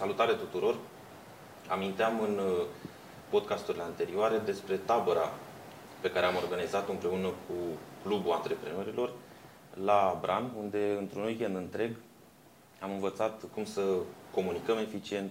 [0.00, 0.74] Salutare tuturor!
[1.68, 2.64] Aminteam în uh,
[3.30, 5.32] podcasturile anterioare despre tabăra
[6.00, 7.54] pe care am organizat-o împreună cu
[8.02, 9.12] Clubul Antreprenorilor
[9.84, 11.90] la Bran, unde într-un weekend întreg
[12.80, 13.82] am învățat cum să
[14.34, 15.30] comunicăm eficient,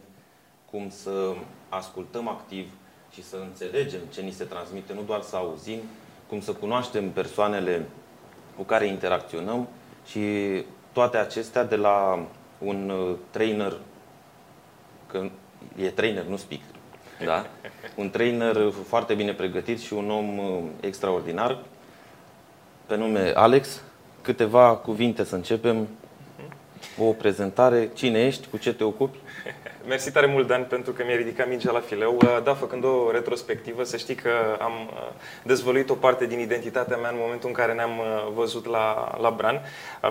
[0.72, 1.34] cum să
[1.70, 2.70] ascultăm activ
[3.12, 5.80] și să înțelegem ce ni se transmite, nu doar să auzim,
[6.28, 7.86] cum să cunoaștem persoanele
[8.56, 9.68] cu care interacționăm
[10.06, 10.24] și
[10.92, 12.26] toate acestea de la
[12.60, 13.78] un uh, trainer,
[15.12, 15.30] că
[15.76, 16.76] e trainer, nu speaker,
[17.26, 17.46] da?
[17.96, 21.58] un trainer foarte bine pregătit și un om uh, extraordinar,
[22.86, 23.82] pe nume Alex.
[24.22, 25.88] Câteva cuvinte să începem.
[26.98, 27.90] O prezentare.
[27.94, 28.48] Cine ești?
[28.48, 29.18] Cu ce te ocupi?
[29.88, 32.20] Mersi tare mult, Dan, pentru că mi-ai ridicat mingea la fileu.
[32.22, 34.30] Uh, da, făcând o retrospectivă, să știi că
[34.60, 35.08] am uh,
[35.44, 39.30] dezvăluit o parte din identitatea mea în momentul în care ne-am uh, văzut la, la
[39.30, 39.62] Bran.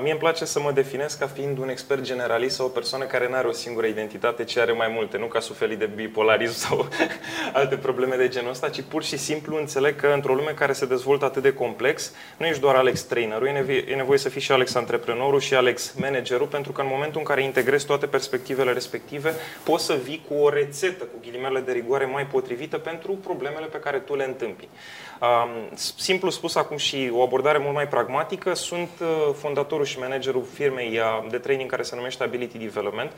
[0.02, 3.28] Mie îmi place să mă definez ca fiind un expert generalist sau o persoană care
[3.28, 5.18] nu are o singură identitate, ci are mai multe.
[5.18, 6.88] Nu ca suferi de bipolarism sau
[7.52, 10.86] alte probleme de genul ăsta, ci pur și simplu înțeleg că într-o lume care se
[10.86, 14.40] dezvoltă atât de complex, nu ești doar Alex trainerul, e nevoie, e nevoie să fii
[14.40, 18.72] și Alex antreprenorul și Alex managerul, pentru că în momentul în care integrezi toate perspectivele
[18.72, 19.17] respective,
[19.64, 23.78] poți să vii cu o rețetă, cu ghilimele de rigoare mai potrivită pentru problemele pe
[23.78, 24.68] care tu le întâmpi.
[25.96, 31.00] Simplu spus acum și o abordare mult mai pragmatică, sunt uh, fondatorul și managerul firmei
[31.30, 33.12] de training care se numește Ability Development,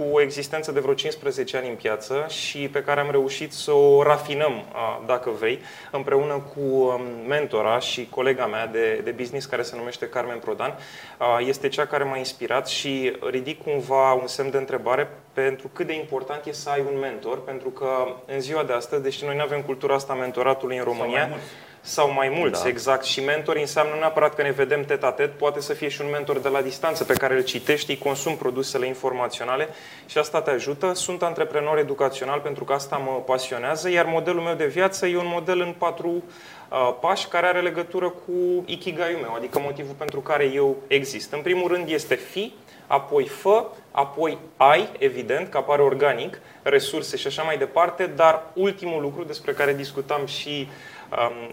[0.00, 3.72] cu o existență de vreo 15 ani în piață și pe care am reușit să
[3.72, 4.64] o rafinăm,
[5.06, 10.08] dacă vrei, împreună cu um, mentora și colega mea de, de business care se numește
[10.08, 10.78] Carmen Prodan.
[11.38, 15.94] Este cea care m-a inspirat și ridic cumva un semn de întrebare pentru cât de
[15.94, 17.88] important e să ai un mentor, pentru că
[18.26, 21.28] în ziua de astăzi, deși noi nu avem cultura asta mentoratului în România,
[21.80, 22.68] sau mai mulți, da.
[22.68, 23.04] exact.
[23.04, 26.48] Și mentori înseamnă neapărat că ne vedem tet-a-tet, poate să fie și un mentor de
[26.48, 29.68] la distanță pe care îl citești, îi consum produsele informaționale
[30.06, 30.92] și asta te ajută.
[30.94, 35.30] Sunt antreprenor educațional pentru că asta mă pasionează, iar modelul meu de viață e un
[35.32, 40.44] model în patru uh, pași care are legătură cu ikigai meu, adică motivul pentru care
[40.54, 41.32] eu exist.
[41.32, 42.52] În primul rând este fi,
[42.86, 49.02] apoi fă, apoi ai, evident, că apare organic, resurse și așa mai departe, dar ultimul
[49.02, 50.74] lucru despre care discutam și um,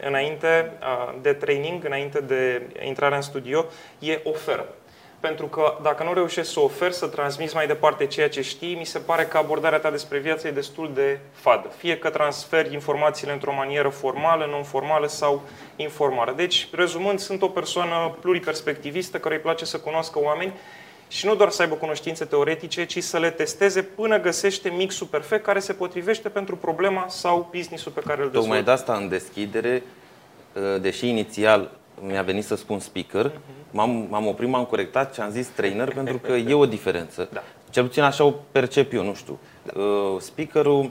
[0.02, 3.66] înainte uh, de training, înainte de intrarea în studio,
[4.00, 4.66] e oferă.
[5.20, 8.86] Pentru că dacă nu reușești să oferi, să transmiți mai departe ceea ce știi, mi
[8.86, 11.68] se pare că abordarea ta despre viață e destul de fadă.
[11.78, 15.42] Fie că transferi informațiile într-o manieră formală, non-formală sau
[15.76, 16.34] informală.
[16.36, 20.54] Deci, rezumând, sunt o persoană pluriperspectivistă care îi place să cunoască oameni
[21.08, 25.44] și nu doar să aibă cunoștințe teoretice, ci să le testeze până găsește mixul perfect
[25.44, 28.48] care se potrivește pentru problema sau businessul pe care îl dezvoltă.
[28.48, 29.84] Tocmai de asta în deschidere,
[30.74, 33.72] ă, deși inițial mi-a venit să spun speaker, uh-huh.
[33.72, 37.30] m-am, m-am oprit, m-am corectat și am zis trainer pentru că e o diferență.
[37.32, 37.44] Da.
[37.70, 39.40] Cel puțin așa o percep eu, nu știu.
[39.64, 39.82] Da.
[39.82, 40.90] Uh, speakerul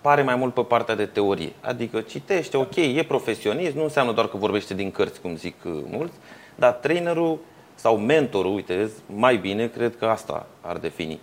[0.00, 1.52] pare mai mult pe partea de teorie.
[1.60, 5.72] Adică citește, ok, e profesionist, nu înseamnă doar că vorbește din cărți, cum zic uh,
[5.90, 6.14] mulți,
[6.54, 7.38] dar trainerul
[7.78, 11.20] sau mentorul, uite, vezi, mai bine, cred că asta ar defini.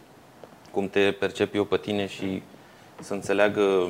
[0.71, 2.41] Cum te percep eu pe tine și
[2.99, 3.89] să înțeleagă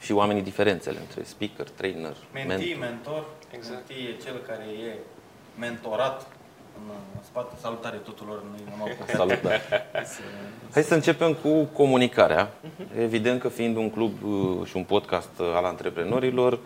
[0.00, 2.78] și oamenii diferențele între speaker, trainer, Mentee, mentor.
[2.78, 3.24] mentor.
[3.54, 3.88] Exact.
[3.88, 4.94] Mentee e cel care e
[5.58, 6.26] mentorat
[6.76, 7.54] în spate.
[7.60, 9.60] Salutare tuturor, noi am Salutare.
[10.72, 12.50] Hai să începem cu comunicarea.
[12.98, 16.58] Evident că fiind un club uh, și un podcast uh, al antreprenorilor,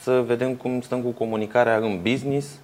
[0.00, 2.58] să vedem cum stăm cu comunicarea în business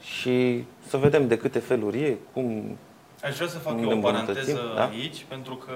[0.00, 2.76] și să vedem de câte feluri e, cum
[3.22, 4.86] Aș vrea să fac o paranteză da?
[4.86, 5.72] aici, pentru că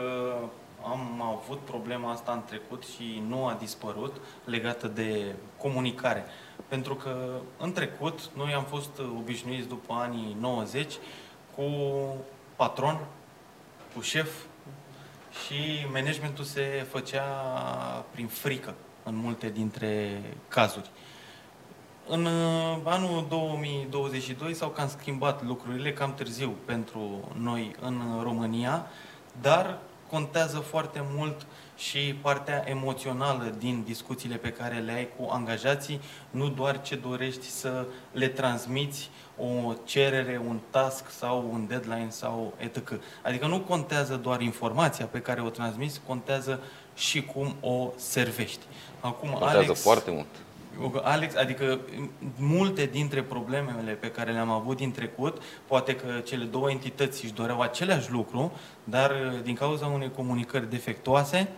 [0.83, 6.25] am avut problema asta în trecut și nu a dispărut legată de comunicare.
[6.69, 10.95] Pentru că în trecut noi am fost obișnuiți după anii 90
[11.55, 11.65] cu
[12.57, 13.01] patron,
[13.95, 14.31] cu șef
[15.45, 17.25] și managementul se făcea
[18.11, 20.91] prin frică în multe dintre cazuri.
[22.09, 28.87] În uh, anul 2022 s-au cam schimbat lucrurile, cam târziu pentru noi în România,
[29.41, 29.79] dar
[30.11, 36.01] contează foarte mult și partea emoțională din discuțiile pe care le ai cu angajații,
[36.31, 42.55] nu doar ce dorești să le transmiți, o cerere, un task sau un deadline sau
[42.57, 42.93] etc.
[43.23, 46.61] Adică nu contează doar informația pe care o transmiți, contează
[46.95, 48.65] și cum o servești.
[49.01, 50.29] Acum, contează Alex, foarte mult.
[51.03, 51.79] Alex, adică
[52.37, 57.35] multe dintre problemele pe care le-am avut din trecut, poate că cele două entități își
[57.35, 58.53] doreau același lucru,
[58.85, 59.13] dar
[59.43, 61.49] din cauza unei comunicări defectuoase,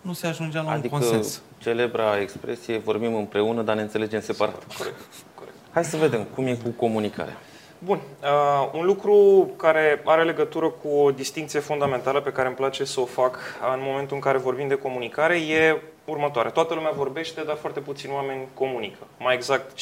[0.00, 1.42] nu se ajungea la adică un consens.
[1.58, 4.64] celebra expresie, vorbim împreună, dar ne înțelegem separat.
[4.76, 5.00] Corect.
[5.34, 5.54] Corect.
[5.72, 7.36] Hai să vedem cum e cu comunicarea.
[7.78, 8.00] Bun.
[8.22, 13.00] Uh, un lucru care are legătură cu o distinție fundamentală pe care îmi place să
[13.00, 13.38] o fac
[13.74, 16.50] în momentul în care vorbim de comunicare e următoare.
[16.50, 19.06] Toată lumea vorbește, dar foarte puțini oameni comunică.
[19.18, 19.72] Mai exact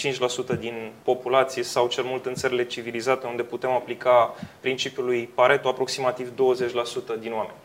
[0.57, 5.69] 5% din populație sau cel mult în țările civilizate unde putem aplica principiul lui Pareto,
[5.69, 6.33] aproximativ 20%
[7.21, 7.57] din oameni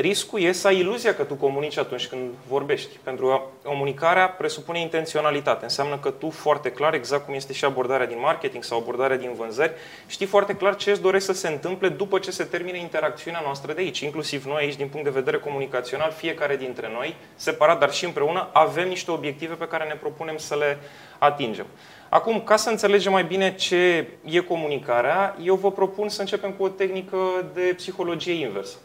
[0.00, 2.98] riscul e să ai iluzia că tu comunici atunci când vorbești.
[3.02, 5.64] Pentru că comunicarea presupune intenționalitate.
[5.64, 9.32] Înseamnă că tu foarte clar, exact cum este și abordarea din marketing sau abordarea din
[9.36, 9.72] vânzări,
[10.06, 13.72] știi foarte clar ce îți dorești să se întâmple după ce se termine interacțiunea noastră
[13.72, 14.00] de aici.
[14.00, 18.48] Inclusiv noi aici, din punct de vedere comunicațional, fiecare dintre noi, separat, dar și împreună,
[18.52, 20.78] avem niște obiective pe care ne propunem să le
[21.18, 21.66] atingem.
[22.08, 26.62] Acum, ca să înțelegem mai bine ce e comunicarea, eu vă propun să începem cu
[26.62, 27.16] o tehnică
[27.54, 28.76] de psihologie inversă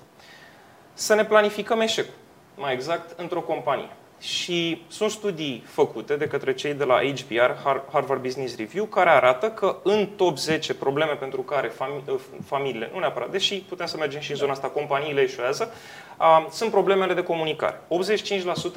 [1.01, 2.13] să ne planificăm eșecul,
[2.56, 3.89] mai exact, într-o companie.
[4.19, 9.50] Și sunt studii făcute de către cei de la HBR, Harvard Business Review, care arată
[9.50, 14.21] că în top 10 probleme pentru care fami- familiile, nu neapărat, deși putem să mergem
[14.21, 15.74] și în zona asta, companiile eșuează,
[16.51, 17.81] sunt problemele de comunicare.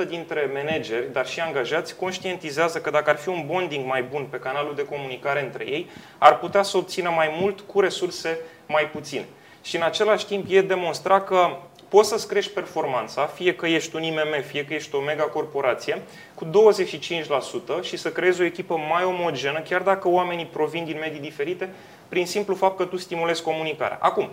[0.05, 4.27] 85% dintre manageri, dar și angajați, conștientizează că dacă ar fi un bonding mai bun
[4.31, 8.91] pe canalul de comunicare între ei, ar putea să obțină mai mult cu resurse mai
[8.93, 9.25] puține.
[9.63, 11.57] Și în același timp e demonstrat că
[11.95, 16.03] poți să-ți crești performanța, fie că ești un IMM, fie că ești o mega corporație,
[16.35, 21.21] cu 25% și să creezi o echipă mai omogenă, chiar dacă oamenii provin din medii
[21.21, 21.69] diferite,
[22.09, 23.99] prin simplu fapt că tu stimulezi comunicarea.
[24.01, 24.29] Acum,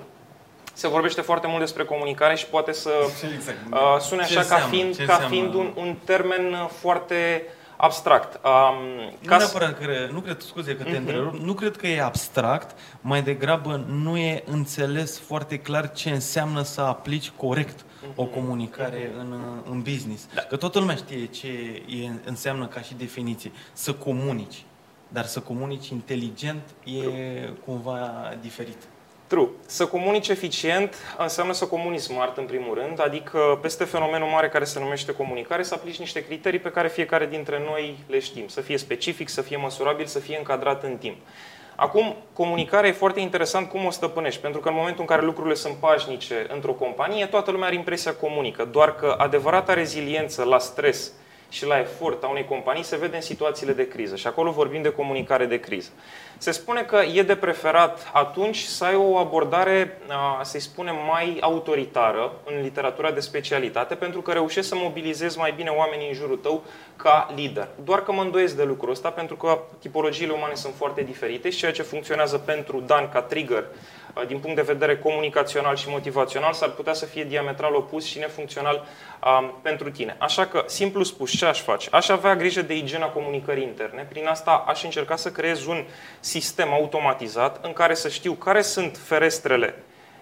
[0.73, 2.91] se vorbește foarte mult despre comunicare și poate să
[3.35, 3.57] exact.
[3.71, 8.39] uh, sune așa ca fiind, ca fiind un, un termen foarte uh, abstract.
[8.45, 8.75] Um,
[9.21, 10.97] nu, neapărat că, nu cred, scuze că te uh-huh.
[10.97, 16.61] întrerup, nu cred că e abstract, mai degrabă nu e înțeles foarte clar ce înseamnă
[16.61, 18.15] să aplici corect uh-huh.
[18.15, 19.19] o comunicare uh-huh.
[19.19, 20.27] în, în business.
[20.33, 20.41] Da.
[20.41, 21.47] Că toată lumea știe ce
[21.87, 24.65] e, înseamnă ca și definiție, să comunici.
[25.07, 27.03] Dar să comunici inteligent e
[27.65, 28.77] cumva diferit.
[29.31, 29.47] True.
[29.65, 34.63] Să comunici eficient înseamnă să comunici smart în primul rând, adică peste fenomenul mare care
[34.63, 38.47] se numește comunicare să aplici niște criterii pe care fiecare dintre noi le știm.
[38.47, 41.15] Să fie specific, să fie măsurabil, să fie încadrat în timp.
[41.75, 45.55] Acum, comunicarea e foarte interesant cum o stăpânești, pentru că în momentul în care lucrurile
[45.55, 51.11] sunt pașnice într-o companie, toată lumea are impresia comunică, doar că adevărata reziliență la stres
[51.51, 54.81] și la efort a unei companii se vede în situațiile de criză și acolo vorbim
[54.81, 55.89] de comunicare de criză.
[56.37, 59.97] Se spune că e de preferat atunci să ai o abordare,
[60.41, 65.69] să-i spunem, mai autoritară în literatura de specialitate, pentru că reușești să mobilizezi mai bine
[65.69, 66.63] oamenii în jurul tău
[66.95, 67.67] ca lider.
[67.83, 71.57] Doar că mă îndoiesc de lucrul ăsta, pentru că tipologiile umane sunt foarte diferite și
[71.57, 76.53] ceea ce funcționează pentru Dan ca trigger Uh, din punct de vedere comunicațional și motivațional,
[76.53, 78.87] s-ar putea să fie diametral opus și nefuncțional
[79.25, 80.15] um, pentru tine.
[80.19, 81.87] Așa că, simplu spus, ce aș face?
[81.91, 84.05] Aș avea grijă de igiena comunicării interne.
[84.09, 85.85] Prin asta aș încerca să creez un
[86.19, 89.75] sistem automatizat în care să știu care sunt ferestrele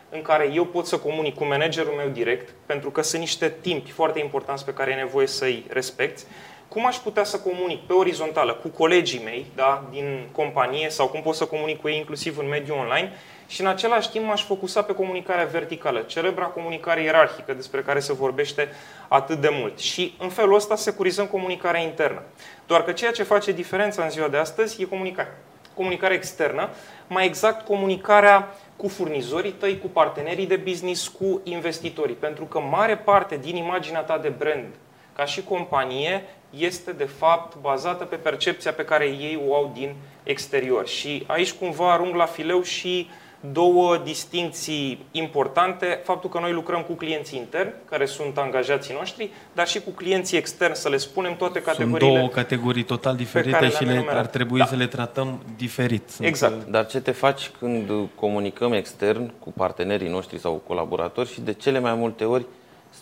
[0.10, 3.92] în care eu pot să comunic cu managerul meu direct, pentru că sunt niște timpi
[3.92, 6.24] foarte importanți pe care e nevoie să-i respecti,
[6.68, 11.22] cum aș putea să comunic pe orizontală cu colegii mei da, din companie sau cum
[11.22, 13.12] pot să comunic cu ei inclusiv în mediul online
[13.50, 18.14] și în același timp m-aș focusa pe comunicarea verticală, celebra comunicare ierarhică despre care se
[18.14, 18.70] vorbește
[19.08, 19.80] atât de mult.
[19.80, 22.22] Și în felul ăsta securizăm comunicarea internă.
[22.68, 25.38] Doar că ceea ce face diferența în ziua de astăzi e comunicarea.
[25.74, 26.70] Comunicarea externă,
[27.08, 32.16] mai exact comunicarea cu furnizorii tăi, cu partenerii de business, cu investitorii.
[32.16, 34.74] Pentru că mare parte din imaginea ta de brand
[35.16, 39.96] ca și companie este de fapt bazată pe percepția pe care ei o au din
[40.24, 40.88] exterior.
[40.88, 43.10] Și aici cumva arunc la fileu și
[43.52, 49.68] două distinții importante, faptul că noi lucrăm cu clienții interni, care sunt angajații noștri, dar
[49.68, 52.00] și cu clienții externi, să le spunem toate categoriile.
[52.00, 54.66] Sunt două categorii total diferite și le, ar trebui da.
[54.66, 56.10] să le tratăm diferit.
[56.20, 56.54] Exact.
[56.54, 56.72] Sunt...
[56.72, 61.80] Dar ce te faci când comunicăm extern cu partenerii noștri sau colaboratori și de cele
[61.80, 62.46] mai multe ori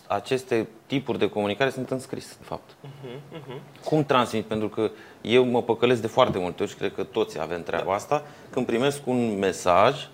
[0.08, 2.70] aceste tipuri de comunicare sunt înscris, de fapt.
[2.70, 3.84] Uh-huh, uh-huh.
[3.84, 4.46] Cum transmit?
[4.46, 4.92] Pentru că
[5.22, 8.24] eu mă păcălesc de foarte multe ori și cred că toți avem treaba asta.
[8.50, 10.08] Când primesc un mesaj,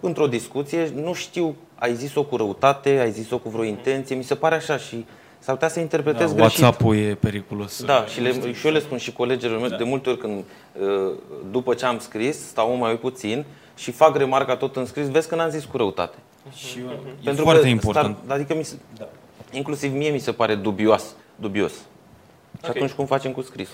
[0.00, 4.34] într-o discuție, nu știu, ai zis-o cu răutate, ai zis-o cu vreo intenție, mi se
[4.34, 5.04] pare așa și
[5.38, 6.60] s-ar putea să interpretez da, greșit.
[6.60, 7.84] WhatsApp-ul e periculos.
[7.84, 9.76] Da, și, le, și eu le spun și colegilor mei, da.
[9.76, 10.44] de multe ori când,
[10.80, 11.12] uh,
[11.50, 13.44] după ce am scris, stau mai puțin
[13.76, 16.16] și fac remarca tot în scris, vezi că n-am zis cu răutate.
[16.54, 16.86] Și eu,
[17.24, 18.16] Pentru e foarte că important.
[18.24, 19.08] Star, adică mi se, da.
[19.52, 21.14] inclusiv mie mi se pare dubios.
[21.36, 21.72] dubios.
[21.72, 21.78] Și
[22.60, 22.72] okay.
[22.74, 23.68] atunci cum facem cu scris?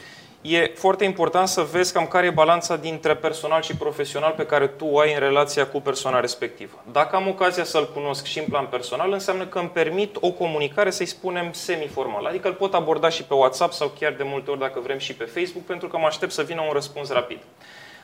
[0.46, 4.66] E foarte important să vezi cam care e balanța dintre personal și profesional pe care
[4.66, 6.84] tu o ai în relația cu persoana respectivă.
[6.92, 10.90] Dacă am ocazia să-l cunosc și în plan personal, înseamnă că îmi permit o comunicare,
[10.90, 12.24] să-i spunem, semi-formal.
[12.24, 15.14] Adică îl pot aborda și pe WhatsApp sau chiar de multe ori, dacă vrem, și
[15.14, 17.38] pe Facebook, pentru că mă aștept să vină un răspuns rapid.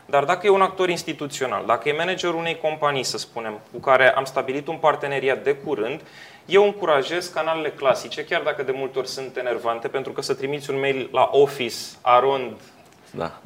[0.07, 4.15] Dar dacă e un actor instituțional, dacă e managerul unei companii, să spunem, cu care
[4.15, 6.01] am stabilit un parteneriat de curând,
[6.51, 10.71] eu încurajez canalele clasice, chiar dacă de multe ori sunt enervante, pentru că să trimiți
[10.71, 12.57] un mail la office.arond.com
[13.13, 13.41] da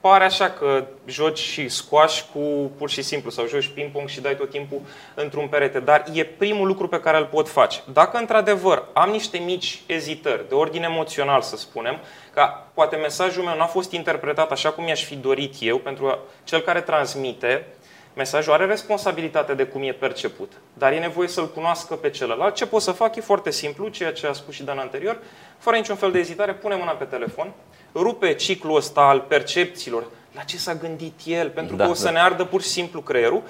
[0.00, 4.36] pare așa că joci și squash cu pur și simplu sau joci ping-pong și dai
[4.36, 4.80] tot timpul
[5.14, 5.80] într-un perete.
[5.80, 7.80] Dar e primul lucru pe care îl pot face.
[7.92, 11.98] Dacă într-adevăr am niște mici ezitări, de ordine emoțional să spunem,
[12.32, 16.04] că poate mesajul meu nu a fost interpretat așa cum mi-aș fi dorit eu, pentru
[16.04, 17.66] că cel care transmite
[18.14, 22.54] mesajul are responsabilitate de cum e perceput, dar e nevoie să-l cunoască pe celălalt.
[22.54, 25.18] Ce pot să fac e foarte simplu, ceea ce a spus și Dan anterior,
[25.58, 27.52] fără niciun fel de ezitare, pune mâna pe telefon,
[27.94, 32.04] rupe ciclul ăsta al percepțiilor, la ce s-a gândit el, pentru da, că o să
[32.04, 32.10] da.
[32.10, 33.42] ne ardă pur și simplu creierul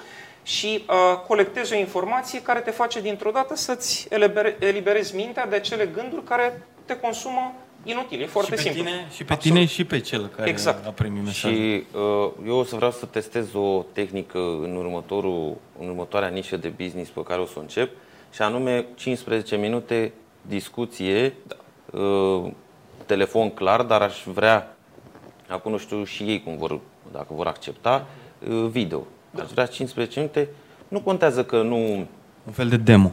[0.43, 4.07] și uh, colectezi o informație care te face dintr-o dată să-ți
[4.59, 8.21] eliberezi mintea de acele gânduri care te consumă inutil.
[8.21, 8.83] E foarte și pe simplu.
[8.83, 9.57] Tine, și pe Absolut.
[9.57, 10.85] tine și pe cel care exact.
[10.85, 11.57] a primit mesajul.
[11.57, 16.57] Și uh, eu o să vreau să testez o tehnică în, următorul, în următoarea nișă
[16.57, 17.91] de business pe care o să o încep,
[18.33, 21.55] și anume 15 minute discuție da.
[21.99, 22.51] uh,
[23.05, 24.75] telefon clar, dar aș vrea,
[25.47, 26.79] acum nu știu și ei cum vor,
[27.11, 28.07] dacă vor accepta,
[28.49, 29.07] uh, video.
[29.31, 29.43] Da.
[29.43, 30.49] Aș vrea 15 minute.
[30.87, 32.07] Nu contează că nu...
[32.45, 33.11] Un fel de demo.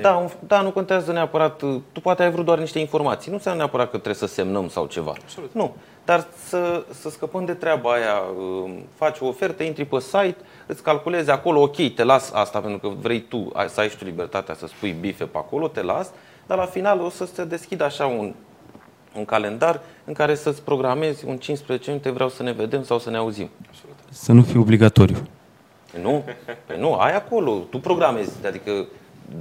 [0.00, 1.62] Da, un, da, nu contează neapărat.
[1.62, 3.30] Uh, tu poate ai vrut doar niște informații.
[3.30, 5.12] Nu înseamnă neapărat că trebuie să semnăm sau ceva.
[5.22, 5.50] Absolut.
[5.52, 5.74] Nu.
[6.04, 8.14] Dar să, să scăpăm de treaba aia.
[8.64, 12.88] Uh, faci o ofertă, intri pe site, îți calculezi acolo, ok, te las asta pentru
[12.88, 16.10] că vrei tu să ai și tu libertatea să spui bife pe acolo, te las,
[16.46, 18.34] dar la final o să se deschidă așa un
[19.16, 23.10] un calendar în care să-ți programezi un 15 minute, vreau să ne vedem sau să
[23.10, 23.50] ne auzim.
[24.10, 25.16] Să nu fie obligatoriu.
[26.02, 26.24] Nu,
[26.66, 28.86] păi nu, ai acolo, tu programezi, adică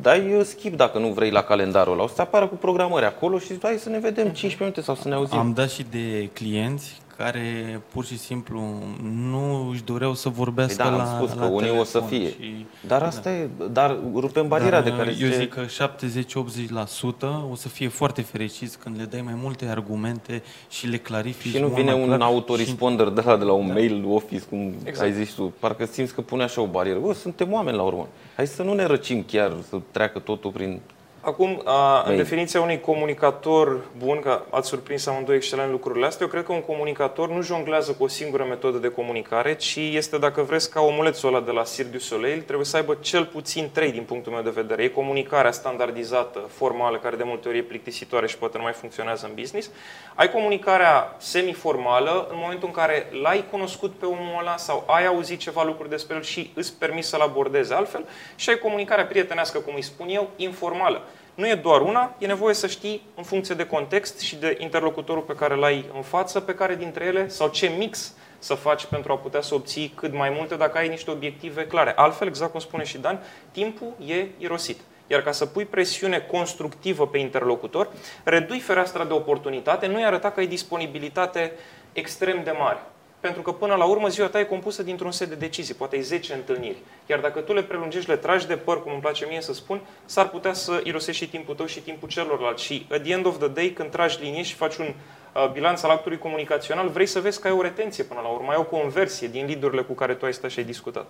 [0.01, 2.03] dai skip dacă nu vrei la calendarul ăla.
[2.03, 5.07] O să apară cu programări acolo și hai să ne vedem 15 minute sau să
[5.07, 5.37] ne auzim.
[5.37, 8.61] Am dat și de clienți care pur și simplu
[9.03, 12.03] nu își doreau să vorbească păi da, la, am spus la că unii o să
[12.07, 12.29] fie.
[12.29, 13.35] Și, dar asta da.
[13.35, 18.21] e, dar rupem bariera dar, de care Eu zic că 70-80% o să fie foarte
[18.21, 21.51] fericiți când le dai mai multe argumente și le clarifici.
[21.51, 23.13] Și nu vine un autoresponder și...
[23.13, 23.73] de la, de la un da.
[23.73, 25.09] mail office, cum exact.
[25.09, 25.53] ai zis tu.
[25.59, 26.99] Parcă simți că pune așa o barieră.
[26.99, 28.07] Bă, suntem oameni la urmă.
[28.35, 30.81] Hai să nu ne răcim chiar, să treacă totul prin
[31.25, 36.31] Acum, a, în definiția unui comunicator bun, că ați surprins amândoi excelent lucrurile astea, eu
[36.31, 40.41] cred că un comunicator nu jonglează cu o singură metodă de comunicare, ci este, dacă
[40.41, 43.91] vreți, ca omulețul ăla de la Cirque du Soleil, trebuie să aibă cel puțin trei
[43.91, 44.83] din punctul meu de vedere.
[44.83, 49.25] E comunicarea standardizată, formală, care de multe ori e plictisitoare și poate nu mai funcționează
[49.25, 49.69] în business.
[50.15, 55.39] Ai comunicarea semiformală în momentul în care l-ai cunoscut pe omul ăla sau ai auzit
[55.39, 59.73] ceva lucruri despre el și îți permis să-l abordezi altfel și ai comunicarea prietenească, cum
[59.75, 61.01] îi spun eu, informală
[61.35, 65.23] nu e doar una, e nevoie să știi în funcție de context și de interlocutorul
[65.23, 69.11] pe care l-ai în față, pe care dintre ele sau ce mix să faci pentru
[69.11, 71.93] a putea să obții cât mai multe dacă ai niște obiective clare.
[71.95, 73.19] Altfel, exact cum spune și Dan,
[73.51, 74.79] timpul e irosit.
[75.07, 77.89] Iar ca să pui presiune constructivă pe interlocutor,
[78.23, 81.51] redui fereastra de oportunitate, nu-i arăta că ai disponibilitate
[81.93, 82.79] extrem de mare.
[83.27, 86.01] Pentru că până la urmă ziua ta e compusă dintr-un set de decizii, poate ai
[86.01, 86.77] 10 întâlniri.
[87.05, 89.81] Iar dacă tu le prelungești, le tragi de păr, cum îmi place mie să spun,
[90.05, 92.63] s-ar putea să irosești și timpul tău și timpul celorlalți.
[92.63, 95.83] Și at the end of the day, când tragi linie și faci un uh, bilanț
[95.83, 98.63] al actului comunicațional, vrei să vezi că ai o retenție până la urmă, ai o
[98.63, 101.05] conversie din lidurile cu care tu ai stat și ai discutat.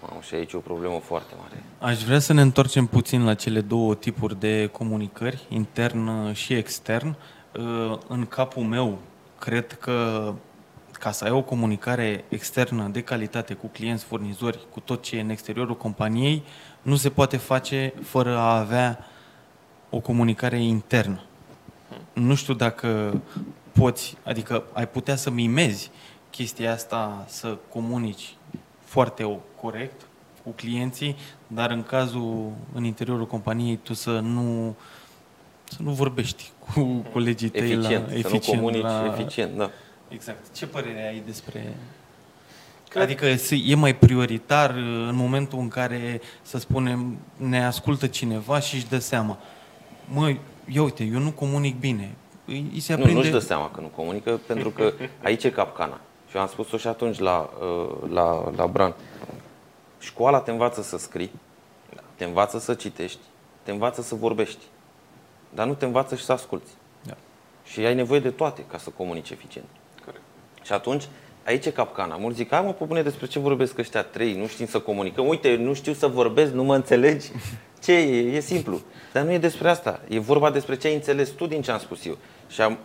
[0.00, 1.62] Mamă, și aici e o problemă foarte mare.
[1.78, 7.16] Aș vrea să ne întoarcem puțin la cele două tipuri de comunicări, intern și extern.
[7.52, 8.98] Uh, în capul meu,
[9.38, 10.32] cred că
[10.98, 15.20] ca să ai o comunicare externă de calitate cu clienți, furnizori, cu tot ce e
[15.20, 16.42] în exteriorul companiei,
[16.82, 18.98] nu se poate face fără a avea
[19.90, 21.20] o comunicare internă.
[22.12, 23.20] Nu știu dacă
[23.72, 25.90] poți, adică ai putea să mimezi
[26.30, 28.34] chestia asta, să comunici
[28.84, 30.06] foarte corect
[30.44, 34.74] cu clienții, dar în cazul, în interiorul companiei, tu să nu,
[35.64, 39.70] să nu vorbești cu colegii tăi eficient, la, eficient, să nu comunici la, eficient, da.
[40.08, 40.54] Exact.
[40.54, 41.76] Ce părere ai despre...
[42.88, 43.02] Cred...
[43.02, 43.26] Adică
[43.64, 48.88] e mai prioritar uh, în momentul în care, să spunem, ne ascultă cineva și își
[48.88, 49.38] dă seama.
[50.08, 52.14] Măi, ia uite, eu nu comunic bine.
[52.44, 53.12] Îi se aprinde...
[53.12, 56.00] Nu, nu-și dă seama că nu comunică, pentru că aici e capcana.
[56.28, 58.94] Și eu am spus-o și atunci la, uh, la, la Bran.
[59.98, 61.30] Școala te învață să scrii,
[62.14, 63.20] te învață să citești,
[63.62, 64.64] te învață să vorbești,
[65.54, 66.70] dar nu te învață și să asculți.
[67.02, 67.16] Da.
[67.64, 69.68] Și ai nevoie de toate ca să comunici eficient.
[70.66, 71.04] Și atunci,
[71.44, 72.16] aici e capcana.
[72.16, 75.26] Mulți zic, mă, pune despre ce vorbesc ăștia trei, nu știm să comunicăm.
[75.26, 77.26] Uite, nu știu să vorbesc, nu mă înțelegi.
[77.84, 78.36] Ce e?
[78.36, 78.80] E simplu.
[79.12, 80.00] Dar nu e despre asta.
[80.08, 82.18] E vorba despre ce ai înțeles tu din ce am spus eu.
[82.48, 82.78] Și am,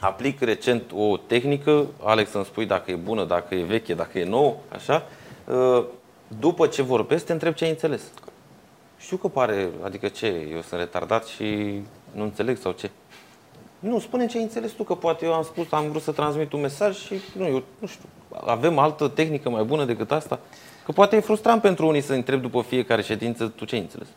[0.00, 4.24] aplic recent o tehnică, Alex îmi spui dacă e bună, dacă e veche, dacă e
[4.24, 5.06] nouă, așa,
[5.44, 5.84] uh,
[6.40, 8.02] după ce vorbesc, te întreb ce ai înțeles.
[8.98, 11.80] Știu că pare, adică ce, eu sunt retardat și
[12.12, 12.90] nu înțeleg sau ce.
[13.78, 16.52] Nu, spune ce ai înțeles tu, că poate eu am spus, am vrut să transmit
[16.52, 18.08] un mesaj și nu, eu nu știu,
[18.44, 20.38] avem altă tehnică mai bună decât asta?
[20.84, 24.08] Că poate e frustrant pentru unii să întreb după fiecare ședință tu ce ai înțeles.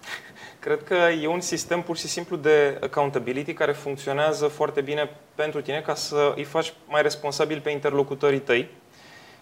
[0.59, 5.61] Cred că e un sistem pur și simplu de accountability care funcționează foarte bine pentru
[5.61, 8.69] tine ca să îi faci mai responsabil pe interlocutorii tăi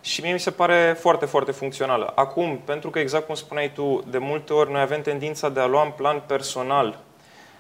[0.02, 2.12] și mie mi se pare foarte, foarte funcțională.
[2.16, 5.66] Acum, pentru că exact cum spuneai tu, de multe ori noi avem tendința de a
[5.66, 7.00] lua în plan personal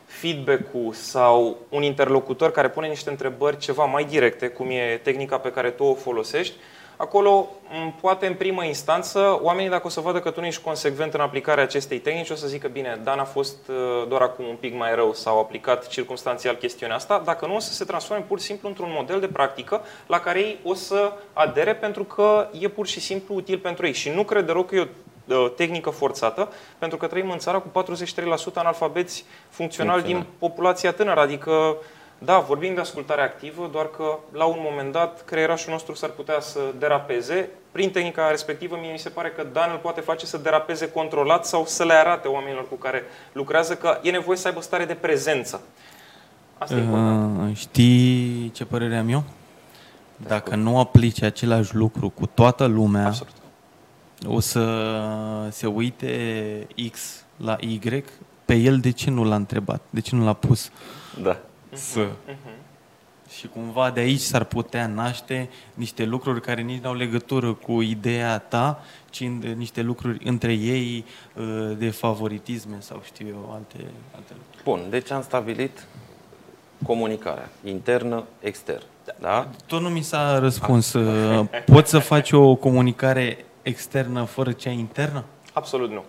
[0.08, 5.52] feedback-ul sau un interlocutor care pune niște întrebări ceva mai directe, cum e tehnica pe
[5.52, 6.54] care tu o folosești,
[6.98, 7.48] acolo
[8.02, 11.20] poate în primă instanță oamenii dacă o să vadă că tu nu ești consecvent în
[11.20, 14.76] aplicarea acestei tehnici o să zică bine, Dan a fost uh, doar acum un pic
[14.76, 18.46] mai rău sau aplicat circumstanțial chestiunea asta, dacă nu o să se transforme pur și
[18.46, 22.88] simplu într-un model de practică la care ei o să adere pentru că e pur
[22.88, 23.94] și simplu util pentru ei.
[23.94, 24.86] Și nu cred deloc că e o
[25.56, 27.84] tehnică forțată, pentru că trăim în țara cu
[28.52, 31.76] 43% analfabeți funcționali din populația tânără, adică
[32.18, 36.40] da, vorbim de ascultare activă, doar că la un moment dat creierașul nostru s-ar putea
[36.40, 37.50] să derapeze.
[37.72, 41.46] Prin tehnica respectivă, mie mi se pare că Dan îl poate face să derapeze controlat
[41.46, 44.94] sau să le arate oamenilor cu care lucrează că e nevoie să aibă stare de
[44.94, 45.62] prezență.
[46.58, 47.58] Asta uh, e important.
[47.58, 49.24] Știi ce părere am eu?
[50.16, 53.36] Dacă nu aplici același lucru cu toată lumea, Absolut.
[54.26, 58.04] O să se uite X la Y,
[58.46, 59.82] pe el de ce nu l-a întrebat?
[59.90, 60.72] De ce nu l-a pus?
[61.22, 61.38] Da
[61.74, 62.08] să.
[62.08, 62.66] Uh-huh.
[63.30, 67.82] Și cumva de aici s-ar putea naște niște lucruri care nici nu au legătură cu
[67.82, 69.24] ideea ta, ci
[69.56, 74.64] niște lucruri între ei uh, de favoritisme sau știu eu, alte, alte lucruri.
[74.64, 75.86] Bun, deci am stabilit
[76.86, 78.84] comunicarea internă, externă.
[79.20, 79.48] Da?
[79.66, 80.94] Tot nu mi s-a răspuns.
[80.94, 81.46] Ah.
[81.66, 85.24] Poți să faci o comunicare externă fără cea internă?
[85.54, 86.04] Absolut nu.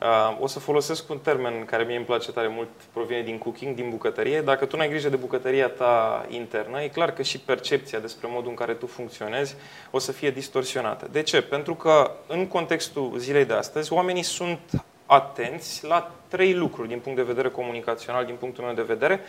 [0.00, 3.74] Uh, o să folosesc un termen care mie îmi place tare mult, provine din cooking,
[3.74, 4.40] din bucătărie.
[4.40, 8.48] Dacă tu n-ai grijă de bucătăria ta internă, e clar că și percepția despre modul
[8.48, 9.54] în care tu funcționezi
[9.90, 11.08] o să fie distorsionată.
[11.10, 11.42] De ce?
[11.42, 14.60] Pentru că în contextul zilei de astăzi, oamenii sunt
[15.06, 19.20] atenți la trei lucruri din punct de vedere comunicațional, din punctul meu de vedere,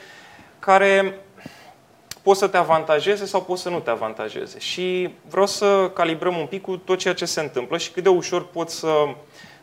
[0.60, 1.20] care
[2.28, 4.60] pot să te avantajeze sau pot să nu te avantajeze.
[4.60, 8.10] Și vreau să calibrăm un pic cu tot ceea ce se întâmplă și cât de
[8.10, 8.90] ușor pot să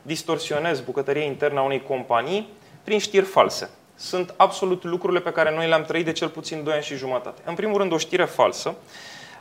[0.02, 2.48] distorsionez bucătăria internă a unei companii
[2.84, 3.70] prin știri false.
[3.94, 7.42] Sunt absolut lucrurile pe care noi le-am trăit de cel puțin 2 ani și jumătate.
[7.44, 8.74] În primul rând, o știre falsă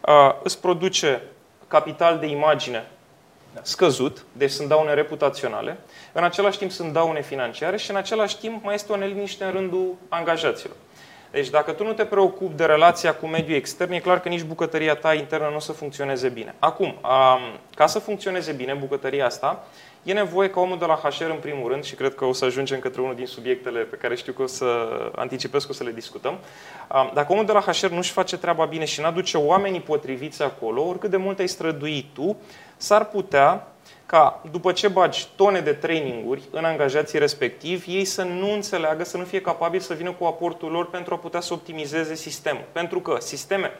[0.07, 1.21] uh, îți produce
[1.67, 2.87] capital de imagine
[3.61, 5.77] scăzut, deci sunt daune reputaționale,
[6.11, 9.51] în același timp sunt daune financiare și în același timp mai este o neliniște în
[9.51, 10.75] rândul angajaților.
[11.33, 14.43] Deci dacă tu nu te preocupi de relația cu mediul extern, e clar că nici
[14.43, 16.55] bucătăria ta internă nu o să funcționeze bine.
[16.59, 16.95] Acum,
[17.75, 19.63] ca să funcționeze bine bucătăria asta,
[20.03, 22.45] E nevoie ca omul de la HR, în primul rând, și cred că o să
[22.45, 24.65] ajungem către unul din subiectele pe care știu că o să
[25.15, 26.37] anticipez că o să le discutăm,
[27.13, 30.87] dacă omul de la HR nu-și face treaba bine și nu aduce oamenii potriviți acolo,
[30.87, 32.37] oricât de mult ai strădui tu,
[32.77, 33.67] s-ar putea
[34.13, 39.17] ca după ce bagi tone de traininguri în angajații respectivi, ei să nu înțeleagă, să
[39.17, 42.63] nu fie capabili să vină cu aportul lor pentru a putea să optimizeze sistemul.
[42.71, 43.79] Pentru că sisteme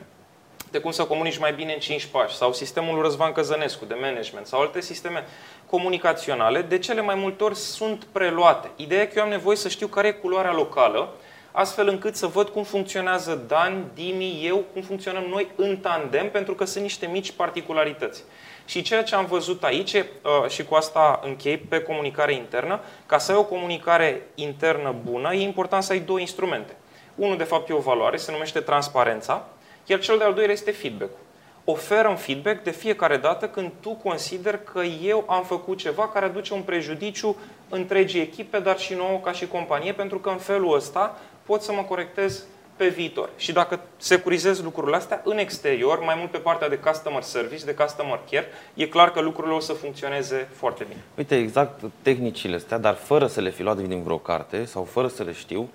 [0.72, 4.46] de cum să comunici mai bine în 5 pași, sau sistemul Răzvan Căzănescu de management,
[4.46, 5.24] sau alte sisteme
[5.70, 8.70] comunicaționale, de cele mai multe ori sunt preluate.
[8.76, 11.14] Ideea e că eu am nevoie să știu care e culoarea locală,
[11.52, 16.56] astfel încât să văd cum funcționează Dan, Dimi, eu, cum funcționăm noi în tandem, pentru
[16.56, 18.24] că sunt niște mici particularități.
[18.66, 20.04] Și ceea ce am văzut aici, uh,
[20.48, 25.42] și cu asta închei pe comunicare internă, ca să ai o comunicare internă bună, e
[25.42, 26.76] important să ai două instrumente.
[27.16, 29.46] Unul, de fapt, e o valoare, se numește transparența,
[29.86, 31.18] iar cel de-al doilea este feedback-ul.
[31.66, 36.26] Oferă un feedback de fiecare dată când tu consider că eu am făcut ceva care
[36.26, 37.36] aduce un prejudiciu
[37.70, 41.72] întregii echipe, dar și nouă ca și companie, pentru că în felul ăsta pot să
[41.72, 42.44] mă corectez
[42.84, 43.30] pe viitor.
[43.38, 47.74] Și dacă securizez lucrurile astea în exterior, mai mult pe partea de customer service, de
[47.74, 51.02] customer care, e clar că lucrurile o să funcționeze foarte bine.
[51.18, 55.08] Uite, exact tehnicile astea, dar fără să le fi luat din vreo carte sau fără
[55.08, 55.70] să le știu,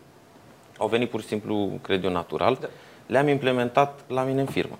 [0.79, 2.57] au venit pur și simplu, cred eu, natural.
[2.61, 2.69] Da
[3.09, 4.79] le-am implementat la mine în firmă.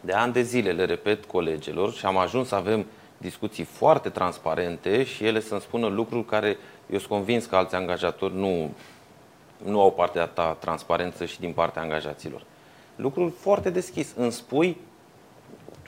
[0.00, 5.04] De ani de zile le repet colegilor și am ajuns să avem discuții foarte transparente
[5.04, 6.56] și ele să-mi spună lucruri care
[6.90, 8.74] eu sunt convins că alți angajatori nu,
[9.64, 12.42] nu au partea ta transparență și din partea angajaților.
[12.96, 14.12] Lucruri foarte deschis.
[14.16, 14.76] Îmi spui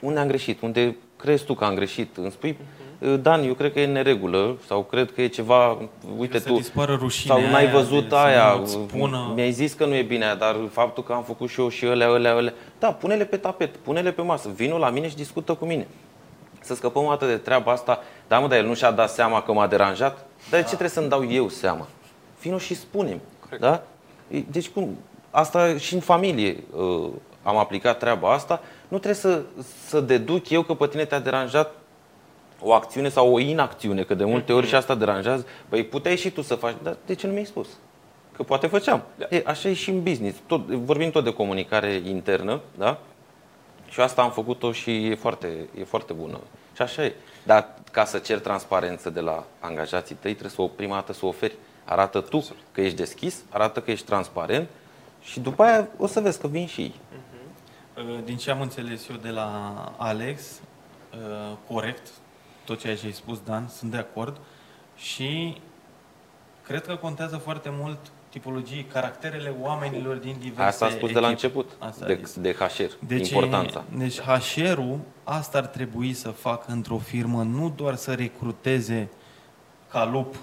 [0.01, 2.87] unde am greșit, unde crezi tu că am greșit, îmi spui uh-huh.
[3.21, 5.77] Dan, eu cred că e în neregulă sau cred că e ceva,
[6.17, 6.59] uite tu,
[7.09, 9.31] sau n-ai văzut aia, spună...
[9.35, 12.09] mi-ai zis că nu e bine, dar faptul că am făcut și eu și ălea,
[12.09, 15.65] ălea, ălea, da, pune-le pe tapet, pune-le pe masă, vină la mine și discută cu
[15.65, 15.87] mine.
[16.59, 19.41] Să scăpăm o dată de treaba asta, da mă, dar el nu și-a dat seama
[19.41, 20.25] că m-a deranjat?
[20.49, 21.87] Dar de ce trebuie să-mi dau eu seama?
[22.41, 23.19] Vino și spune
[23.59, 23.83] da?
[24.51, 24.97] Deci cum,
[25.31, 27.09] asta și în familie uh,
[27.43, 29.41] am aplicat treaba asta, nu trebuie să,
[29.87, 31.75] să deduc eu că pe tine te-a deranjat
[32.61, 35.45] o acțiune sau o inacțiune, că de multe ori și asta deranjează.
[35.69, 37.67] Păi puteai și tu să faci, dar de ce nu mi-ai spus?
[38.35, 39.03] Că poate făceam.
[39.15, 39.25] Da.
[39.29, 40.37] E, așa e și în business.
[40.47, 42.99] Tot, vorbim tot de comunicare internă, da?
[43.89, 45.47] Și asta am făcut-o și e foarte,
[45.79, 46.39] e foarte bună.
[46.75, 47.13] Și așa e.
[47.43, 51.25] Dar ca să cer transparență de la angajații tăi, trebuie să o prima dată să
[51.25, 51.55] o oferi.
[51.89, 52.61] Arată tu Absolut.
[52.71, 54.69] că ești deschis, arată că ești transparent
[55.21, 56.93] și după aia o să vezi că vin și ei.
[56.95, 58.23] Uh-huh.
[58.25, 62.07] Din ce am înțeles eu de la Alex, uh, corect,
[62.65, 64.37] tot ceea ce ai spus, Dan, sunt de acord
[64.95, 65.57] și
[66.63, 67.97] cred că contează foarte mult
[68.29, 71.13] tipologii, caracterele oamenilor din diverse Asta a spus echipe.
[71.13, 73.83] de la început, asta de, de HR, deci, importanța.
[73.97, 79.09] Deci HR-ul asta ar trebui să facă într-o firmă, nu doar să recruteze
[79.89, 80.35] ca lup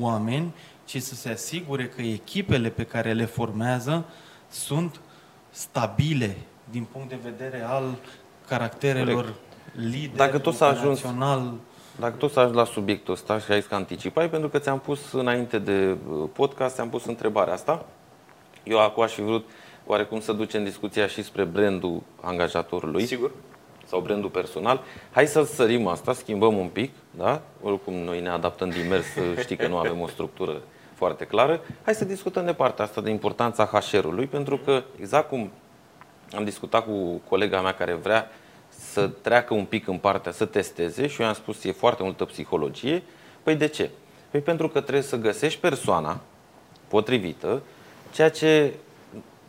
[0.00, 0.54] oameni,
[0.84, 4.04] ci să se asigure că echipele pe care le formează
[4.48, 5.00] sunt
[5.50, 6.36] stabile
[6.70, 7.96] din punct de vedere al
[8.48, 9.38] caracterelor Corect.
[9.72, 11.02] lider, Dacă tot s-a ajuns
[11.98, 15.12] dacă tot să ajungi la subiectul ăsta și ai că anticipai, pentru că ți-am pus
[15.12, 17.84] înainte de uh, podcast, ți-am pus întrebarea asta.
[18.62, 19.48] Eu acum aș fi vrut
[19.86, 23.06] oarecum să ducem discuția și spre brandul angajatorului.
[23.06, 23.30] Sigur.
[23.86, 24.82] Sau brandul personal.
[25.10, 27.42] Hai să sărim asta, schimbăm un pic, da?
[27.62, 29.04] Oricum noi ne adaptăm din mers,
[29.40, 30.62] știi că nu avem o structură
[30.94, 31.60] foarte clară.
[31.84, 35.50] Hai să discutăm de partea asta de importanța HR-ului, pentru că exact cum
[36.36, 38.30] am discutat cu colega mea care vrea
[38.68, 42.24] să treacă un pic în partea, să testeze și eu am spus e foarte multă
[42.24, 43.02] psihologie.
[43.42, 43.90] Păi de ce?
[44.30, 46.20] Păi pentru că trebuie să găsești persoana
[46.88, 47.62] potrivită,
[48.12, 48.74] ceea ce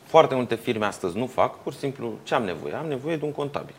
[0.04, 2.74] foarte multe firme astăzi nu fac, pur și simplu ce am nevoie?
[2.74, 3.76] Am nevoie de un contabil.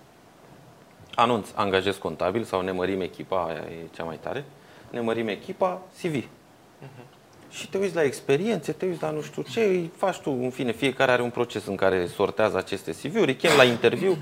[1.14, 4.44] Anunț, angajez contabil sau ne mărim echipa, aia e cea mai tare,
[4.90, 6.14] ne mărim echipa, CV.
[6.16, 7.15] Uh-huh.
[7.48, 7.56] Mhm.
[7.56, 10.50] Și te uiți la experiențe, te uiți la nu știu ce, îi faci tu, în
[10.50, 14.16] fine, fiecare are un proces în care sortează aceste CV-uri, îi chem la interviu,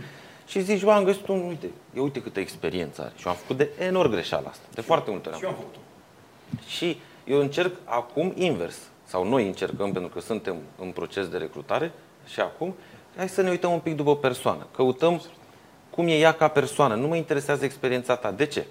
[0.47, 3.13] și zici, bă, am găsit un, uite, eu uite câtă experiență are.
[3.17, 4.65] Și am făcut de enorm greșeala asta.
[4.75, 5.57] De foarte multe ori am făcut.
[5.57, 6.69] făcut.
[6.69, 8.79] Și eu încerc acum invers.
[9.05, 11.93] Sau noi încercăm, pentru că suntem în proces de recrutare
[12.27, 12.75] și acum,
[13.17, 14.67] hai să ne uităm un pic după persoană.
[14.75, 15.23] Căutăm
[15.91, 16.95] cum e ea ca persoană.
[16.95, 18.31] Nu mă interesează experiența ta.
[18.31, 18.67] De ce?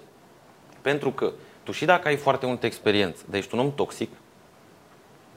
[0.82, 4.10] Pentru că tu și dacă ai foarte multă experiență, dar ești un om toxic,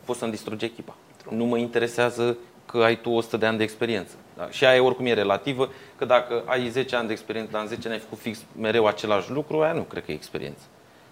[0.07, 0.95] poți să-mi distrugi echipa.
[1.29, 4.15] Nu mă interesează că ai tu 100 de ani de experiență.
[4.37, 4.49] Da?
[4.49, 7.87] Și aia oricum e relativă, că dacă ai 10 ani de experiență, dar în 10
[7.87, 10.61] ani ai făcut fix mereu același lucru, aia nu cred că e experiență.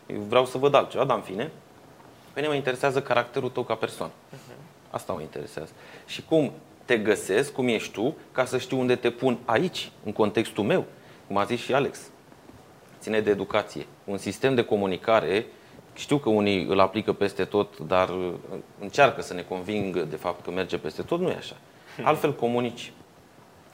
[0.08, 1.51] Eu vreau să văd altceva, dar în fine,
[2.34, 4.12] pe mine mă interesează caracterul tău ca persoană.
[4.29, 4.58] Mhm.
[4.89, 5.71] Asta mă interesează.
[6.05, 6.51] Și cum
[6.86, 10.86] te găsesc, cum ești tu, ca să știu unde te pun aici, în contextul meu,
[11.27, 11.99] cum a zis și Alex.
[12.99, 13.86] Ține de educație.
[14.03, 15.45] Un sistem de comunicare
[15.95, 18.34] știu că unii îl aplică peste tot, dar uh,
[18.79, 21.19] încearcă să ne convingă de fapt că merge peste tot.
[21.19, 21.55] Nu e așa.
[22.03, 22.91] Altfel comunici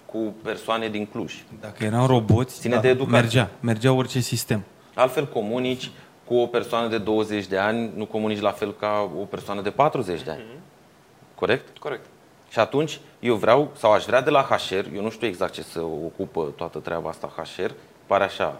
[0.05, 1.43] cu persoane din Cluj.
[1.59, 3.19] Dacă erau roboți, Ține da, de educație.
[3.19, 4.63] mergea, mergea orice sistem.
[4.93, 5.89] Altfel comunici
[6.25, 9.69] cu o persoană de 20 de ani, nu comunici la fel ca o persoană de
[9.69, 10.41] 40 de ani.
[10.41, 11.35] Mm-hmm.
[11.35, 11.77] Corect?
[11.77, 12.05] Corect.
[12.49, 15.61] Și atunci eu vreau, sau aș vrea de la HR, eu nu știu exact ce
[15.61, 17.71] să ocupă toată treaba asta HR,
[18.05, 18.59] pare așa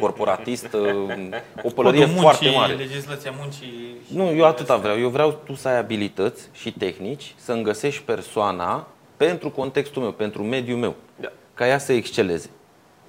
[0.00, 0.68] corporatist,
[1.66, 2.72] o pălărie muncii, foarte mare.
[2.72, 3.96] legislația muncii...
[4.06, 4.98] Nu, eu atâta vreau.
[4.98, 8.86] Eu vreau tu să ai abilități și tehnici, să îngăsești persoana
[9.16, 11.32] pentru contextul meu, pentru mediul meu, da.
[11.54, 12.50] ca ea să exceleze.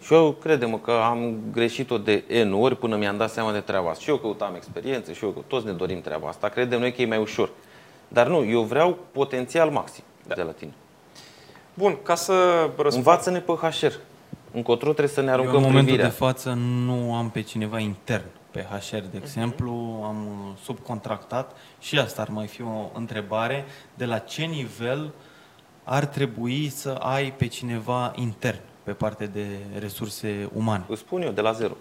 [0.02, 3.90] Și eu credem că am greșit-o de N ori până mi-am dat seama de treaba
[3.90, 4.04] asta.
[4.04, 6.50] Și eu căutam experiență, și eu că toți ne dorim treaba asta.
[6.50, 7.50] Credem noi că e mai ușor.
[8.08, 10.36] Dar nu, eu vreau potențial maxim da.
[10.36, 10.74] de la tine.
[11.74, 12.34] Bun, ca să
[12.66, 12.94] răspund...
[12.94, 13.94] Învață-ne pe HR
[14.56, 16.10] încotro trebuie să ne aruncăm Eu în momentul privirea.
[16.10, 16.54] de față
[16.86, 20.08] nu am pe cineva intern pe HR, de exemplu, uh-huh.
[20.08, 20.28] am
[20.64, 25.12] subcontractat și asta ar mai fi o întrebare, de la ce nivel
[25.84, 29.46] ar trebui să ai pe cineva intern pe parte de
[29.80, 30.84] resurse umane?
[30.88, 31.74] Îți spun eu, de la zero.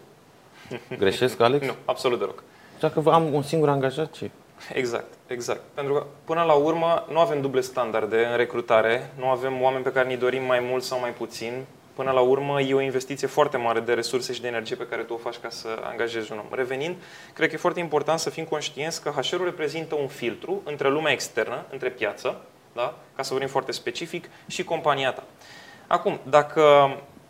[0.99, 1.67] Greșesc, Alex?
[1.67, 2.43] nu, absolut deloc.
[2.81, 4.31] Dacă am un singur angajat, ce?
[4.73, 5.61] Exact, exact.
[5.75, 9.93] Pentru că, până la urmă, nu avem duble standarde în recrutare, nu avem oameni pe
[9.93, 11.53] care ni dorim mai mult sau mai puțin.
[11.95, 15.03] Până la urmă, e o investiție foarte mare de resurse și de energie pe care
[15.03, 16.47] tu o faci ca să angajezi un om.
[16.51, 16.97] Revenind,
[17.33, 21.13] cred că e foarte important să fim conștienți că HR-ul reprezintă un filtru între lumea
[21.13, 22.41] externă, între piață,
[22.73, 22.95] da?
[23.17, 25.23] ca să vorbim foarte specific, și compania ta.
[25.87, 26.63] Acum, dacă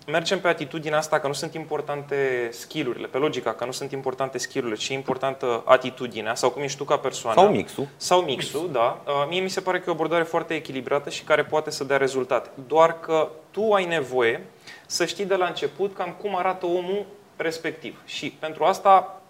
[0.07, 4.38] mergem pe atitudinea asta că nu sunt importante skillurile, pe logica că nu sunt importante
[4.38, 7.40] skillurile, ci e importantă atitudinea sau cum ești tu ca persoană.
[7.40, 7.88] Sau mixul.
[7.96, 9.03] Sau mixul, da.
[9.07, 11.85] Uh, mie mi se pare că e o abordare foarte echilibrată și care poate să
[11.85, 12.50] dea rezultate.
[12.66, 14.46] Doar că tu ai nevoie
[14.87, 18.01] să știi de la început cam cum arată omul respectiv.
[18.05, 19.23] Și pentru asta,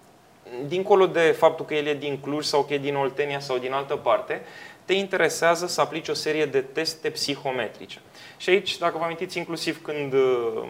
[0.66, 3.72] dincolo de faptul că el e din Cluj sau că e din Oltenia sau din
[3.72, 4.42] altă parte,
[4.84, 8.00] te interesează să aplici o serie de teste psihometrice.
[8.36, 10.62] Și aici, dacă vă amintiți, inclusiv când uh,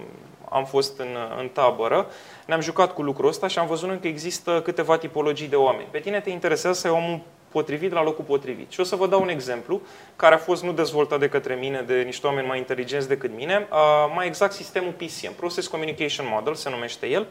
[0.49, 2.07] am fost în, în tabără,
[2.47, 5.89] ne-am jucat cu lucrul ăsta și am văzut că există câteva tipologii de oameni.
[5.91, 7.21] Pe tine te interesează să ai omul
[7.55, 8.71] potrivit la locul potrivit.
[8.71, 9.81] Și o să vă dau un exemplu
[10.17, 13.69] care a fost nu dezvoltat de către mine, de niște oameni mai inteligenți decât mine,
[13.71, 17.27] uh, mai exact sistemul PCM, Process Communication Model se numește el.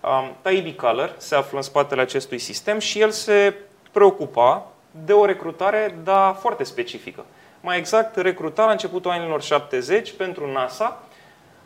[0.00, 3.54] Uh, Taibbi Color se află în spatele acestui sistem și el se
[3.92, 4.66] preocupa
[5.04, 7.24] de o recrutare, dar foarte specifică.
[7.60, 11.02] Mai exact, recruta la începutul anilor 70 pentru NASA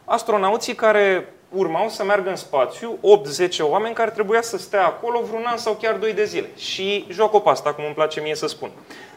[0.05, 2.99] astronauții care urmau să meargă în spațiu,
[3.49, 6.49] 8-10 oameni care trebuia să stea acolo vreun an sau chiar 2 de zile.
[6.57, 8.71] Și joc o asta, cum îmi place mie să spun.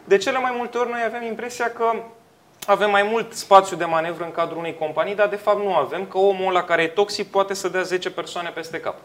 [0.04, 1.92] De cele mai multe ori noi avem impresia că
[2.66, 6.06] avem mai mult spațiu de manevră în cadrul unei companii, dar de fapt nu avem,
[6.06, 8.96] că omul ăla care e toxic poate să dea 10 persoane peste cap.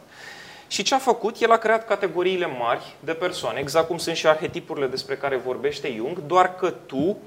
[0.67, 1.41] Și ce a făcut?
[1.41, 5.93] El a creat categoriile mari de persoane, exact cum sunt și arhetipurile despre care vorbește
[5.95, 7.17] Jung, doar că tu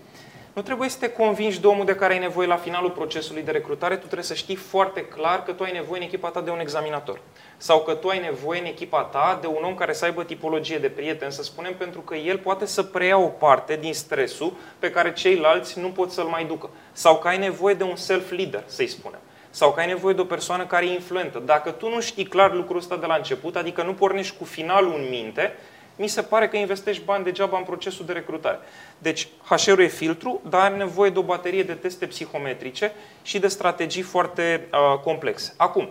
[0.60, 3.50] nu trebuie să te convingi de omul de care ai nevoie la finalul procesului de
[3.50, 6.50] recrutare, tu trebuie să știi foarte clar că tu ai nevoie în echipa ta de
[6.50, 7.20] un examinator.
[7.56, 10.78] Sau că tu ai nevoie în echipa ta de un om care să aibă tipologie
[10.78, 14.90] de prieten, să spunem, pentru că el poate să preia o parte din stresul pe
[14.90, 16.70] care ceilalți nu pot să-l mai ducă.
[16.92, 19.20] Sau că ai nevoie de un self-leader, să-i spunem
[19.50, 21.38] sau că ai nevoie de o persoană care e influentă.
[21.38, 24.94] Dacă tu nu știi clar lucrul ăsta de la început, adică nu pornești cu finalul
[24.96, 25.52] în minte,
[26.00, 28.58] mi se pare că investești bani degeaba în procesul de recrutare.
[28.98, 33.48] Deci, HR-ul e filtru, dar are nevoie de o baterie de teste psihometrice și de
[33.48, 35.54] strategii foarte uh, complexe.
[35.56, 35.88] Acum,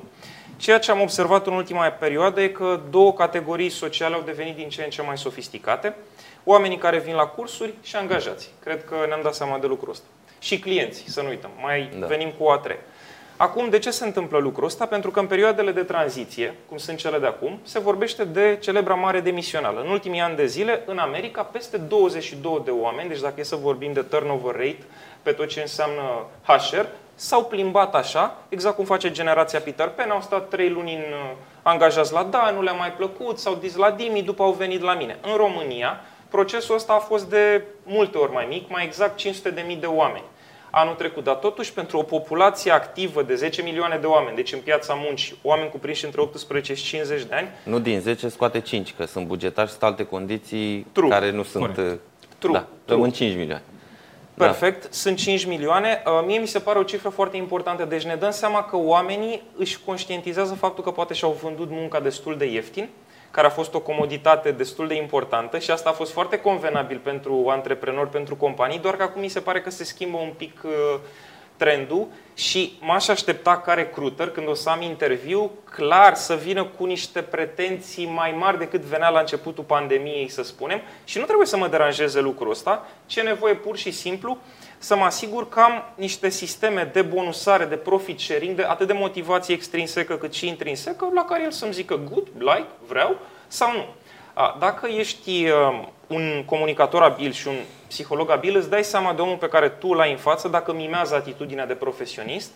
[0.57, 4.69] ceea ce am observat în ultima perioadă e că două categorii sociale au devenit din
[4.69, 5.95] ce în ce mai sofisticate.
[6.43, 8.49] Oamenii care vin la cursuri și angajații.
[8.63, 10.05] Cred că ne-am dat seama de lucrul ăsta.
[10.39, 11.51] Și clienții, să nu uităm.
[11.61, 12.07] Mai da.
[12.07, 12.79] venim cu o a treia.
[13.41, 14.85] Acum, de ce se întâmplă lucrul ăsta?
[14.85, 18.93] Pentru că în perioadele de tranziție, cum sunt cele de acum, se vorbește de celebra
[18.93, 19.81] mare demisională.
[19.81, 23.55] În ultimii ani de zile, în America, peste 22 de oameni, deci dacă e să
[23.55, 24.83] vorbim de turnover rate,
[25.21, 26.01] pe tot ce înseamnă
[26.45, 30.99] HR, s-au plimbat așa, exact cum face generația Peter Pan, au stat 3 luni în,
[30.99, 34.81] uh, angajați la da, nu le-a mai plăcut, s-au dis la Dimi, după au venit
[34.81, 35.17] la mine.
[35.21, 39.85] În România, procesul ăsta a fost de multe ori mai mic, mai exact 500.000 de
[39.85, 40.25] oameni
[40.69, 41.23] anul trecut.
[41.23, 45.37] Dar totuși, pentru o populație activă de 10 milioane de oameni, deci în piața muncii,
[45.41, 47.47] oameni cuprinși între 18 și 50 de ani...
[47.63, 51.09] Nu din 10 scoate 5, că sunt bugetari și sunt alte condiții True.
[51.09, 51.75] care nu sunt...
[51.75, 51.93] Corect.
[51.93, 51.99] Uh,
[52.37, 52.53] True.
[52.53, 53.09] Da, True.
[53.09, 53.63] 5 milioane.
[54.33, 54.87] Perfect, da.
[54.91, 56.03] sunt 5 milioane.
[56.05, 57.85] Uh, mie mi se pare o cifră foarte importantă.
[57.85, 62.37] Deci ne dăm seama că oamenii își conștientizează faptul că poate și-au vândut munca destul
[62.37, 62.89] de ieftin
[63.31, 67.45] care a fost o comoditate destul de importantă și asta a fost foarte convenabil pentru
[67.49, 70.99] antreprenori, pentru companii, doar că acum mi se pare că se schimbă un pic uh,
[71.59, 76.85] trendul și m-aș aștepta ca recruiter, când o să am interviu, clar să vină cu
[76.85, 81.57] niște pretenții mai mari decât venea la începutul pandemiei, să spunem, și nu trebuie să
[81.57, 84.37] mă deranjeze lucrul ăsta, ce nevoie pur și simplu
[84.79, 88.93] să mă asigur că am niște sisteme de bonusare, de profit sharing, de atât de
[88.93, 93.85] motivație extrinsecă cât și intrinsecă, la care el să-mi zică good, like, vreau sau nu.
[94.59, 99.37] Dacă ești um, un comunicator abil și un psiholog abil, îți dai seama de omul
[99.37, 102.51] pe care tu l-ai în față dacă mimează atitudinea de profesionist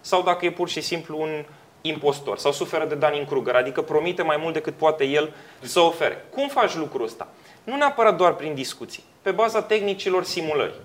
[0.00, 1.44] sau dacă e pur și simplu un
[1.80, 6.24] impostor sau suferă de Dunning-Kruger, adică promite mai mult decât poate el să ofere.
[6.30, 7.28] Cum faci lucrul ăsta?
[7.64, 10.80] Nu neapărat doar prin discuții, pe baza tehnicilor simulării.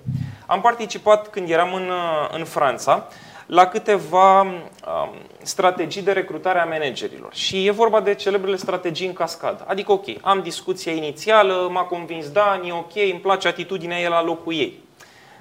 [0.47, 3.07] Am participat când eram în, uh, în Franța
[3.45, 4.59] la câteva um,
[5.41, 7.33] strategii de recrutare a managerilor.
[7.33, 9.65] Și e vorba de celebrele strategii în cascadă.
[9.67, 14.23] Adică, ok, am discuția inițială, m-a convins Dan, e ok, îmi place atitudinea ei la
[14.23, 14.83] locul ei.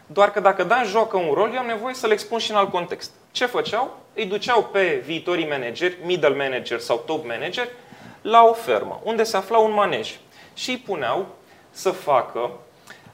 [0.06, 2.70] Doar că dacă Dan joacă un rol, eu am nevoie să-l expun și în alt
[2.70, 3.10] context.
[3.30, 3.96] Ce făceau?
[4.14, 7.68] Îi duceau pe viitorii manageri, middle manager sau top manager,
[8.22, 10.18] la o fermă, unde se afla un manej.
[10.54, 11.26] Și îi puneau
[11.70, 12.50] să facă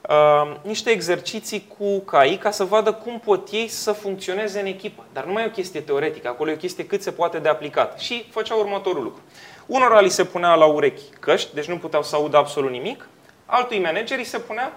[0.09, 5.03] uh, niște exerciții cu cai ca să vadă cum pot ei să funcționeze în echipă.
[5.13, 7.49] Dar nu mai e o chestie teoretică, acolo e o chestie cât se poate de
[7.49, 7.99] aplicat.
[7.99, 9.21] Și făcea următorul lucru.
[9.65, 13.07] Unora li se punea la urechi căști, deci nu puteau să audă absolut nimic.
[13.45, 14.73] Altui manager îi se punea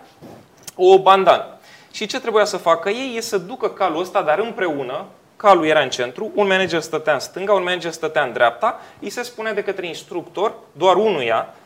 [0.75, 1.59] o bandană.
[1.93, 5.05] Și ce trebuia să facă ei e să ducă calul ăsta, dar împreună,
[5.37, 9.11] calul era în centru, un manager stătea în stânga, un manager stătea în dreapta, îi
[9.11, 11.55] se spune de către instructor, doar unuia,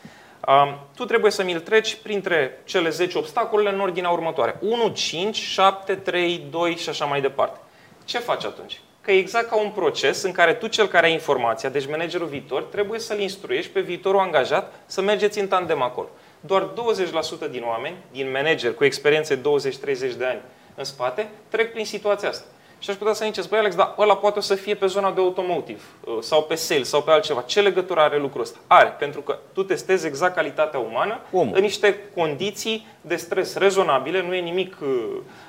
[0.95, 4.55] tu trebuie să mi-l treci printre cele 10 obstacole în ordinea următoare.
[4.59, 7.59] 1, 5, 7, 3, 2 și așa mai departe.
[8.05, 8.81] Ce faci atunci?
[9.01, 12.27] că e exact ca un proces în care tu, cel care ai informația, deci managerul
[12.27, 16.09] viitor, trebuie să-l instruiești pe viitorul angajat să mergeți în tandem acolo.
[16.39, 16.69] Doar
[17.47, 19.41] 20% din oameni, din manageri cu experiențe 20-30
[20.17, 20.41] de ani
[20.75, 22.45] în spate, trec prin situația asta.
[22.81, 25.19] Și aș putea să ziceți, băi Alex, dar ăla poate să fie pe zona de
[25.19, 27.41] automotive uh, sau pe sales sau pe altceva.
[27.41, 28.57] Ce legătură are lucrul ăsta?
[28.67, 31.51] Are, pentru că tu testezi exact calitatea umană Om.
[31.51, 34.87] în niște condiții de stres rezonabile, nu e nimic, uh,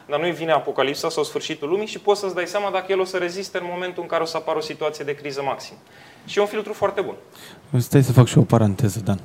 [0.09, 3.05] dar nu vine apocalipsa sau sfârșitul lumii și poți să-ți dai seama dacă el o
[3.05, 5.79] să reziste în momentul în care o să apară o situație de criză maximă.
[6.25, 7.14] Și e un filtru foarte bun.
[7.81, 9.21] Stai să fac și o paranteză, Dan.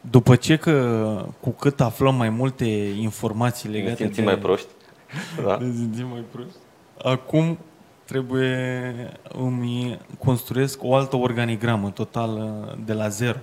[0.00, 2.64] După ce că cu cât aflăm mai multe
[3.00, 4.22] informații legate ne de...
[4.22, 4.68] mai proști.
[5.44, 5.56] Da.
[5.56, 6.56] Ne simțim mai proști.
[7.02, 7.58] Acum
[8.04, 8.94] trebuie
[9.28, 13.38] îmi construiesc o altă organigramă totală de la zero,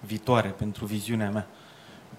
[0.00, 1.46] viitoare, pentru viziunea mea.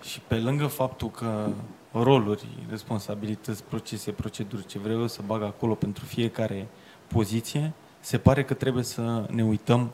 [0.01, 1.49] Și pe lângă faptul că
[1.91, 6.67] roluri, responsabilități, procese, proceduri, ce vreau eu să bag acolo pentru fiecare
[7.07, 9.91] poziție, se pare că trebuie să ne uităm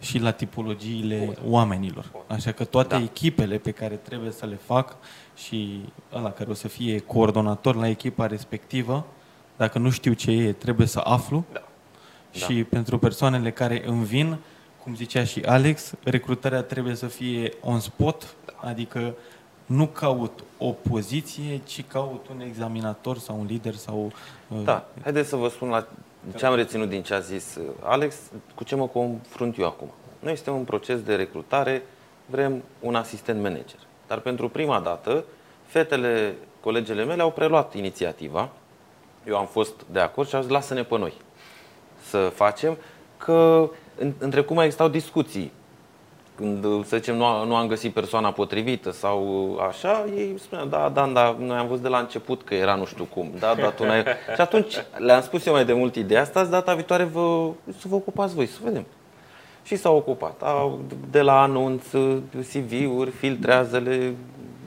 [0.00, 1.52] și la tipologiile Bun.
[1.52, 2.10] oamenilor.
[2.26, 3.02] Așa că toate da.
[3.02, 4.96] echipele pe care trebuie să le fac
[5.36, 5.80] și
[6.14, 9.06] ăla care o să fie coordonator la echipa respectivă,
[9.58, 11.44] dacă nu știu ce e, trebuie să aflu.
[11.52, 11.62] Da.
[12.30, 12.66] Și da.
[12.70, 14.36] pentru persoanele care îmi vin,
[14.82, 18.68] cum zicea și Alex, recrutarea trebuie să fie on spot, da.
[18.68, 19.14] adică
[19.66, 24.12] nu caut o poziție, ci caut un examinator sau un lider sau...
[24.48, 25.86] Uh, da, haideți să vă spun la
[26.36, 28.16] ce am reținut din ce a zis uh, Alex,
[28.54, 29.88] cu ce mă confrunt eu acum.
[30.18, 31.82] Noi suntem în proces de recrutare,
[32.26, 33.78] vrem un asistent manager.
[34.06, 35.24] Dar pentru prima dată,
[35.66, 38.50] fetele, colegele mele au preluat inițiativa.
[39.28, 41.12] Eu am fost de acord și am zis, lasă-ne pe noi
[42.08, 42.76] să facem,
[43.16, 43.70] că
[44.18, 45.52] între cum mai existau discuții
[46.38, 51.06] când, să zicem, nu, nu am găsit persoana potrivită sau așa, ei spuneau, da, da,
[51.06, 53.30] da, noi am văzut de la început că era nu știu cum.
[53.38, 54.02] Da, da, tu n-ai...
[54.34, 57.94] Și atunci le-am spus eu mai de mult ideea asta, data viitoare vă, să vă
[57.94, 58.84] ocupați voi, să vedem.
[59.64, 60.42] Și s-au ocupat.
[60.42, 61.84] Au, de la anunț,
[62.52, 64.14] CV-uri, filtrează-le,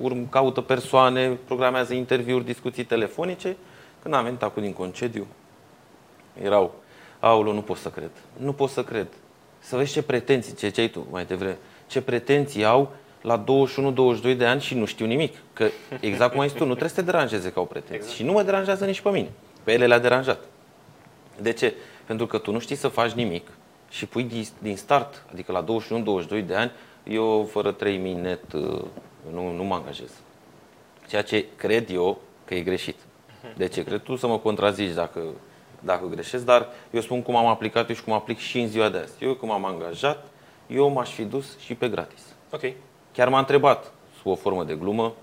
[0.01, 3.55] urm, caută persoane, programează interviuri, discuții telefonice.
[4.01, 5.27] Când am venit acum din concediu,
[6.41, 6.73] erau,
[7.19, 9.07] aulu, nu pot să cred, nu pot să cred
[9.61, 13.43] să vezi ce pretenții, ce, ce ai tu mai devreme, ce pretenții au la
[14.33, 15.35] 21-22 de ani și nu știu nimic.
[15.53, 17.95] Că exact cum ai zis tu, nu trebuie să te deranjeze că au pretenții.
[17.95, 18.13] Exact.
[18.13, 19.29] Și nu mă deranjează nici pe mine.
[19.63, 20.39] Pe ele le-a deranjat.
[21.41, 21.73] De ce?
[22.05, 23.47] Pentru că tu nu știi să faci nimic
[23.89, 25.63] și pui din start, adică la
[26.43, 26.71] 21-22 de ani,
[27.03, 28.81] eu fără 3000 net uh,
[29.33, 30.11] nu, nu mă angajez.
[31.07, 32.95] Ceea ce cred eu că e greșit.
[33.55, 33.83] De ce?
[33.83, 35.21] Cred tu să mă contrazici dacă
[35.83, 38.89] dacă greșesc, dar eu spun cum am aplicat eu și cum aplic și în ziua
[38.89, 39.23] de azi.
[39.23, 40.25] Eu cum am angajat,
[40.67, 42.21] eu m-aș fi dus și pe gratis.
[42.49, 42.61] Ok.
[43.11, 45.13] Chiar m-a întrebat, sub o formă de glumă,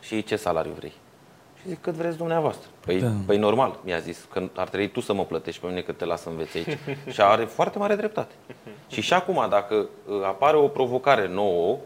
[0.00, 0.92] și ce salariu vrei?
[1.60, 2.68] Și zic, cât vreți dumneavoastră.
[2.80, 3.10] Păi, da.
[3.26, 6.04] păi normal, mi-a zis, că ar trebui tu să mă plătești pe mine că te
[6.04, 6.78] las să înveți aici.
[7.14, 8.34] și are foarte mare dreptate.
[8.88, 11.78] și și acum, dacă uh, apare o provocare nouă,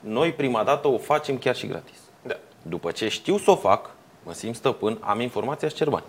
[0.00, 1.98] noi prima dată o facem chiar și gratis.
[2.22, 2.36] Da.
[2.62, 3.90] După ce știu să o fac,
[4.22, 6.04] mă simt stăpân, am informația și cer bani.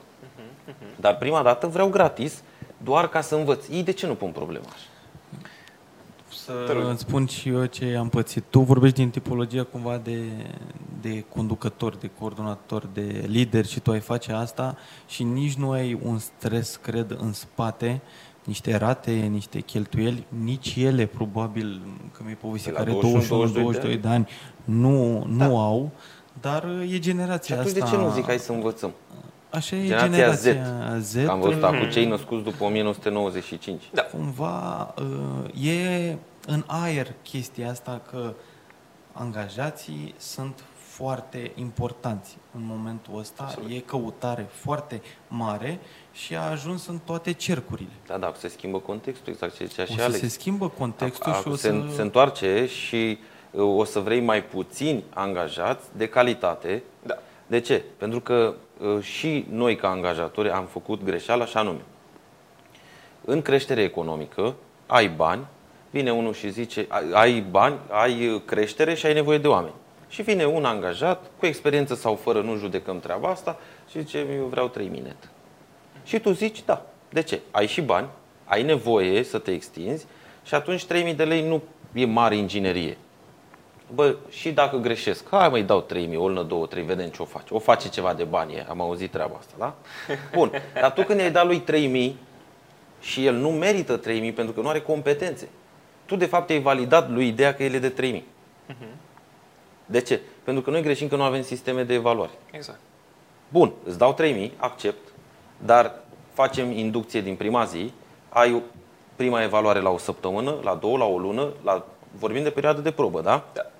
[0.95, 2.43] Dar prima dată vreau gratis,
[2.77, 3.67] doar ca să învăț.
[3.67, 4.85] Ei de ce nu pun problema așa?
[6.33, 8.43] Să îți spun și eu ce am pățit.
[8.49, 10.21] Tu vorbești din tipologia cumva de,
[11.01, 15.99] de conducător, de coordonator, de lider și tu ai face asta și nici nu ai
[16.03, 18.01] un stres, cred, în spate,
[18.43, 22.97] niște rate, niște cheltuieli, nici ele probabil, că mi-ai povestit, care
[23.95, 24.27] 21-22 de ani,
[24.63, 25.45] nu, nu da.
[25.45, 25.91] au,
[26.41, 27.89] dar e generația și atunci asta...
[27.89, 28.93] de ce nu zic hai să învățăm?
[29.49, 31.11] Așa e generația, generația Z.
[31.11, 31.15] Z.
[31.27, 33.83] Am văzut acum cei născuți după 1995.
[33.93, 34.01] Da.
[34.01, 38.33] Cumva uh, e în aer chestia asta că
[39.11, 43.43] angajații sunt foarte importanți în momentul ăsta.
[43.43, 43.69] Absolut.
[43.71, 45.79] E căutare foarte mare
[46.11, 47.91] și a ajuns în toate cercurile.
[48.07, 50.19] Da, da, se schimbă contextul, exact ce zicea și Alex.
[50.19, 51.95] se schimbă contextul a, și o se, să...
[51.95, 56.83] se întoarce și uh, o să vrei mai puțini angajați de calitate.
[57.03, 57.17] Da.
[57.47, 57.83] De ce?
[57.97, 61.81] Pentru că Uh, și noi ca angajatori am făcut greșeala și anume.
[63.25, 64.55] În creștere economică
[64.87, 65.45] ai bani,
[65.89, 69.73] vine unul și zice ai bani, ai creștere și ai nevoie de oameni.
[70.09, 73.59] Și vine un angajat cu experiență sau fără, nu judecăm treaba asta
[73.89, 75.29] și zice eu vreau 3 net.
[76.03, 76.85] Și tu zici da.
[77.09, 77.39] De ce?
[77.51, 78.07] Ai și bani,
[78.45, 80.05] ai nevoie să te extinzi
[80.43, 81.61] și atunci 3000 de lei nu
[81.93, 82.97] e mare inginerie
[83.93, 87.25] bă, și dacă greșesc, hai mai dau 3.000, o lună, 2, 3, vedem ce o
[87.25, 87.53] face.
[87.53, 89.75] O face ceva de bani, am auzit treaba asta, da?
[90.37, 91.63] Bun, dar tu când i-ai dat lui
[92.11, 92.15] 3.000
[93.01, 94.03] și el nu merită 3.000
[94.35, 95.49] pentru că nu are competențe,
[96.05, 98.21] tu de fapt ai validat lui ideea că el e de 3.000.
[98.21, 98.95] Uh-huh.
[99.85, 100.21] De ce?
[100.43, 102.31] Pentru că noi greșim că nu avem sisteme de evaluare.
[102.51, 102.79] Exact.
[103.49, 105.07] Bun, îți dau 3.000, accept,
[105.57, 105.95] dar
[106.33, 107.91] facem inducție din prima zi,
[108.29, 108.61] ai
[109.15, 112.91] prima evaluare la o săptămână, la două, la o lună, la, vorbim de perioadă de
[112.91, 113.45] probă, da?
[113.53, 113.71] Da.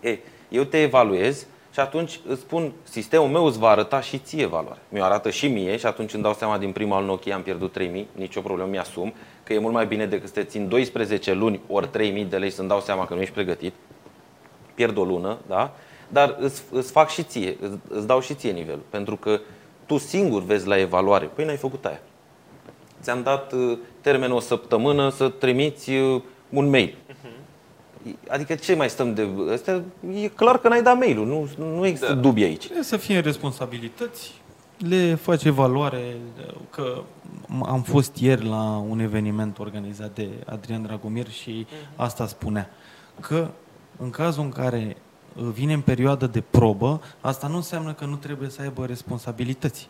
[0.00, 0.18] E,
[0.48, 4.78] eu te evaluez și atunci îți spun, sistemul meu îți va arăta și ție valoare.
[4.88, 7.72] Mi-o arată și mie și atunci îmi dau seama din prima al Nokia am pierdut
[7.72, 9.14] 3000, nicio problemă, mi-asum
[9.44, 12.50] că e mult mai bine decât să te țin 12 luni ori 3000 de lei
[12.50, 13.72] să-mi dau seama că nu ești pregătit.
[14.74, 15.74] Pierd o lună, da?
[16.08, 18.78] Dar îți, îți fac și ție, îți, îți dau și ție nivel.
[18.90, 19.40] Pentru că
[19.86, 22.00] tu singur vezi la evaluare, păi n-ai făcut aia.
[23.02, 26.96] Ți-am dat uh, termen o săptămână să trimiți uh, un mail.
[28.28, 29.28] Adică ce mai stăm de...
[29.52, 29.82] Asta
[30.14, 32.20] e clar că n-ai dat mail-ul, nu, nu există da.
[32.20, 32.64] dubii aici.
[32.64, 34.32] Trebuie să fie responsabilități,
[34.78, 36.16] le face evaluare,
[36.70, 37.02] că
[37.62, 42.02] am fost ieri la un eveniment organizat de Adrian Dragomir și mhm.
[42.02, 42.70] asta spunea,
[43.20, 43.48] că
[43.96, 44.96] în cazul în care
[45.52, 49.88] vine în perioadă de probă, asta nu înseamnă că nu trebuie să aibă responsabilități.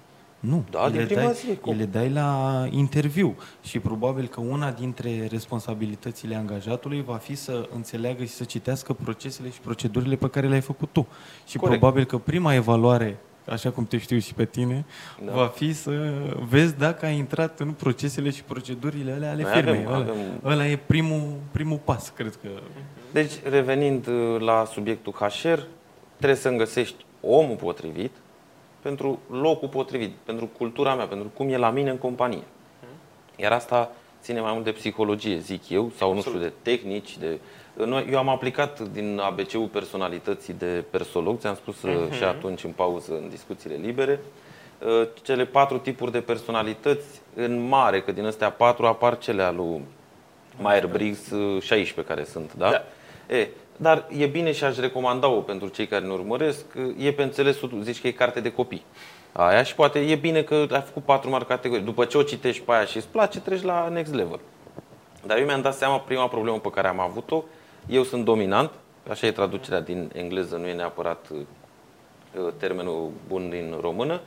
[0.49, 6.35] Nu, da, le, dai, zi, le dai la interviu și probabil că una dintre responsabilitățile
[6.35, 10.89] angajatului va fi să înțeleagă și să citească procesele și procedurile pe care le-ai făcut
[10.93, 11.07] tu.
[11.47, 11.79] Și Corect.
[11.79, 14.85] probabil că prima evaluare așa cum te știu și pe tine,
[15.25, 15.33] da.
[15.33, 16.13] va fi să
[16.49, 19.85] vezi dacă ai intrat în procesele și procedurile alea ale Noi firmei.
[19.87, 20.15] Avem, avem...
[20.45, 22.49] Ăla e primul, primul pas, cred că.
[23.13, 25.59] Deci, revenind uh, la subiectul HR,
[26.17, 28.11] trebuie să-mi găsești omul potrivit,
[28.85, 32.43] pentru locul potrivit, pentru cultura mea, pentru cum e la mine în companie.
[33.37, 33.91] Iar asta
[34.23, 37.39] ține mai mult de psihologie, zic eu, sau nu știu, de tehnici, de...
[37.75, 42.13] Noi, eu am aplicat din ABC-ul personalității de persolog, ți-am spus uh-huh.
[42.17, 44.21] și atunci în pauză, în discuțiile libere,
[44.79, 49.57] uh, cele patru tipuri de personalități în mare, că din astea patru apar cele al
[49.57, 49.81] lui
[50.59, 51.29] Myers-Briggs
[51.61, 52.71] 16 uh, care sunt, da?
[52.71, 52.85] da.
[53.35, 56.65] E, dar e bine și aș recomanda-o pentru cei care ne urmăresc.
[56.99, 58.85] E pe înțelesul, zici că e carte de copii.
[59.33, 61.85] Aia și poate e bine că ai făcut patru mari categorii.
[61.85, 64.41] După ce o citești pe aia și îți place, treci la next level.
[65.27, 67.45] Dar eu mi-am dat seama, prima problemă pe care am avut-o,
[67.87, 68.71] eu sunt dominant,
[69.09, 74.21] așa e traducerea din engleză, nu e neapărat uh, termenul bun din română,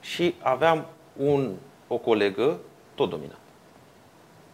[0.00, 0.86] și aveam
[1.16, 1.52] un,
[1.88, 2.58] o colegă
[2.94, 3.39] tot dominant.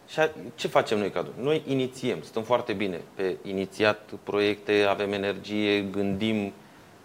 [0.07, 0.19] Și
[0.55, 6.53] ce facem noi ca Noi inițiem, stăm foarte bine pe inițiat proiecte, avem energie, gândim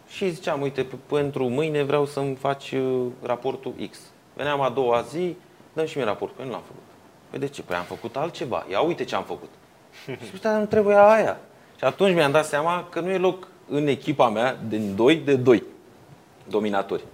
[0.08, 3.98] și ziceam, uite, pentru mâine vreau să-mi faci uh, raportul X.
[4.34, 5.36] Veneam a doua zi,
[5.72, 6.36] dăm și mie raportul.
[6.36, 6.82] Păi nu l-am făcut.
[7.30, 7.62] Păi de ce?
[7.62, 8.66] Păi am făcut altceva.
[8.70, 9.50] Ia uite ce am făcut.
[10.24, 11.40] și uite, nu trebuie aia.
[11.78, 15.36] Și atunci mi-am dat seama că nu e loc în echipa mea din doi de
[15.36, 15.62] doi
[16.48, 17.04] dominatori.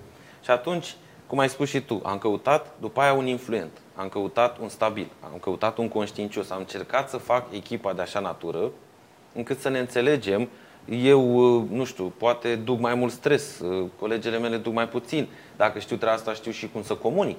[0.44, 0.96] Și atunci,
[1.28, 5.06] cum ai spus și tu, am căutat după aia un influent am căutat un stabil,
[5.20, 8.70] am căutat un conștiincios, am încercat să fac echipa de așa natură
[9.34, 10.48] încât să ne înțelegem.
[10.88, 11.20] Eu,
[11.70, 13.62] nu știu, poate duc mai mult stres,
[13.98, 15.28] colegele mele duc mai puțin.
[15.56, 17.38] Dacă știu treaba asta, știu și cum să comunic.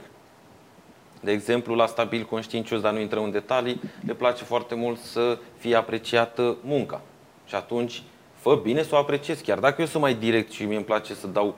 [1.21, 5.37] De exemplu, la stabil conștiincios, dar nu intrăm în detalii, le place foarte mult să
[5.57, 7.01] fie apreciată munca.
[7.45, 8.03] Și atunci,
[8.35, 9.43] fă bine să o apreciezi.
[9.43, 11.55] Chiar dacă eu sunt mai direct și mie îmi place să dau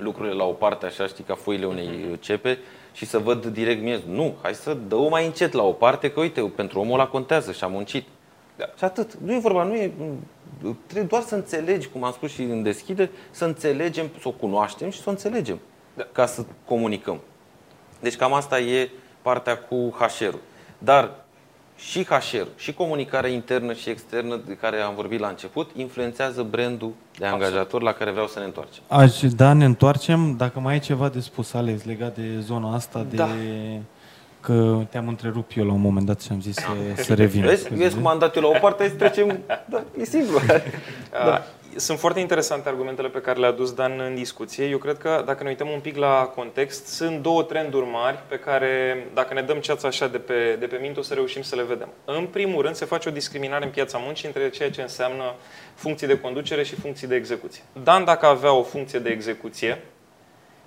[0.00, 2.58] lucrurile la o parte, așa știi, ca foile unei cepe,
[2.92, 4.00] și să văd direct miez.
[4.06, 7.52] Nu, hai să dă mai încet la o parte, că uite, pentru omul ăla contează
[7.52, 8.06] și a muncit.
[8.56, 8.64] Da.
[8.76, 9.14] Și atât.
[9.14, 9.92] Nu e vorba, nu e.
[10.86, 14.90] Trebuie doar să înțelegi, cum am spus și în deschide, să înțelegem, să o cunoaștem
[14.90, 15.58] și să o înțelegem
[15.94, 16.06] da.
[16.12, 17.20] ca să comunicăm.
[18.00, 18.90] Deci cam asta e
[19.22, 20.40] partea cu HR-ul.
[20.78, 21.24] Dar
[21.88, 26.92] și HR, și comunicarea internă și externă de care am vorbit la început, influențează brandul
[27.18, 28.82] de angajator la care vreau să ne întoarcem.
[28.88, 30.36] Aș, da, ne întoarcem.
[30.36, 33.16] Dacă mai ai ceva de spus, Alex, legat de zona asta de...
[34.40, 34.54] Da.
[34.54, 37.42] Că te-am întrerupt eu la un moment dat și am zis să, să revin.
[37.42, 39.38] Vezi, vezi cum am dat eu la o parte, să trecem...
[39.68, 40.38] Da, e simplu.
[41.10, 41.42] da
[41.76, 44.64] sunt foarte interesante argumentele pe care le-a adus Dan în discuție.
[44.64, 48.38] Eu cred că, dacă ne uităm un pic la context, sunt două trenduri mari pe
[48.38, 51.56] care, dacă ne dăm ceața așa de pe, de pe minte, o să reușim să
[51.56, 51.88] le vedem.
[52.04, 55.34] În primul rând, se face o discriminare în piața muncii între ceea ce înseamnă
[55.74, 57.62] funcții de conducere și funcții de execuție.
[57.82, 59.82] Dan, dacă avea o funcție de execuție,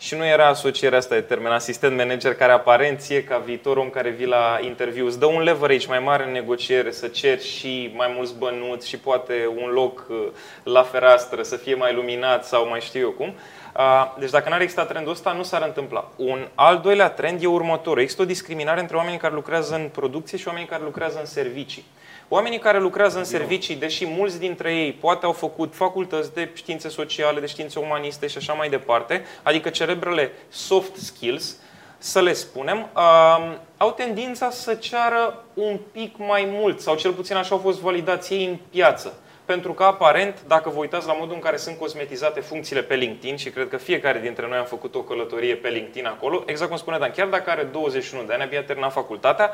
[0.03, 3.89] și nu era asocierea asta de termen asistent manager care aparent ție ca viitor om
[3.89, 7.91] care vii la interviu îți dă un leverage mai mare în negociere să ceri și
[7.95, 10.27] mai mulți bănuți și poate un loc uh,
[10.63, 13.27] la fereastră să fie mai luminat sau mai știu eu cum.
[13.77, 16.11] Uh, deci dacă n-ar exista trendul ăsta, nu s-ar întâmpla.
[16.15, 18.01] Un al doilea trend e următorul.
[18.01, 21.85] Există o discriminare între oamenii care lucrează în producție și oamenii care lucrează în servicii.
[22.33, 26.89] Oamenii care lucrează în servicii, deși mulți dintre ei poate au făcut facultăți de științe
[26.89, 31.57] sociale, de științe umaniste și așa mai departe, adică cerebrele soft skills,
[31.97, 37.35] să le spunem, uh, au tendința să ceară un pic mai mult, sau cel puțin
[37.35, 39.13] așa au fost validați ei în piață.
[39.45, 43.37] pentru că aparent, dacă vă uitați la modul în care sunt cosmetizate funcțiile pe LinkedIn
[43.37, 46.79] și cred că fiecare dintre noi am făcut o călătorie pe LinkedIn acolo, exact cum
[46.79, 49.51] spune Dan, chiar dacă are 21 de ani, abia terminat facultatea,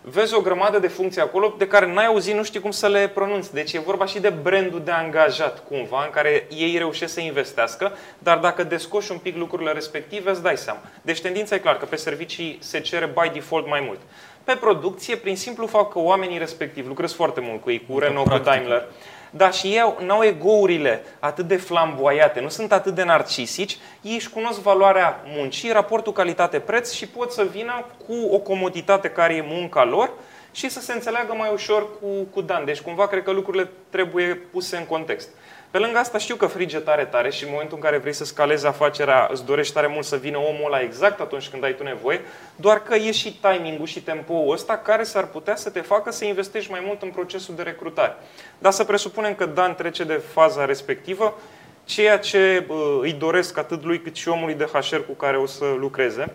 [0.00, 3.08] vezi o grămadă de funcții acolo de care n-ai auzit, nu știi cum să le
[3.08, 3.54] pronunți.
[3.54, 7.92] Deci e vorba și de brandul de angajat, cumva, în care ei reușesc să investească,
[8.18, 10.80] dar dacă descoși un pic lucrurile respective, îți dai seama.
[11.02, 13.98] Deci tendința e clar că pe servicii se cere by default mai mult.
[14.44, 18.30] Pe producție, prin simplu fapt că oamenii respectivi lucrez foarte mult cu ei, cu Renault,
[18.30, 18.86] cu Daimler,
[19.30, 24.14] dar și ei nu au egourile atât de flamboiate, nu sunt atât de narcisici, ei
[24.14, 29.44] își cunosc valoarea muncii, raportul calitate-preț și pot să vină cu o comoditate care e
[29.46, 30.10] munca lor
[30.52, 32.64] și să se înțeleagă mai ușor cu, cu Dan.
[32.64, 35.28] Deci cumva cred că lucrurile trebuie puse în context.
[35.70, 38.24] Pe lângă asta știu că frige tare tare și în momentul în care vrei să
[38.24, 41.82] scalezi afacerea, îți dorești tare mult să vină omul ăla exact atunci când ai tu
[41.82, 42.20] nevoie,
[42.56, 46.24] doar că e și timingul și tempoul ăsta care s-ar putea să te facă să
[46.24, 48.16] investești mai mult în procesul de recrutare.
[48.58, 51.38] Dar să presupunem că Dan trece de faza respectivă,
[51.84, 52.66] ceea ce
[53.00, 56.34] îi doresc atât lui cât și omului de HR cu care o să lucreze,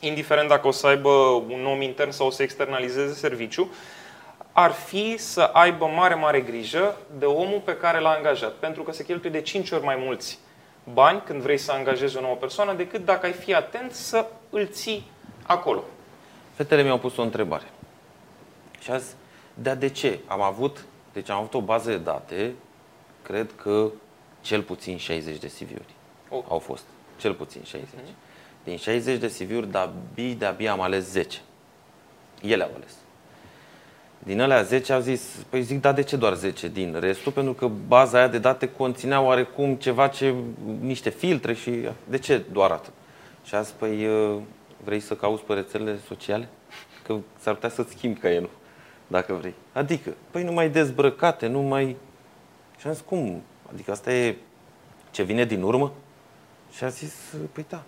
[0.00, 1.10] indiferent dacă o să aibă
[1.48, 3.74] un om intern sau o să externalizeze serviciu,
[4.58, 8.52] ar fi să aibă mare, mare grijă de omul pe care l-a angajat.
[8.52, 10.38] Pentru că se cheltuie de 5 ori mai mulți
[10.92, 14.66] bani când vrei să angajezi o nouă persoană decât dacă ai fi atent să îl
[14.66, 15.10] ții
[15.42, 15.84] acolo.
[16.54, 17.70] Fetele mi-au pus o întrebare.
[18.78, 19.14] Și azi,
[19.54, 20.18] dar de ce?
[20.26, 22.54] Am avut, deci am avut o bază de date,
[23.22, 23.90] cred că
[24.40, 25.94] cel puțin 60 de CV-uri
[26.28, 26.42] oh.
[26.48, 26.84] au fost.
[27.16, 27.88] Cel puțin 60.
[27.88, 28.64] Mm-hmm.
[28.64, 31.40] Din 60 de CV-uri, de-abia, de-abia am ales 10.
[32.42, 32.96] Ele au ales.
[34.26, 37.32] Din alea 10 au zis, păi zic, da, de ce doar 10 din restul?
[37.32, 40.34] Pentru că baza aia de date conținea oarecum ceva ce,
[40.80, 42.92] niște filtre și de ce doar atât?
[43.44, 44.08] Și a zis, păi
[44.84, 46.48] vrei să cauți pe rețelele sociale?
[47.02, 48.50] Că s-ar putea să-ți schimbi caienul,
[49.06, 49.54] dacă vrei.
[49.72, 51.96] Adică, păi nu mai dezbrăcate, nu mai...
[52.78, 53.42] Și am zis, cum?
[53.72, 54.36] Adică asta e
[55.10, 55.92] ce vine din urmă?
[56.72, 57.14] Și a zis,
[57.52, 57.82] păi da.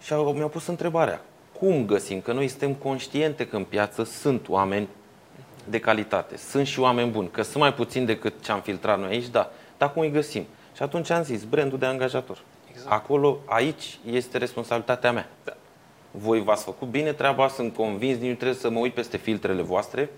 [0.00, 1.20] Și mi-au pus întrebarea,
[1.58, 2.20] cum găsim?
[2.20, 4.88] Că noi suntem conștiente că în piață sunt oameni
[5.70, 6.36] de calitate.
[6.36, 9.50] Sunt și oameni buni, că sunt mai puțin decât ce am filtrat noi aici, da.
[9.78, 10.46] Dar cum îi găsim?
[10.76, 12.38] Și atunci am zis, brandul de angajator.
[12.70, 12.92] Exact.
[12.92, 15.28] Acolo, aici este responsabilitatea mea.
[15.44, 15.52] Da.
[16.10, 19.62] Voi v-ați făcut bine treaba, sunt convins, nici nu trebuie să mă uit peste filtrele
[19.62, 20.10] voastre.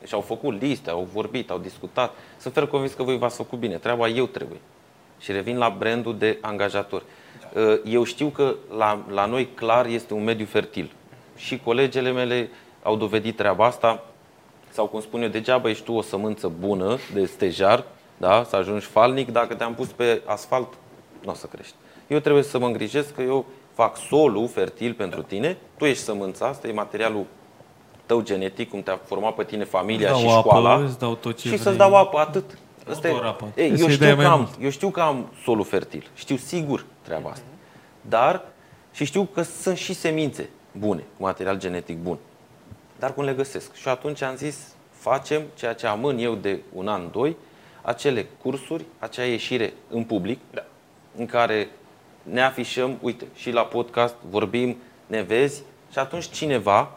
[0.00, 2.14] Deci au făcut liste, au vorbit, au discutat.
[2.38, 3.76] Sunt fel convins că voi v-ați făcut bine.
[3.76, 4.58] Treaba eu trebuie.
[5.18, 7.02] Și revin la brandul de angajator.
[7.52, 7.60] Da.
[7.84, 10.92] Eu știu că la, la noi clar este un mediu fertil.
[11.36, 12.50] Și colegele mele
[12.82, 14.04] au dovedit treaba asta
[14.76, 17.84] sau cum spun eu, degeaba ești tu o sămânță bună de stejar,
[18.16, 18.44] da?
[18.48, 20.68] să ajungi falnic, dacă te-am pus pe asfalt,
[21.24, 21.74] nu o să crești.
[22.06, 26.46] Eu trebuie să mă îngrijesc că eu fac solul fertil pentru tine, tu ești sămânța,
[26.46, 27.24] asta e materialul
[28.06, 30.72] tău genetic, cum te-a format pe tine familia dau și școala.
[30.72, 32.58] Apă, îți dau tot ce și să-ți dau apă, atât.
[32.90, 33.46] Asta e, apă.
[33.54, 37.46] Ei, eu, știu că am, eu știu că am solul fertil, știu sigur treaba asta.
[38.00, 38.42] Dar
[38.92, 42.18] și știu că sunt și semințe bune, cu material genetic bun
[42.98, 43.74] dar cum le găsesc.
[43.74, 47.36] Și atunci am zis, facem ceea ce amân eu de un an, doi,
[47.82, 50.64] acele cursuri, acea ieșire în public, da.
[51.16, 51.68] în care
[52.22, 54.76] ne afișăm, uite, și la podcast vorbim,
[55.06, 56.90] ne vezi și atunci cineva,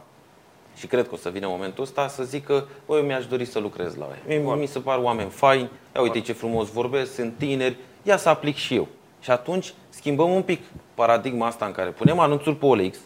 [0.77, 3.59] și cred că o să vină momentul ăsta, să zică, băi, eu mi-aș dori să
[3.59, 4.39] lucrez la ei.
[4.39, 8.29] Mie, mi se par oameni faini, ia uite ce frumos vorbesc, sunt tineri, ia să
[8.29, 8.87] aplic și eu.
[9.21, 10.61] Și atunci schimbăm un pic
[10.93, 12.97] paradigma asta în care punem anunțuri pe OLX,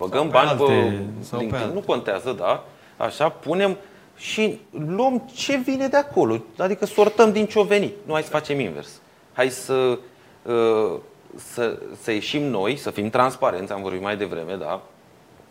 [0.00, 0.64] Băgăm pe bani alte,
[1.30, 2.64] pe LinkedIn, pe nu contează, da?
[2.96, 3.76] Așa, punem
[4.16, 6.42] și luăm ce vine de acolo.
[6.58, 7.92] Adică sortăm din ce o veni.
[8.06, 9.00] Nu hai să facem invers.
[9.32, 9.98] Hai să,
[10.42, 10.98] uh,
[11.34, 14.82] să, să ieșim noi, să fim transparenți, am vorbit mai devreme, da?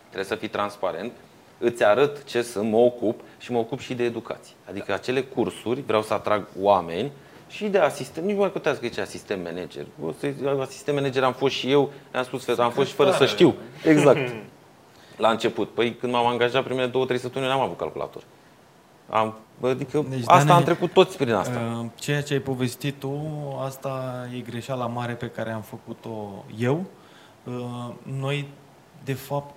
[0.04, 1.12] Trebuie să fii transparent.
[1.58, 4.56] Îți arăt ce sunt, mă ocup și mă ocup și de educație.
[4.70, 7.12] Adică acele cursuri, vreau să atrag oameni
[7.50, 9.86] și de asistent, nici nu mai puteți zice asistent manager.
[10.62, 13.56] Asistent manager am fost și eu, am spus, am fost și fără să știu.
[13.84, 14.20] Exact.
[15.18, 15.70] La început.
[15.70, 18.24] Păi când m-am angajat primele două, trei săptămâni, n-am avut calculator.
[19.10, 21.80] Am, adică deci, asta Dane, am trecut toți prin asta.
[21.80, 23.22] Uh, ceea ce ai povestit tu,
[23.66, 26.86] asta e greșeala mare pe care am făcut-o eu.
[27.44, 28.48] Uh, noi,
[29.04, 29.54] de fapt,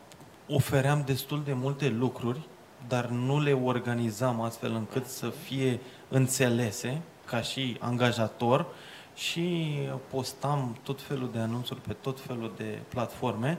[0.49, 2.40] ofeream destul de multe lucruri,
[2.88, 7.01] dar nu le organizam astfel încât să fie înțelese
[7.33, 8.66] ca și angajator
[9.14, 9.78] și
[10.11, 13.59] postam tot felul de anunțuri pe tot felul de platforme,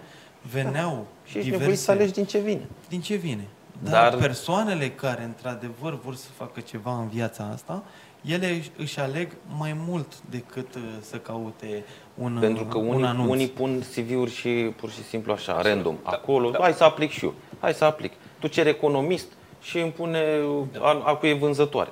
[0.52, 1.76] veneau și ești diverse...
[1.76, 2.68] să alegi din ce vine.
[2.90, 3.48] Din ce vine.
[3.84, 7.84] Dar, Dar persoanele care într-adevăr vor să facă ceva în viața asta,
[8.22, 13.30] ele își aleg mai mult decât uh, să caute un Pentru că un unii, anunț.
[13.30, 16.60] unii pun CV-uri și pur și simplu așa, random, da, acolo, da.
[16.62, 18.12] hai să aplic și eu, hai să aplic.
[18.40, 19.28] Tu ceri economist
[19.62, 20.24] și îmi pune
[20.72, 20.80] da.
[20.80, 21.90] a, a cu e vânzătoare.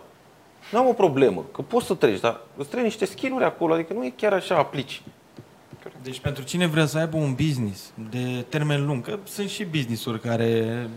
[0.72, 3.93] Nu am o problemă, că poți să treci, dar îți trebuie niște skill acolo, adică
[3.93, 5.01] nu e chiar așa aplici.
[6.03, 10.19] Deci pentru cine vrea să aibă un business de termen lung, că sunt și business-uri
[10.19, 10.89] care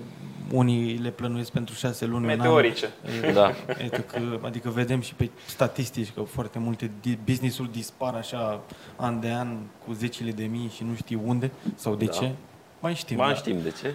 [0.50, 2.24] unii le plănuiesc pentru șase luni.
[2.24, 2.92] Meteorice.
[3.24, 3.52] An, da.
[3.68, 6.90] Adică, că, adică vedem și pe statistici că foarte multe
[7.24, 8.60] business-uri dispar așa
[8.96, 9.56] an de an
[9.86, 12.12] cu zecile de mii și nu știu unde sau de da.
[12.12, 12.32] ce.
[12.80, 13.16] Mai știm.
[13.16, 13.34] Mai da.
[13.34, 13.94] știm de ce.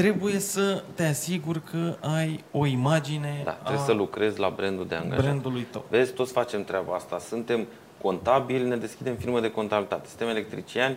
[0.00, 4.52] Uh, trebuie să te asiguri că ai o imagine Da, trebuie a să lucrezi la
[4.56, 5.24] brandul de angajat.
[5.24, 5.84] Brandului tău.
[5.88, 7.18] Vezi, toți facem treaba asta.
[7.18, 7.66] Suntem
[8.02, 10.08] contabili, ne deschidem firmă de contabilitate.
[10.08, 10.96] Suntem electricieni,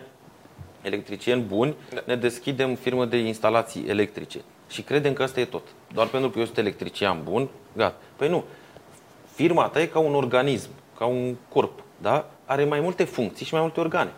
[0.82, 2.00] electricieni buni, da.
[2.06, 4.40] ne deschidem firmă de instalații electrice.
[4.68, 5.62] Și credem că asta e tot.
[5.92, 7.96] Doar pentru că eu sunt electrician bun, gata.
[8.16, 8.44] Păi nu.
[9.34, 12.30] Firma ta e ca un organism, ca un corp, da?
[12.44, 14.12] Are mai multe funcții și mai multe organe.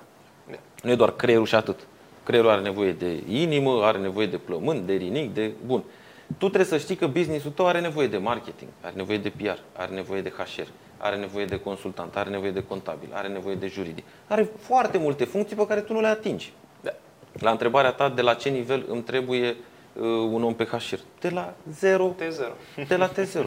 [0.50, 0.56] Da.
[0.82, 1.86] Nu e doar creierul și atât.
[2.26, 5.52] Creierul are nevoie de inimă, are nevoie de plămâni, de rinic, de...
[5.66, 5.82] Bun.
[6.26, 9.58] Tu trebuie să știi că businessul tău are nevoie de marketing, are nevoie de PR,
[9.76, 10.68] are nevoie de HR,
[10.98, 14.04] are nevoie de consultant, are nevoie de contabil, are nevoie de juridic.
[14.26, 16.52] Are foarte multe funcții pe care tu nu le atingi.
[16.80, 16.94] Da.
[17.32, 20.98] La întrebarea ta, de la ce nivel îmi trebuie uh, un om pe HR?
[21.20, 22.14] De la 0.
[22.18, 22.86] T0.
[22.88, 23.46] De la T0.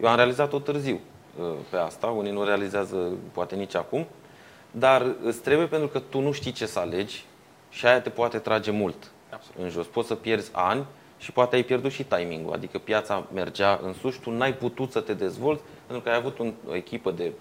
[0.00, 1.00] Eu am realizat-o târziu
[1.38, 2.96] uh, pe asta, unii nu realizează
[3.32, 4.06] poate nici acum,
[4.70, 7.24] dar îți trebuie pentru că tu nu știi ce să alegi
[7.76, 9.62] și aia te poate trage mult Absolut.
[9.62, 9.86] în jos.
[9.86, 10.84] Poți să pierzi ani
[11.18, 15.00] și poate ai pierdut și timingul, adică piața mergea în sus, tu n-ai putut să
[15.00, 17.32] te dezvolți pentru că ai avut un, o echipă de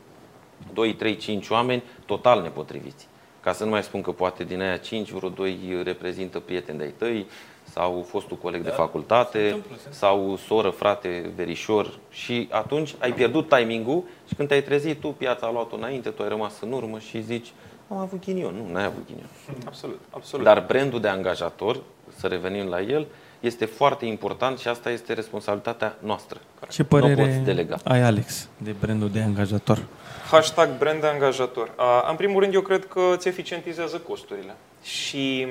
[0.74, 3.08] 2, 3, 5 oameni total nepotriviți.
[3.42, 6.94] Ca să nu mai spun că poate din aia 5, vreo 2 reprezintă prieteni de-ai
[6.98, 7.26] tăi,
[7.64, 14.04] sau fostul coleg da, de facultate, sau soră, frate, verișor și atunci ai pierdut timingul
[14.28, 17.22] și când te-ai trezit tu, piața a luat-o înainte, tu ai rămas în urmă și
[17.22, 17.52] zici,
[17.88, 18.54] am avut ghinion.
[18.56, 19.28] Nu, n-ai avut ghinion.
[19.66, 20.46] Absolut, absolut.
[20.46, 21.82] Dar brandul de angajator,
[22.18, 23.08] să revenim la el,
[23.40, 26.40] este foarte important și asta este responsabilitatea noastră.
[26.70, 27.78] Ce părere delega.
[27.84, 29.86] ai, Alex, de brandul de angajator?
[30.32, 31.72] Hashtag brand de angajator.
[32.10, 34.56] În primul rând, eu cred că îți eficientizează costurile.
[34.84, 35.48] Și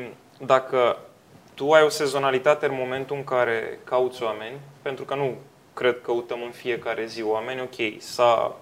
[0.47, 0.99] dacă
[1.55, 5.35] tu ai o sezonalitate în momentul în care cauți oameni, pentru că nu
[5.75, 8.57] cred că căutăm în fiecare zi oameni, ok, s-a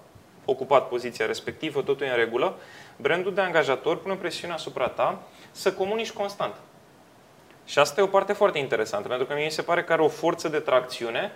[0.45, 2.55] ocupat poziția respectivă, totul e în regulă,
[2.95, 5.21] brandul de angajator pune presiune asupra ta
[5.51, 6.55] să comunici constant.
[7.65, 10.01] Și asta e o parte foarte interesantă, pentru că mie mi se pare că are
[10.01, 11.31] o forță de tracțiune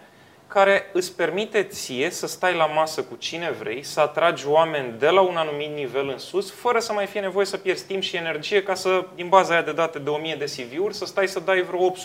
[0.47, 5.09] care îți permite ție să stai la masă cu cine vrei, să atragi oameni de
[5.09, 8.15] la un anumit nivel în sus, fără să mai fie nevoie să pierzi timp și
[8.15, 11.39] energie ca să, din baza aia de date de 1000 de CV-uri, să stai să
[11.39, 11.95] dai vreo 800-900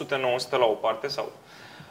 [0.51, 1.33] la o parte sau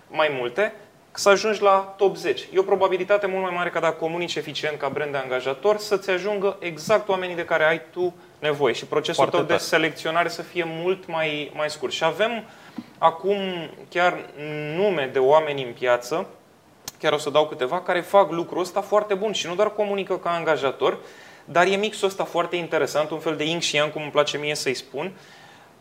[0.09, 0.73] mai multe,
[1.11, 2.45] să ajungi la top 10.
[2.53, 6.09] E o probabilitate mult mai mare ca dacă comunici eficient ca brand de angajator să-ți
[6.09, 9.57] ajungă exact oamenii de care ai tu nevoie și procesul Foarte tău tare.
[9.57, 11.91] de selecționare să fie mult mai, mai scurt.
[11.91, 12.43] Și avem
[12.97, 13.37] acum
[13.89, 14.25] chiar
[14.75, 16.27] nume de oameni în piață,
[16.99, 20.17] chiar o să dau câteva, care fac lucrul ăsta foarte bun și nu doar comunică
[20.17, 20.97] ca angajator,
[21.45, 24.37] dar e mixul ăsta foarte interesant, un fel de yin și yang, cum îmi place
[24.37, 25.11] mie să-i spun,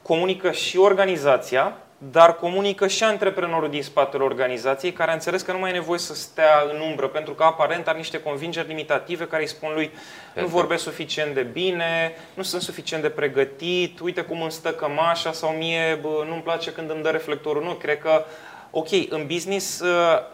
[0.03, 5.59] comunică și organizația, dar comunică și antreprenorul din spatele organizației, care a înțeles că nu
[5.59, 9.43] mai e nevoie să stea în umbră, pentru că aparent are niște convingeri limitative care
[9.43, 9.91] îi spun lui
[10.35, 15.33] nu vorbesc suficient de bine, nu sunt suficient de pregătit, uite cum îmi stă cămașa
[15.33, 17.63] sau mie nu-mi place când îmi dă reflectorul.
[17.63, 18.25] Nu, cred că
[18.71, 19.89] ok, în business uh,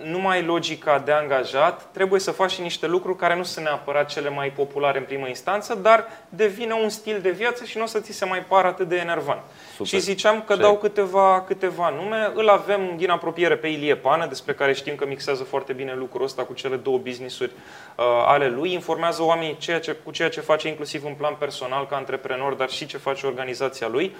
[0.04, 3.64] nu mai ai logica de angajat, trebuie să faci și niște lucruri care nu sunt
[3.64, 7.82] neapărat cele mai populare în primă instanță, dar devine un stil de viață și nu
[7.82, 9.40] o să ți se mai pară atât de enervant.
[9.70, 9.86] Super.
[9.86, 14.52] Și ziceam că dau câteva, câteva nume, îl avem din apropiere pe Ilie Pană, despre
[14.52, 17.50] care știm că mixează foarte bine lucrul ăsta cu cele două business-uri
[17.96, 21.86] uh, ale lui, informează oamenii ceea ce, cu ceea ce face inclusiv în plan personal
[21.86, 24.16] ca antreprenor, dar și ce face organizația lui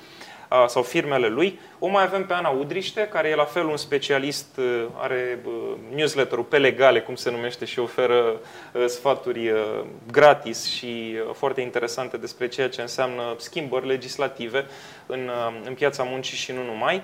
[0.66, 1.58] sau firmele lui.
[1.78, 4.60] O mai avem pe Ana Udriște, care e la fel un specialist,
[4.96, 5.38] are
[5.94, 8.40] newsletter-ul pe legale, cum se numește, și oferă
[8.86, 9.52] sfaturi
[10.12, 14.66] gratis și foarte interesante despre ceea ce înseamnă schimbări legislative
[15.06, 15.30] în,
[15.64, 17.02] în piața muncii și nu numai.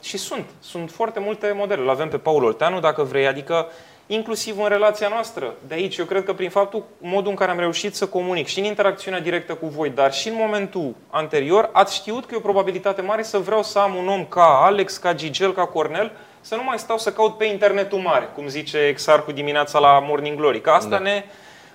[0.00, 1.80] Și sunt, sunt foarte multe modele.
[1.80, 3.68] Îl avem pe Paul Olteanu, dacă vrei, adică
[4.12, 5.54] inclusiv în relația noastră.
[5.68, 8.58] De aici, eu cred că prin faptul, modul în care am reușit să comunic și
[8.58, 12.40] în interacțiunea directă cu voi, dar și în momentul anterior, ați știut că e o
[12.40, 16.54] probabilitate mare să vreau să am un om ca Alex, ca Gigel, ca Cornel, să
[16.54, 20.60] nu mai stau să caut pe internetul mare, cum zice Exarcu dimineața la Morning Glory.
[20.60, 20.98] Că asta da.
[20.98, 21.24] ne,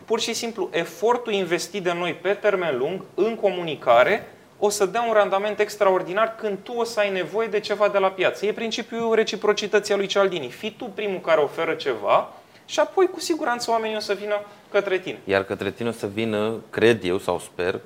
[0.06, 4.28] pur și simplu, efortul investit de noi pe termen lung în comunicare
[4.60, 7.98] o să dea un randament extraordinar când tu o să ai nevoie de ceva de
[7.98, 8.46] la piață.
[8.46, 10.50] E principiul reciprocității a lui Cialdini.
[10.50, 12.30] Fii tu primul care oferă ceva
[12.66, 14.42] și apoi cu siguranță oamenii o să vină
[14.72, 15.20] către tine.
[15.24, 17.80] Iar către tine o să vină, cred eu sau sper,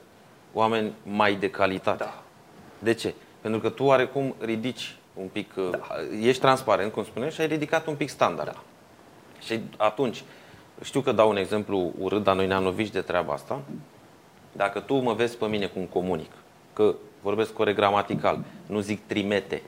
[0.53, 2.03] oameni mai de calitate.
[2.03, 2.21] Da.
[2.79, 3.13] De ce?
[3.41, 5.87] Pentru că tu oarecum ridici un pic, da.
[6.21, 8.51] ești transparent, cum spuneai, și ai ridicat un pic standard.
[8.51, 8.61] Da.
[9.45, 10.23] Și atunci,
[10.83, 13.61] știu că dau un exemplu urât, dar noi ne-am lovit de treaba asta.
[14.51, 16.31] Dacă tu mă vezi pe mine cum comunic,
[16.79, 19.61] că vorbesc corect gramatical, nu zic trimete,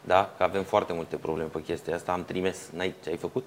[0.00, 0.30] da?
[0.36, 3.46] Că avem foarte multe probleme pe chestia asta, am trimis, n-ai ce ai făcut?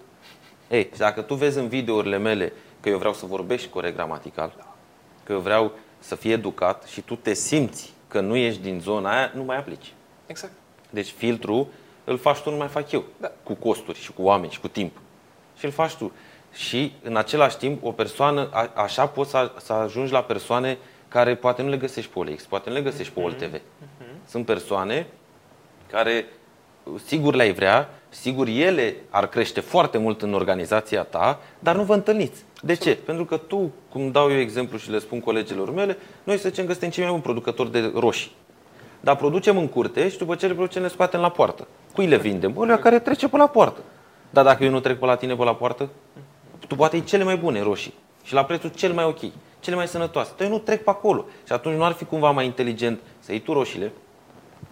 [0.70, 4.76] Ei, și dacă tu vezi în videourile mele că eu vreau să vorbești corect gramatical,
[5.24, 9.18] că eu vreau să fii educat și tu te simți că nu ești din zona
[9.18, 9.93] aia, nu mai aplici.
[10.26, 10.53] Exact.
[10.89, 11.68] Deci filtrul
[12.03, 13.03] îl faci tu, nu mai fac eu.
[13.18, 13.32] Da.
[13.43, 14.97] Cu costuri și cu oameni și cu timp.
[15.57, 16.11] Și îl faci tu.
[16.53, 21.35] Și în același timp, o persoană, a, așa poți să, să ajungi la persoane care
[21.35, 23.55] poate nu le găsești pe OLX, poate nu le găsești pe OLTV.
[23.55, 24.27] Uh-huh.
[24.27, 25.07] Sunt persoane
[25.91, 26.25] care
[27.05, 31.93] sigur le-ai vrea, sigur ele ar crește foarte mult în organizația ta, dar nu vă
[31.93, 32.45] întâlniți.
[32.61, 32.95] De ce?
[33.05, 36.65] Pentru că tu, cum dau eu exemplu și le spun colegilor mele, noi să zicem
[36.65, 38.35] că suntem cei mai buni producători de roșii.
[38.99, 41.67] Dar producem în curte și după ce le producem le scoatem la poartă.
[41.93, 42.53] Cui le vindem?
[42.53, 43.79] Bă, care trece pe la poartă.
[44.29, 45.89] Dar dacă eu nu trec pe la tine pe la poartă,
[46.67, 47.93] tu poate ai cele mai bune roșii
[48.23, 49.19] și la prețul cel mai ok,
[49.68, 50.32] cele mai sănătoase.
[50.38, 51.26] Dar eu nu trec pe acolo.
[51.45, 53.91] Și atunci nu ar fi cumva mai inteligent să iei tu roșiile,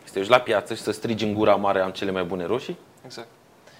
[0.03, 2.77] să te la piață și să strigi în gura mare am cele mai bune roșii?
[3.05, 3.27] Exact.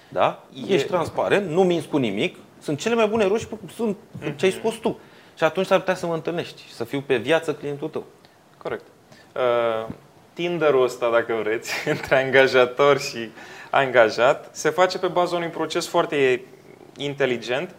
[0.08, 0.44] Da?
[0.68, 0.74] E...
[0.74, 3.96] Ești transparent, nu minți cu nimic, sunt cele mai bune roșii, sunt
[4.36, 4.98] ce ai scos tu.
[5.36, 8.04] Și atunci s-ar putea să mă întâlnești și să fiu pe viață clientul tău.
[8.58, 8.84] Corect.
[9.34, 9.92] Uh,
[10.32, 13.30] Tinderul ăsta, dacă vreți, între angajator și
[13.70, 16.42] angajat, se face pe baza unui proces foarte
[16.96, 17.74] inteligent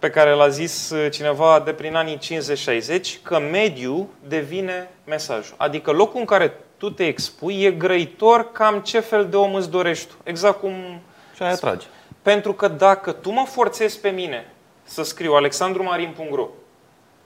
[0.00, 5.54] pe care l-a zis cineva de prin anii 50-60, că mediul devine mesajul.
[5.56, 9.70] Adică locul în care tu te expui e grăitor cam ce fel de om îți
[9.70, 10.14] dorești tu.
[10.22, 11.00] Exact cum...
[11.34, 11.86] Și aia atrage.
[12.22, 16.48] Pentru că dacă tu mă forțezi pe mine să scriu alexandrumarin.ro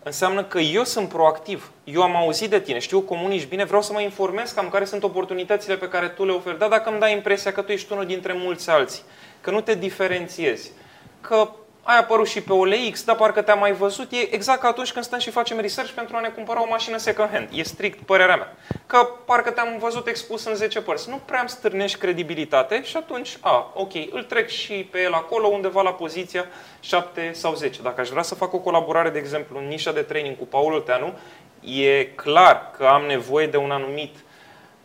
[0.02, 1.70] înseamnă că eu sunt proactiv.
[1.84, 5.02] Eu am auzit de tine, știu comunici bine, vreau să mă informez cam care sunt
[5.02, 6.58] oportunitățile pe care tu le oferi.
[6.58, 9.02] Dar dacă îmi dai impresia că tu ești unul dintre mulți alții,
[9.40, 10.70] că nu te diferențiezi,
[11.20, 11.48] că
[11.86, 14.12] ai apărut și pe OLX, dar parcă te-am mai văzut.
[14.12, 16.96] E exact ca atunci când stăm și facem research pentru a ne cumpăra o mașină
[16.96, 17.48] second hand.
[17.52, 18.56] E strict părerea mea.
[18.86, 21.08] Că parcă te-am văzut expus în 10 părți.
[21.08, 25.46] Nu prea îmi stârnești credibilitate și atunci, a, ok, îl trec și pe el acolo
[25.46, 26.46] undeva la poziția
[26.80, 27.82] 7 sau 10.
[27.82, 30.72] Dacă aș vrea să fac o colaborare, de exemplu, în nișa de training cu Paul
[30.72, 31.12] Olteanu,
[31.60, 34.14] e clar că am nevoie de un anumit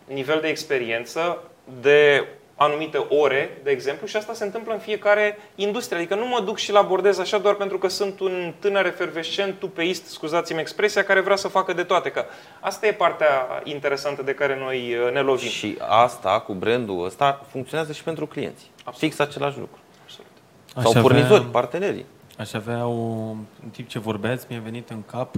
[0.06, 1.44] nivel de experiență,
[1.82, 2.28] de
[2.60, 5.98] anumite ore, de exemplu, și asta se întâmplă în fiecare industrie.
[5.98, 9.60] Adică nu mă duc și la bordez așa doar pentru că sunt un tânăr efervescent,
[9.60, 12.12] tupeist, scuzați-mi expresia, care vrea să facă de toate.
[12.12, 12.26] Că
[12.60, 15.50] asta e partea interesantă de care noi uh, ne lovim.
[15.50, 18.72] Și asta, cu brandul ăsta, funcționează și pentru clienți.
[18.78, 19.00] Absolut.
[19.00, 19.80] Fix același lucru.
[20.04, 20.32] Absolut.
[20.76, 22.06] Sau aș furnizori, avea, partenerii.
[22.38, 23.30] Aș avea o,
[23.64, 25.36] în timp ce vorbeați, mi-a venit în cap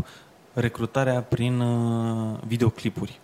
[0.53, 3.19] recrutarea prin uh, videoclipuri.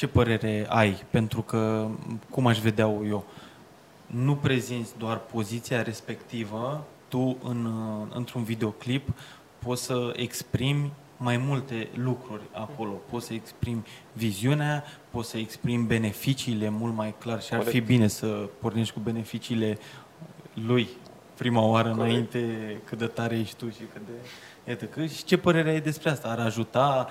[0.00, 1.02] Ce părere ai?
[1.10, 1.88] Pentru că,
[2.30, 3.24] cum aș vedea eu,
[4.06, 7.68] nu prezinți doar poziția respectivă, tu în,
[8.14, 9.08] într-un videoclip
[9.58, 12.90] poți să exprimi mai multe lucruri acolo.
[13.10, 18.06] Poți să exprimi viziunea, poți să exprimi beneficiile mult mai clar și ar fi bine
[18.06, 18.26] să
[18.60, 19.78] pornești cu beneficiile
[20.66, 20.88] lui
[21.36, 22.08] prima oară Corect.
[22.10, 24.12] înainte cât de tare ești tu și cât de...
[24.68, 26.28] Iată, că, și ce părere ai despre asta?
[26.28, 27.08] Ar ajuta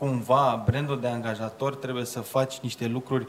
[0.00, 3.26] cumva brandul de angajator trebuie să faci niște lucruri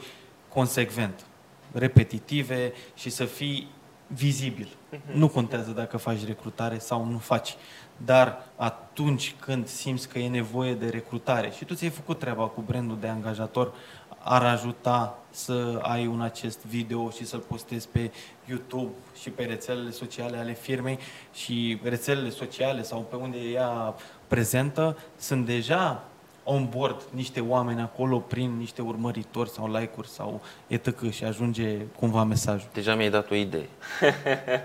[0.48, 1.24] consecvent,
[1.72, 3.68] repetitive și să fii
[4.06, 4.68] vizibil.
[4.68, 5.12] Uh-huh.
[5.12, 7.54] Nu contează dacă faci recrutare sau nu faci.
[7.96, 12.60] Dar atunci când simți că e nevoie de recrutare și tu ți-ai făcut treaba cu
[12.60, 13.72] brandul de angajator,
[14.18, 18.12] ar ajuta să ai un acest video și să-l postezi pe
[18.48, 20.98] YouTube și pe rețelele sociale ale firmei
[21.32, 23.94] și rețelele sociale sau pe unde e ea
[24.26, 26.04] prezentă sunt deja
[26.44, 31.10] on board niște oameni acolo prin niște urmăritori sau like-uri sau etc.
[31.10, 32.68] și ajunge cumva mesajul.
[32.72, 33.68] Deja mi-ai dat o idee.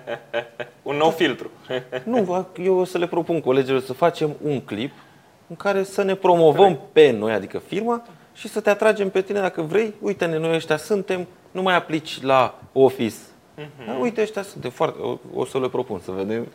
[0.84, 1.50] un nou filtru.
[2.04, 4.92] nu, eu o să le propun colegilor să facem un clip
[5.48, 6.92] în care să ne promovăm Corect.
[6.92, 9.94] pe noi, adică firma, și să te atragem pe tine dacă vrei.
[10.02, 13.16] Uite-ne, noi ăștia suntem, nu mai aplici la Office.
[13.16, 14.00] Uh-huh.
[14.02, 15.00] Uite, ăștia suntem foarte...
[15.02, 16.48] O, o să le propun să vedem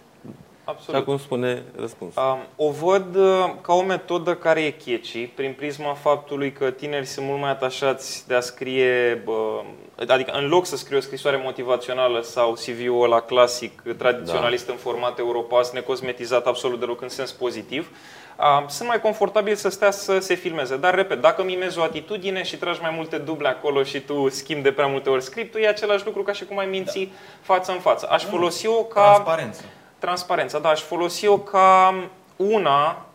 [0.72, 1.00] Absolut.
[1.00, 2.22] Și acum spune răspunsul.
[2.22, 7.06] Um, o văd uh, ca o metodă care e catchy, prin prisma faptului că tinerii
[7.06, 9.60] sunt mult mai atașați de a scrie, uh,
[10.08, 14.72] adică în loc să scrie o scrisoare motivațională sau CV-ul ăla clasic, tradiționalist da.
[14.72, 17.90] în format europas, necosmetizat absolut deloc în sens pozitiv,
[18.38, 20.76] uh, sunt mai confortabil să stea să se filmeze.
[20.76, 24.62] Dar, repet, dacă mimezi o atitudine și tragi mai multe duble acolo și tu schimbi
[24.62, 27.10] de prea multe ori scriptul, e același lucru ca și cum ai minți da.
[27.40, 28.08] față în față.
[28.10, 29.02] Aș folosi-o ca...
[29.02, 29.62] Transparență
[30.02, 31.94] transparența, da, aș folosi-o ca
[32.36, 33.06] una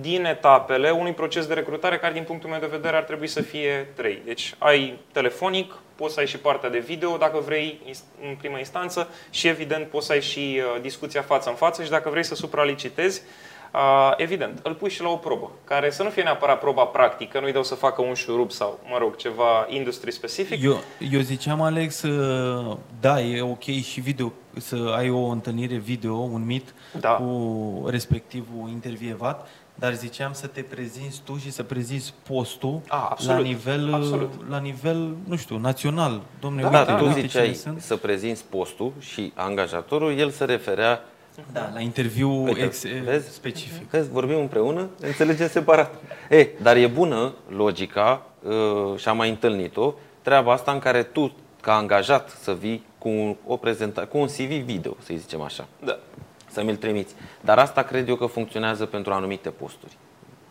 [0.00, 3.42] din etapele unui proces de recrutare care, din punctul meu de vedere, ar trebui să
[3.42, 4.22] fie trei.
[4.24, 7.80] Deci ai telefonic, poți să ai și partea de video dacă vrei
[8.22, 11.90] în prima instanță și, evident, poți să ai și uh, discuția față în față și
[11.90, 13.51] dacă vrei să supralicitezi, Uh,
[14.16, 17.52] evident, îl pui și la o probă, care să nu fie neapărat proba practică, nu-i
[17.52, 20.62] dau să facă un șurub sau, mă rog, ceva industry specific.
[20.62, 26.14] Eu, eu ziceam, Alex, uh, da, e ok și video, să ai o întâlnire video,
[26.14, 27.10] un mit da.
[27.10, 33.36] cu respectivul intervievat, dar ziceam să te prezinți tu și să prezinți postul A, absolut,
[33.36, 34.32] la nivel, absolut.
[34.48, 36.20] la nivel, nu știu, național.
[36.40, 41.04] Domnule, da, uite, da, tu ziceai să prezinți postul și angajatorul, el se referea
[41.52, 43.32] da, la interviu ex, vezi?
[43.32, 43.90] specific.
[43.90, 45.94] Vezi, vorbim împreună, înțelegem separat.
[46.28, 51.32] E, dar e bună logica, uh, și am mai întâlnit-o, treaba asta în care tu,
[51.60, 55.66] ca angajat, să vii cu o prezentare, cu un CV video, să zicem așa.
[55.84, 55.98] Da.
[56.50, 57.14] Să mi-l trimiți.
[57.40, 59.96] Dar asta cred eu că funcționează pentru anumite posturi.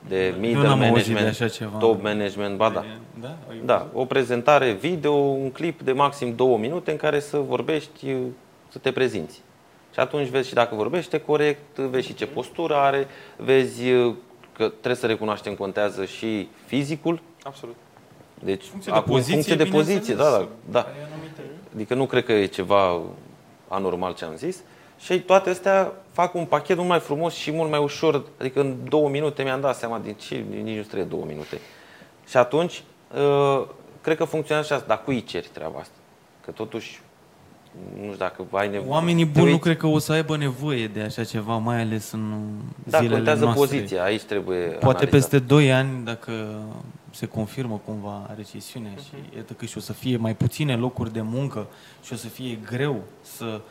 [0.07, 1.77] De middle management, de așa ceva.
[1.77, 2.85] top management, ba da.
[3.19, 3.37] Da?
[3.65, 8.15] da, o prezentare video, un clip de maxim două minute în care să vorbești,
[8.69, 9.41] să te prezinți.
[9.93, 13.83] Și atunci vezi și dacă vorbește corect, vezi și ce postură are, vezi
[14.53, 17.21] că trebuie să recunoaștem, contează și fizicul.
[17.43, 17.75] Absolut.
[18.43, 20.87] Deci, funcție acum, de poziție, funcție de poziție, da, da, da.
[21.73, 23.01] Adică nu cred că e ceva
[23.67, 24.63] anormal ce am zis.
[24.99, 28.23] Și toate astea fac un pachet mult mai frumos și mult mai ușor.
[28.39, 31.59] Adică în două minute mi-am dat seama din ce, nici nu trebuie două minute.
[32.27, 32.83] Și atunci,
[33.15, 33.67] uh,
[34.01, 34.87] cred că funcționează și asta.
[34.87, 35.95] Dar cui ceri treaba asta?
[36.45, 37.01] Că totuși
[37.95, 38.89] nu știu dacă ai nevoie.
[38.89, 42.33] Oamenii buni nu cred că o să aibă nevoie de așa ceva, mai ales în
[42.83, 43.65] da, zilele contează noastre.
[43.65, 45.09] poziția, aici trebuie Poate analizat.
[45.09, 46.31] peste 2 ani, dacă
[47.11, 49.03] se confirmă cumva recesiunea uh-huh.
[49.03, 49.35] și mhm.
[49.37, 51.67] iată că și o să fie mai puține locuri de muncă
[52.03, 53.61] și o să fie greu să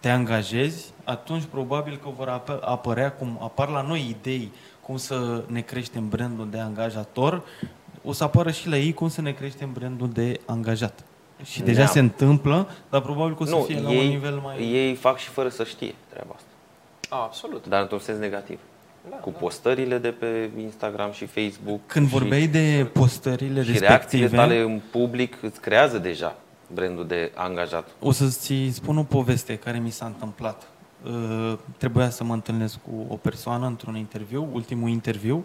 [0.00, 5.60] te angajezi, atunci probabil că vor apărea, cum apar la noi idei, cum să ne
[5.60, 7.42] creștem brandul de angajator,
[8.04, 11.04] o să apară și la ei cum să ne creștem brandul de angajat.
[11.44, 14.34] Și deja se întâmplă, dar probabil că o să nu, fie ei, la un nivel
[14.34, 14.60] mai...
[14.60, 16.48] Ei fac și fără să știe treaba asta.
[17.08, 17.66] A, absolut.
[17.66, 18.58] Dar într-un sens negativ.
[19.10, 19.38] Da, cu da.
[19.38, 21.80] postările de pe Instagram și Facebook.
[21.86, 23.86] Când și, vorbeai de postările și respective...
[23.86, 26.36] reacțiile tale în public îți creează deja
[26.74, 27.88] brandul de angajat.
[28.00, 30.68] O să-ți spun o poveste care mi s-a întâmplat.
[31.04, 35.44] Uh, trebuia să mă întâlnesc cu o persoană într-un interviu, ultimul interviu,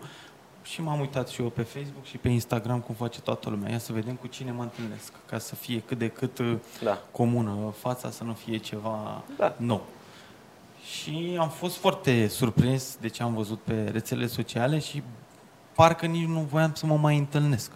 [0.63, 3.71] și m-am uitat și eu pe Facebook și pe Instagram cum face toată lumea.
[3.71, 7.01] Ia să vedem cu cine mă întâlnesc, ca să fie cât de cât uh, da.
[7.11, 9.55] comună fața, să nu fie ceva da.
[9.57, 9.85] nou.
[10.83, 15.03] Și am fost foarte surprins de ce am văzut pe rețelele sociale și
[15.75, 17.71] parcă nici nu voiam să mă mai întâlnesc.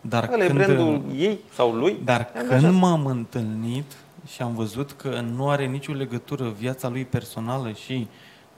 [0.00, 1.96] Dar Ale când, brandul ei sau lui?
[2.04, 3.92] Dar când m-am întâlnit
[4.26, 8.06] și am văzut că nu are nicio legătură viața lui personală și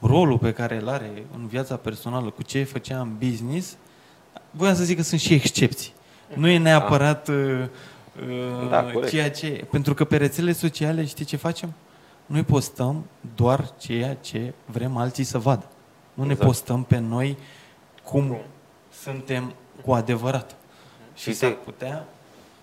[0.05, 3.77] rolul pe care îl are în viața personală cu ce făcea în business,
[4.51, 5.93] voiam să zic că sunt și excepții.
[6.33, 7.35] Nu e neapărat uh,
[8.27, 9.65] uh, da, ceea ce...
[9.71, 11.73] Pentru că pe rețelele sociale știi ce facem?
[12.25, 15.65] Noi postăm doar ceea ce vrem alții să vadă.
[16.13, 16.39] Nu exact.
[16.39, 17.37] ne postăm pe noi
[18.03, 18.37] cum
[19.01, 19.53] suntem
[19.85, 20.55] cu adevărat.
[21.15, 22.07] Și să putea...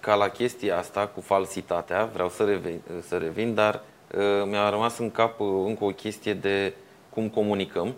[0.00, 3.74] Ca la chestia asta cu falsitatea, vreau să revin, să revin dar
[4.14, 6.74] uh, mi-a rămas în cap uh, încă o chestie de
[7.14, 7.94] cum comunicăm.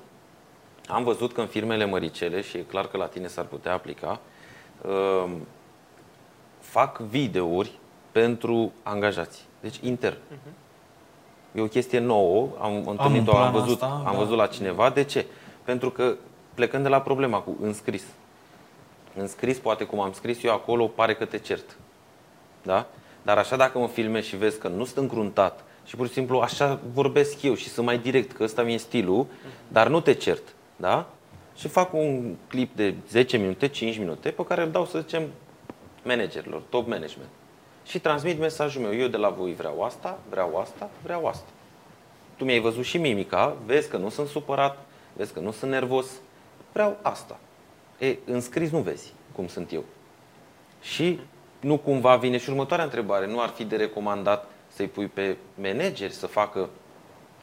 [0.88, 4.20] Am văzut că în firmele măricele, și e clar că la tine s-ar putea aplica,
[4.82, 5.30] uh,
[6.60, 7.72] fac videouri
[8.12, 10.16] pentru angajați, deci intern.
[10.16, 10.62] Uh-huh.
[11.52, 14.18] E o chestie nouă, am întâlnit-o, am, am văzut, asta, am da.
[14.18, 14.90] văzut la cineva.
[14.90, 15.26] De ce?
[15.64, 16.14] Pentru că
[16.54, 18.04] plecând de la problema cu înscris.
[19.16, 21.76] Înscris, poate cum am scris eu acolo, pare că te cert.
[22.62, 22.86] Da?
[23.22, 26.38] Dar așa dacă mă filmezi și vezi că nu sunt încruntat, și pur și simplu
[26.38, 29.26] așa vorbesc eu și sunt mai direct, că ăsta mi-e stilul,
[29.68, 30.54] dar nu te cert.
[30.76, 31.08] Da?
[31.56, 35.22] Și fac un clip de 10 minute, 5 minute, pe care îl dau, să zicem,
[36.02, 37.30] managerilor, top management.
[37.86, 38.94] Și transmit mesajul meu.
[38.94, 41.48] Eu de la voi vreau asta, vreau asta, vreau asta.
[42.36, 46.06] Tu mi-ai văzut și mimica, vezi că nu sunt supărat, vezi că nu sunt nervos,
[46.72, 47.38] vreau asta.
[47.98, 49.84] E, în scris nu vezi cum sunt eu.
[50.80, 51.20] Și
[51.60, 53.26] nu cumva vine și următoarea întrebare.
[53.26, 56.68] Nu ar fi de recomandat să-i pui pe manageri să facă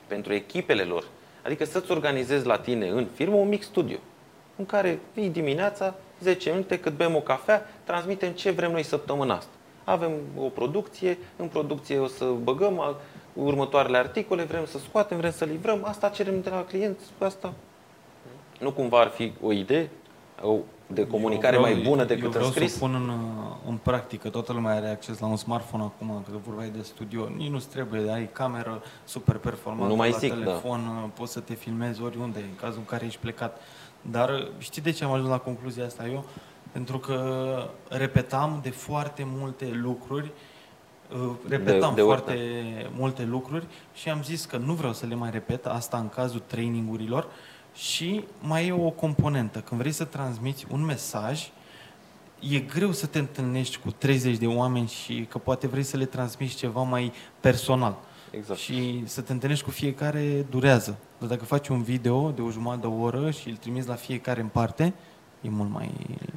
[0.08, 1.04] pentru echipele lor.
[1.46, 3.98] Adică să-ți organizezi la tine în firmă un mic studio
[4.56, 9.36] în care vii dimineața, 10 minute, cât bem o cafea, transmitem ce vrem noi săptămâna
[9.36, 9.52] asta.
[9.84, 12.96] Avem o producție, în producție o să băgăm
[13.34, 17.54] următoarele articole, vrem să scoatem, vrem să livrăm, asta cerem de la clienți, asta.
[18.60, 19.90] Nu cumva ar fi o idee?
[20.42, 20.58] O
[20.94, 22.74] de comunicare vreau, mai bună decât eu vreau în scris?
[22.74, 23.12] să pun în,
[23.68, 24.30] în practică.
[24.30, 27.28] Toată lumea are acces la un smartphone acum, că vorbeai de studio.
[27.38, 31.10] Nici nu trebuie, ai cameră super performantă nu mai la zic, telefon, da.
[31.14, 33.62] poți să te filmezi oriunde, în cazul în care ești plecat.
[34.02, 36.26] Dar știi de ce am ajuns la concluzia asta eu?
[36.72, 37.20] Pentru că
[37.90, 40.32] repetam de foarte multe lucruri
[41.14, 42.36] uh, repetam de, de foarte
[42.98, 46.42] multe lucruri și am zis că nu vreau să le mai repet, asta în cazul
[46.48, 47.28] trainingurilor
[47.74, 49.60] și mai e o componentă.
[49.60, 51.50] Când vrei să transmiți un mesaj,
[52.40, 56.06] e greu să te întâlnești cu 30 de oameni și că poate vrei să le
[56.06, 57.98] transmiți ceva mai personal.
[58.32, 58.60] Exact.
[58.60, 60.98] Și să te întâlnești cu fiecare durează.
[61.18, 64.42] Dar dacă faci un video de o jumătate de oră și îl trimiți la fiecare
[64.42, 64.94] în parte,
[65.42, 65.92] e mult mai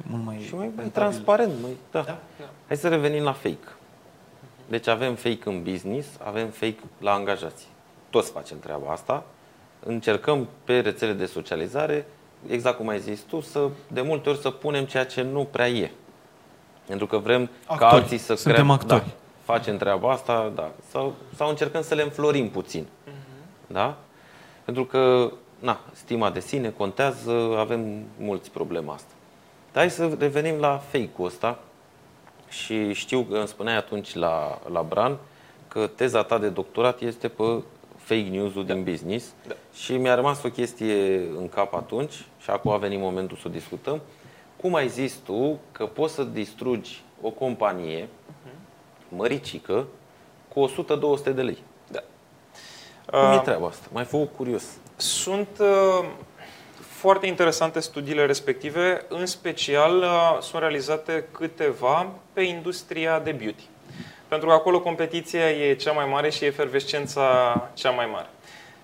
[0.07, 2.01] mult mai Și mai, mai transparent, mai, da.
[2.01, 2.19] da.
[2.39, 2.49] da.
[2.67, 3.67] Hai să revenim la fake.
[4.67, 7.67] Deci avem fake în business, avem fake la angajați.
[8.09, 9.25] Toți facem treaba asta.
[9.87, 12.07] Încercăm pe rețele de socializare,
[12.47, 15.69] exact cum ai zis tu, să de multe ori să punem ceea ce nu prea
[15.69, 15.91] e.
[16.85, 17.79] Pentru că vrem actori.
[17.79, 19.03] ca alții să Suntem actori.
[19.03, 19.11] Da,
[19.53, 20.71] facem treaba asta, da.
[20.89, 22.83] Sau, sau încercăm să le înflorim puțin.
[22.83, 23.67] Uh-huh.
[23.67, 23.97] Da?
[24.63, 29.11] Pentru că, na, stima de sine contează, avem mulți probleme asta.
[29.71, 31.59] Dar hai să revenim la fake-ul ăsta.
[32.49, 35.17] Și știu că îmi spuneai atunci la, la Bran
[35.67, 37.43] că teza ta de doctorat este pe
[38.05, 38.73] fake news-ul da.
[38.73, 39.33] din business.
[39.47, 39.55] Da.
[39.73, 43.51] Și mi-a rămas o chestie în cap atunci și acum a venit momentul să o
[43.51, 44.01] discutăm.
[44.61, 48.07] Cum ai zis tu că poți să distrugi o companie
[49.09, 49.87] măricică
[50.47, 51.63] cu 100-200 de lei.
[51.91, 52.03] Da.
[53.05, 53.87] Cum uh, e treaba asta?
[53.91, 54.63] Mai făcut curios.
[54.95, 56.05] Sunt uh,
[56.77, 63.63] foarte interesante studiile respective, în special uh, sunt realizate câteva pe industria de beauty.
[64.27, 68.27] Pentru că acolo competiția e cea mai mare și efervescența cea mai mare.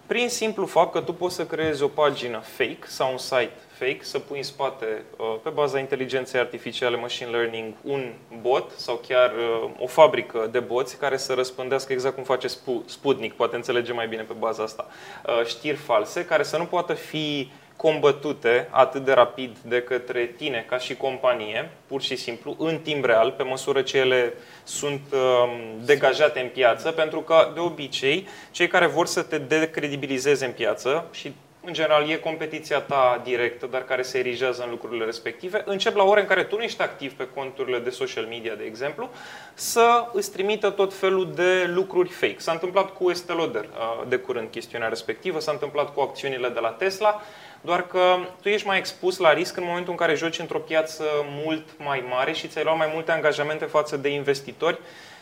[0.05, 3.99] Prin simplu fapt că tu poți să creezi o pagină fake sau un site fake,
[4.01, 9.31] să pui în spate, uh, pe baza inteligenței artificiale, machine learning, un bot sau chiar
[9.31, 12.47] uh, o fabrică de boți care să răspândească exact cum face
[12.85, 14.87] Sputnik, poate înțelege mai bine pe baza asta,
[15.25, 17.51] uh, știri false, care să nu poată fi
[17.81, 23.05] combătute atât de rapid de către tine ca și companie, pur și simplu, în timp
[23.05, 28.67] real, pe măsură ce ele sunt um, degajate în piață, pentru că, de obicei, cei
[28.67, 31.33] care vor să te decredibilizeze în piață și
[31.65, 36.03] în general e competiția ta directă, dar care se erigează în lucrurile respective, încep la
[36.03, 39.09] ore în care tu nu ești activ pe conturile de social media, de exemplu,
[39.53, 42.39] să îți trimită tot felul de lucruri fake.
[42.39, 46.59] S-a întâmplat cu Estée Lauder uh, de curând chestiunea respectivă, s-a întâmplat cu acțiunile de
[46.59, 47.21] la Tesla,
[47.61, 51.03] doar că tu ești mai expus la risc în momentul în care joci într-o piață
[51.43, 54.79] mult mai mare și ți-ai luat mai multe angajamente față de investitori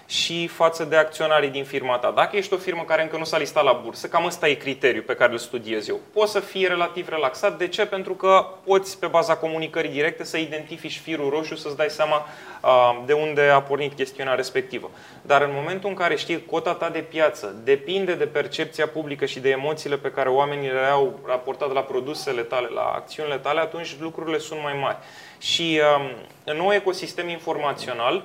[0.10, 2.12] și față de acționarii din firma ta.
[2.12, 5.03] Dacă ești o firmă care încă nu s-a listat la bursă, cam ăsta e criteriul
[5.03, 5.99] pe care îl studiez eu.
[6.14, 7.57] Poți să fii relativ relaxat.
[7.57, 7.86] De ce?
[7.86, 12.26] Pentru că poți, pe baza comunicării directe, să identifici firul roșu, să-ți dai seama
[12.64, 14.89] uh, de unde a pornit chestiunea respectivă.
[15.22, 19.39] Dar în momentul în care știi cota ta de piață depinde de percepția publică și
[19.39, 23.95] de emoțiile pe care oamenii le au raportat la produsele tale, la acțiunile tale, atunci
[23.99, 24.97] lucrurile sunt mai mari.
[25.39, 26.12] Și uh,
[26.43, 28.24] în nou ecosistem informațional,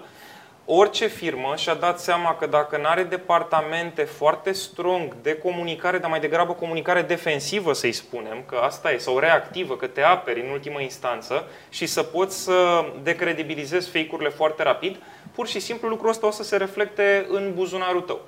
[0.66, 6.10] orice firmă și-a dat seama că dacă nu are departamente foarte strong de comunicare, dar
[6.10, 10.50] mai degrabă comunicare defensivă, să-i spunem, că asta e, sau reactivă, că te aperi în
[10.50, 14.96] ultimă instanță și să poți să decredibilizezi fake-urile foarte rapid,
[15.32, 18.20] pur și simplu lucrul ăsta o să se reflecte în buzunarul tău.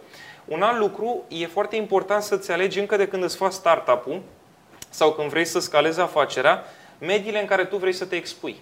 [0.45, 4.23] Un alt lucru, e foarte important să-ți alegi încă de când îți faci startup-ul
[4.91, 6.65] sau când vrei să scalezi afacerea,
[6.99, 8.57] mediile în care tu vrei să te expui.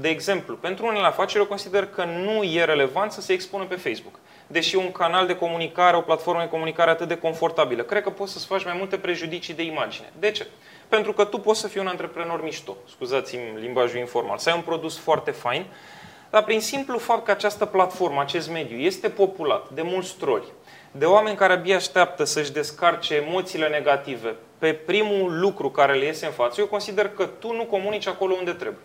[0.00, 3.74] De exemplu, pentru unele afaceri eu consider că nu e relevant să se expună pe
[3.74, 4.14] Facebook.
[4.46, 8.32] Deși un canal de comunicare, o platformă de comunicare atât de confortabilă, cred că poți
[8.32, 10.12] să-ți faci mai multe prejudicii de imagine.
[10.18, 10.46] De ce?
[10.88, 14.62] Pentru că tu poți să fii un antreprenor mișto, scuzați-mi limbajul informal, să ai un
[14.62, 15.64] produs foarte fain,
[16.30, 20.52] dar prin simplu fapt că această platformă, acest mediu, este populat de mulți troli,
[20.90, 26.26] de oameni care abia așteaptă să-și descarce emoțiile negative pe primul lucru care le iese
[26.26, 28.80] în față, eu consider că tu nu comunici acolo unde trebuie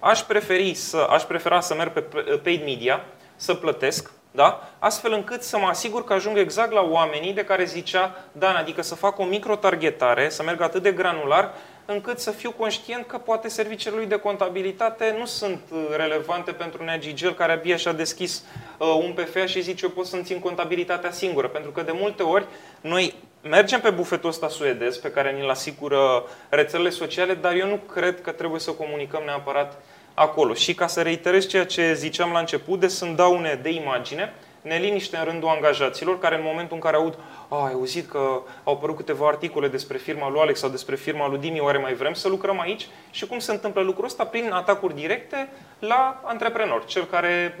[0.00, 3.04] aș, preferi să, aș prefera să merg pe paid media,
[3.36, 4.70] să plătesc, da?
[4.78, 8.82] astfel încât să mă asigur că ajung exact la oamenii de care zicea Dan, adică
[8.82, 13.48] să fac o microtargetare, să merg atât de granular, încât să fiu conștient că poate
[13.48, 18.44] serviciile lui de contabilitate nu sunt uh, relevante pentru Neagigel, care abia și-a deschis
[18.78, 21.48] uh, un PFA și zice eu pot să-mi țin contabilitatea singură.
[21.48, 22.46] Pentru că de multe ori
[22.80, 27.76] noi mergem pe bufetul ăsta suedez pe care ni-l asigură rețelele sociale, dar eu nu
[27.76, 29.82] cred că trebuie să comunicăm neapărat
[30.20, 30.54] acolo.
[30.54, 35.16] Și ca să reiterez ceea ce ziceam la început, de sunt daune de imagine, neliniște
[35.16, 37.18] în rândul angajaților, care în momentul în care aud,
[37.48, 38.18] a, ai auzit că
[38.64, 41.94] au apărut câteva articole despre firma lui Alex sau despre firma lui Dimi, oare mai
[41.94, 42.88] vrem să lucrăm aici?
[43.10, 44.24] Și cum se întâmplă lucrul ăsta?
[44.24, 45.48] Prin atacuri directe
[45.78, 47.56] la antreprenor, cel care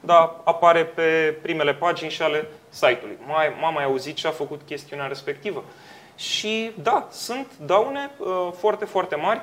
[0.00, 3.18] da, apare pe primele pagini și ale site-ului.
[3.26, 5.64] Mai, m-am mai auzit ce a făcut chestiunea respectivă.
[6.16, 9.40] Și da, sunt daune uh, foarte, foarte mari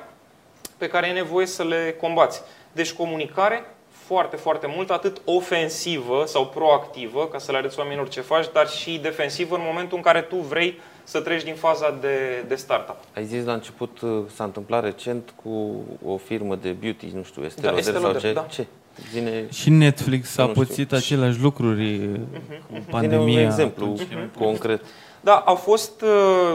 [0.82, 2.42] pe care e nevoie să le combați.
[2.72, 8.20] Deci comunicare foarte, foarte mult, atât ofensivă sau proactivă, ca să le arăți oamenilor ce
[8.20, 12.44] faci, dar și defensivă în momentul în care tu vrei să treci din faza de,
[12.48, 12.96] de startup.
[13.14, 17.44] Ai zis la început, uh, s-a întâmplat recent cu o firmă de beauty, nu știu,
[17.44, 18.32] Estée da, Lauder sau ce?
[18.32, 18.46] Da.
[18.50, 18.66] ce?
[19.10, 19.46] Zine...
[19.50, 23.26] Și Netflix a pățit aceleași lucruri uh-huh, cu pandemia.
[23.26, 23.96] Zine un exemplu
[24.38, 24.80] concret.
[25.24, 26.08] Da, au fost uh,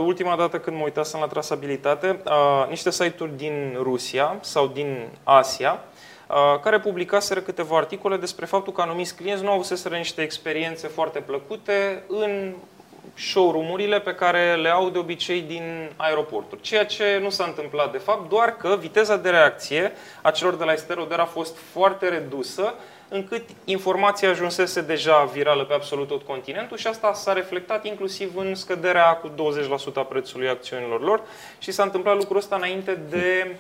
[0.06, 5.80] ultima dată când mă uitasem la trasabilitate uh, niște site-uri din Rusia sau din Asia
[6.28, 10.88] uh, care publicaseră câteva articole despre faptul că anumiți clienți nu au avuseseră niște experiențe
[10.88, 12.54] foarte plăcute în
[13.16, 16.62] showroom-urile pe care le au de obicei din aeroporturi.
[16.62, 19.92] Ceea ce nu s-a întâmplat de fapt, doar că viteza de reacție
[20.22, 22.74] a celor de la Esteroder a fost foarte redusă,
[23.10, 28.56] încât informația ajunsese deja virală pe absolut tot continentul și asta s-a reflectat inclusiv în
[28.56, 31.22] scăderea cu 20% a prețului acțiunilor lor
[31.60, 33.56] și s-a întâmplat lucrul ăsta înainte de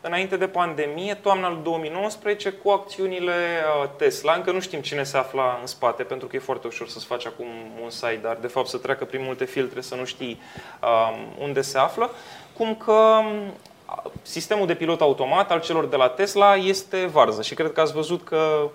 [0.00, 4.32] înainte de pandemie, toamna lui 2019, cu acțiunile uh, Tesla.
[4.34, 7.26] Încă nu știm cine se afla în spate, pentru că e foarte ușor să-ți faci
[7.26, 7.46] acum
[7.82, 10.40] un site, dar de fapt să treacă prin multe filtre să nu știi
[10.82, 12.10] um, unde se află.
[12.56, 13.54] Cum că um,
[14.22, 17.92] sistemul de pilot automat al celor de la Tesla este varză și cred că ați
[17.92, 18.70] văzut că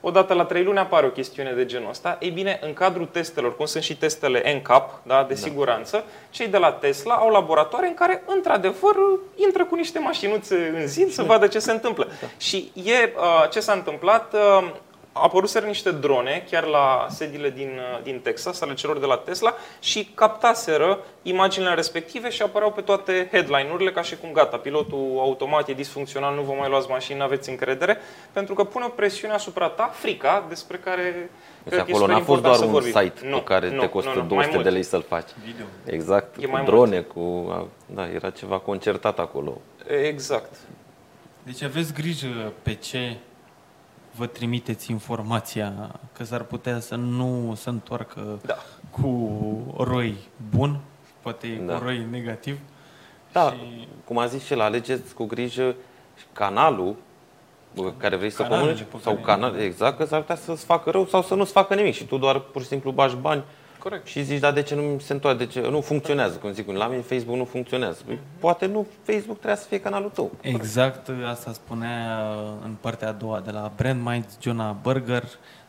[0.00, 2.16] odată la trei luni apare o chestiune de genul ăsta.
[2.20, 5.40] Ei bine, în cadrul testelor, cum sunt și testele NCAP, da, de da.
[5.40, 8.94] siguranță, cei de la Tesla au laboratoare în care, într-adevăr,
[9.36, 12.08] intră cu niște mașinuțe în zi să vadă ce se întâmplă.
[12.20, 12.26] Da.
[12.36, 14.70] Și e, uh, ce s-a întâmplat, uh,
[15.22, 19.54] apăruseră niște drone chiar la sediile din, uh, din Texas, ale celor de la Tesla,
[19.80, 25.68] și captaseră imaginile respective și apăreau pe toate headline-urile ca și cum gata, pilotul automat
[25.68, 27.98] e disfuncțional, nu vă mai luați mașini, aveți încredere,
[28.32, 31.30] pentru că pune o presiune asupra ta, frica, despre care
[31.62, 32.92] deci acolo n-a fost doar un vorbim.
[32.92, 35.28] site nu, cu care nu, te costă nu, nu, 200 de lei să-l faci.
[35.44, 35.66] Video.
[35.84, 37.08] Exact, e cu drone, mult.
[37.08, 37.70] cu...
[37.86, 39.60] Da, era ceva concertat acolo.
[40.02, 40.54] Exact.
[41.42, 43.16] Deci aveți grijă pe ce
[44.16, 48.54] vă trimiteți informația că s-ar putea să nu se întoarcă da.
[48.90, 50.16] cu roi
[50.50, 50.80] bun,
[51.20, 51.74] poate da.
[51.74, 52.58] cu roi negativ.
[53.32, 53.88] Da, și...
[54.04, 55.74] cum a zis și el, alegeți cu grijă
[56.32, 56.96] canalul
[57.96, 61.34] care vrei să comunici sau canal, exact, că s-ar putea să-ți facă rău sau să
[61.34, 63.44] nu-ți facă nimic și tu doar pur și simplu bași bani
[63.88, 64.06] Corect.
[64.06, 66.86] Și zici, da, de ce nu se întoarce, de ce nu funcționează, cum zic, la
[66.86, 68.02] mine Facebook nu funcționează.
[68.02, 68.38] Mm-hmm.
[68.38, 70.32] Poate nu Facebook trebuie să fie canalul tău.
[70.40, 75.22] Exact, asta spunea uh, în partea a doua de la Brandmind, Jonah Berger,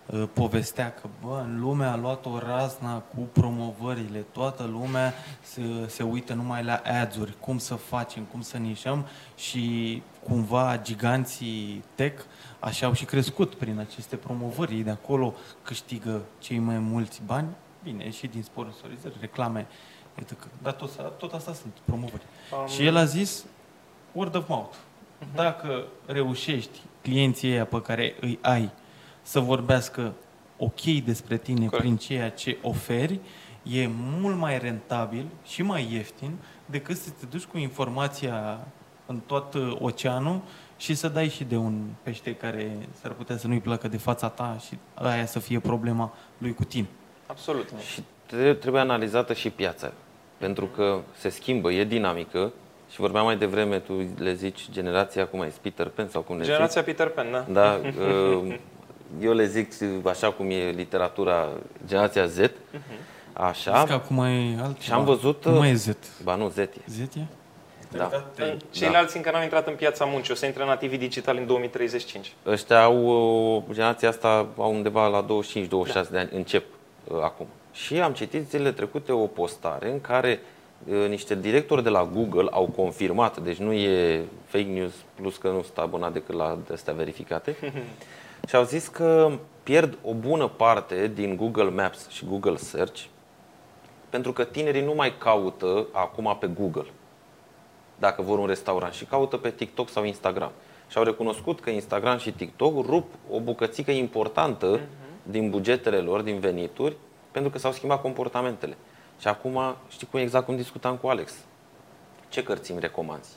[0.05, 5.61] uh, povestea că bă, în lume a luat o razna cu promovările, toată lumea se,
[5.87, 9.05] se uită numai la ads-uri, cum să facem, cum să nișăm
[9.35, 12.23] și cumva giganții tech
[12.59, 14.75] așa au și crescut prin aceste promovări.
[14.75, 17.47] De acolo câștigă cei mai mulți bani
[17.83, 19.67] bine, și din sponsorizări, reclame,
[20.15, 20.47] etc.
[20.61, 22.23] Dar tot, tot asta sunt promovări.
[22.61, 22.67] Um...
[22.67, 23.45] Și el a zis
[24.11, 24.75] word of mouth.
[24.75, 25.35] Uh-huh.
[25.35, 28.71] Dacă reușești clienții ăia pe care îi ai
[29.21, 30.13] să vorbească
[30.57, 31.77] ok despre tine Corect.
[31.77, 33.19] prin ceea ce oferi,
[33.63, 38.67] e mult mai rentabil și mai ieftin decât să te duci cu informația
[39.05, 40.41] în tot oceanul
[40.77, 44.29] și să dai și de un pește care s-ar putea să nu-i placă de fața
[44.29, 46.87] ta și aia să fie problema lui cu tine.
[47.27, 47.69] Absolut.
[47.91, 48.03] Și
[48.59, 49.91] trebuie analizată și piața.
[50.37, 52.51] Pentru că se schimbă, e dinamică
[52.91, 56.43] și vorbeam mai devreme, tu le zici generația, cum ai Peter Pan sau cum le
[56.43, 56.95] Generația zici?
[56.95, 57.45] Peter Pan, da.
[57.51, 57.79] Da,
[58.43, 58.55] uh,
[59.21, 59.71] eu le zic
[60.05, 61.47] așa cum e literatura
[61.87, 62.81] generația Z, mhm.
[63.33, 63.79] așa.
[63.79, 64.79] Zic acum e altceva.
[64.79, 65.45] Și am văzut...
[65.45, 65.87] Nu mai e Z.
[66.23, 66.69] Ba nu, Z e.
[66.87, 67.05] Z e?
[67.91, 68.09] Da.
[68.69, 69.19] Ceilalți da.
[69.19, 72.33] încă n-au intrat în piața muncii, o să intre nativi digital în 2035.
[72.45, 73.05] Ăștia au,
[73.55, 76.01] uh, generația asta au undeva la 25-26 da.
[76.01, 76.76] de ani, încep Uh,
[77.21, 77.47] acum.
[77.71, 80.39] Și am citit zilele trecute o postare în care
[80.87, 85.47] uh, niște directori de la Google au confirmat, deci nu e fake news plus că
[85.47, 87.55] nu sunt abonat decât la astea verificate,
[88.47, 89.31] și au zis că
[89.63, 93.03] pierd o bună parte din Google Maps și Google Search
[94.09, 96.85] pentru că tinerii nu mai caută acum pe Google
[97.99, 100.51] dacă vor un restaurant și caută pe TikTok sau Instagram.
[100.89, 106.21] Și au recunoscut că Instagram și TikTok rup o bucățică importantă uh-huh din bugetele lor,
[106.21, 106.95] din venituri,
[107.31, 108.77] pentru că s-au schimbat comportamentele.
[109.19, 111.33] Și acum, știi cum exact cum discutam cu Alex.
[112.29, 113.29] Ce cărți îmi recomanzi?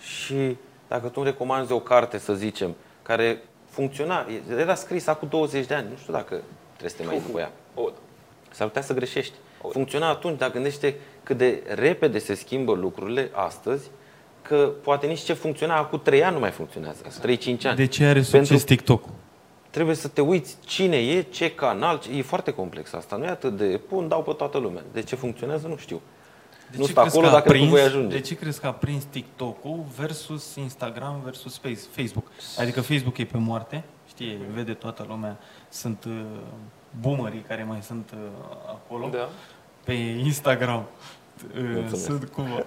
[0.00, 0.56] Și
[0.88, 4.26] dacă tu îmi recomanzi o carte, să zicem, care funcționa,
[4.58, 7.38] era scris acum 20 de ani, nu știu dacă trebuie să te mai iei după
[7.38, 7.52] ea.
[8.50, 9.34] S-ar putea să greșești.
[9.70, 13.90] Funcționa atunci, dar gândește cât de repede se schimbă lucrurile astăzi,
[14.42, 17.76] că poate nici ce funcționa acum 3 ani nu mai funcționează, 3-5 ani.
[17.76, 18.64] De ce are succes Pentru...
[18.64, 19.12] TikTok-ul?
[19.70, 23.56] Trebuie să te uiți cine e, ce canal, e foarte complex asta, nu e atât
[23.56, 24.82] de, pun, dau pe toată lumea.
[24.92, 26.00] De ce funcționează, nu știu.
[26.70, 28.16] De nu stă acolo dacă prins, nu voi ajunge.
[28.16, 31.60] De ce crezi că a prins TikTok-ul versus Instagram versus
[31.90, 32.26] Facebook?
[32.58, 35.38] Adică Facebook e pe moarte, știe, vede toată lumea,
[35.68, 36.22] sunt uh,
[37.00, 38.18] boomerii care mai sunt uh,
[38.66, 39.08] acolo.
[39.08, 39.28] Da.
[39.84, 40.86] Pe Instagram
[41.56, 42.46] uh, sunt cum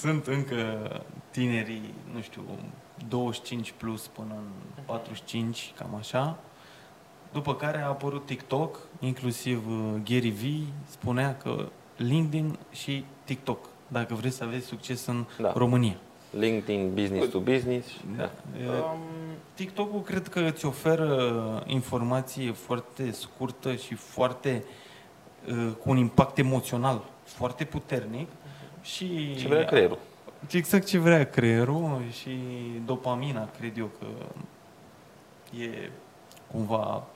[0.00, 0.90] sunt încă
[1.30, 2.42] tinerii, nu știu,
[3.08, 6.38] 25 plus până în 45, cam așa.
[7.32, 14.14] După care a apărut TikTok, inclusiv uh, Gary Vee spunea că LinkedIn și TikTok, dacă
[14.14, 15.52] vreți să aveți succes în da.
[15.52, 15.96] România.
[16.30, 17.88] LinkedIn business to business.
[18.16, 18.30] Da.
[18.66, 18.72] da.
[18.72, 19.00] Um,
[19.54, 24.64] TikTok-ul cred că îți oferă informație foarte scurtă și foarte
[25.48, 28.28] uh, cu un impact emoțional foarte puternic
[28.82, 29.98] și ce vrea creierul.
[30.50, 32.30] Exact ce vrea creierul și
[32.86, 34.06] dopamina, cred eu că
[35.62, 35.90] e
[36.52, 37.06] cumva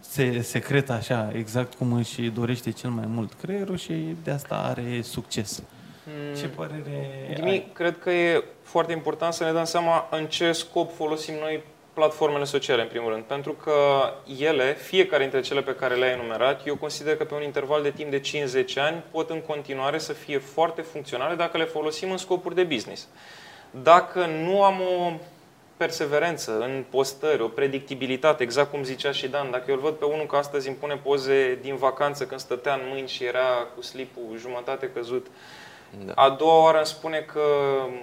[0.00, 5.00] se secretă așa, exact cum își dorește cel mai mult creierul și de asta are
[5.02, 5.62] succes.
[6.04, 6.40] Hmm.
[6.40, 7.70] Ce părere Dimi, ai?
[7.72, 11.62] cred că e foarte important să ne dăm seama în ce scop folosim noi
[11.96, 13.22] platformele sociale, în primul rând.
[13.22, 13.74] Pentru că
[14.38, 17.90] ele, fiecare dintre cele pe care le-ai enumerat, eu consider că pe un interval de
[17.90, 22.16] timp de 5-10 ani pot în continuare să fie foarte funcționale dacă le folosim în
[22.16, 23.08] scopuri de business.
[23.70, 25.12] Dacă nu am o
[25.76, 29.50] perseverență în postări, o predictibilitate, exact cum zicea și Dan.
[29.50, 32.74] Dacă eu îl văd pe unul că astăzi îmi pune poze din vacanță când stătea
[32.74, 35.26] în mâini și era cu slipul jumătate căzut,
[36.04, 36.12] da.
[36.14, 37.40] a doua oară îmi spune că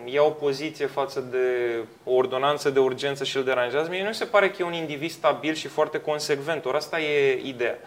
[0.05, 4.25] ia o poziție față de o ordonanță de urgență și îl deranjează, mie nu se
[4.25, 6.65] pare că e un individ stabil și foarte consecvent.
[6.65, 7.77] Ori asta e ideea.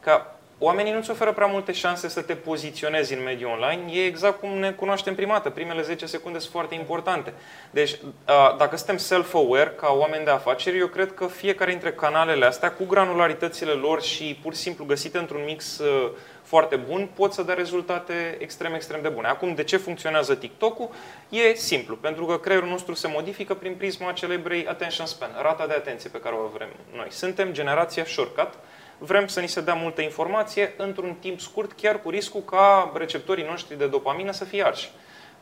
[0.00, 3.92] Ca oamenii nu-ți oferă prea multe șanse să te poziționezi în mediul online.
[3.92, 5.50] E exact cum ne cunoaștem prima dată.
[5.50, 7.32] Primele 10 secunde sunt foarte importante.
[7.70, 7.98] Deci,
[8.58, 12.84] dacă suntem self-aware ca oameni de afaceri, eu cred că fiecare dintre canalele astea, cu
[12.84, 15.80] granularitățile lor și pur și simplu găsite într-un mix
[16.52, 19.28] foarte bun, pot să dea rezultate extrem, extrem de bune.
[19.28, 20.90] Acum, de ce funcționează TikTok-ul?
[21.28, 25.72] E simplu, pentru că creierul nostru se modifică prin prisma celebrei attention span, rata de
[25.72, 27.06] atenție pe care o vrem noi.
[27.10, 28.50] Suntem generația shortcut,
[28.98, 33.44] vrem să ni se dea multă informație într-un timp scurt, chiar cu riscul ca receptorii
[33.44, 34.90] noștri de dopamină să fie arși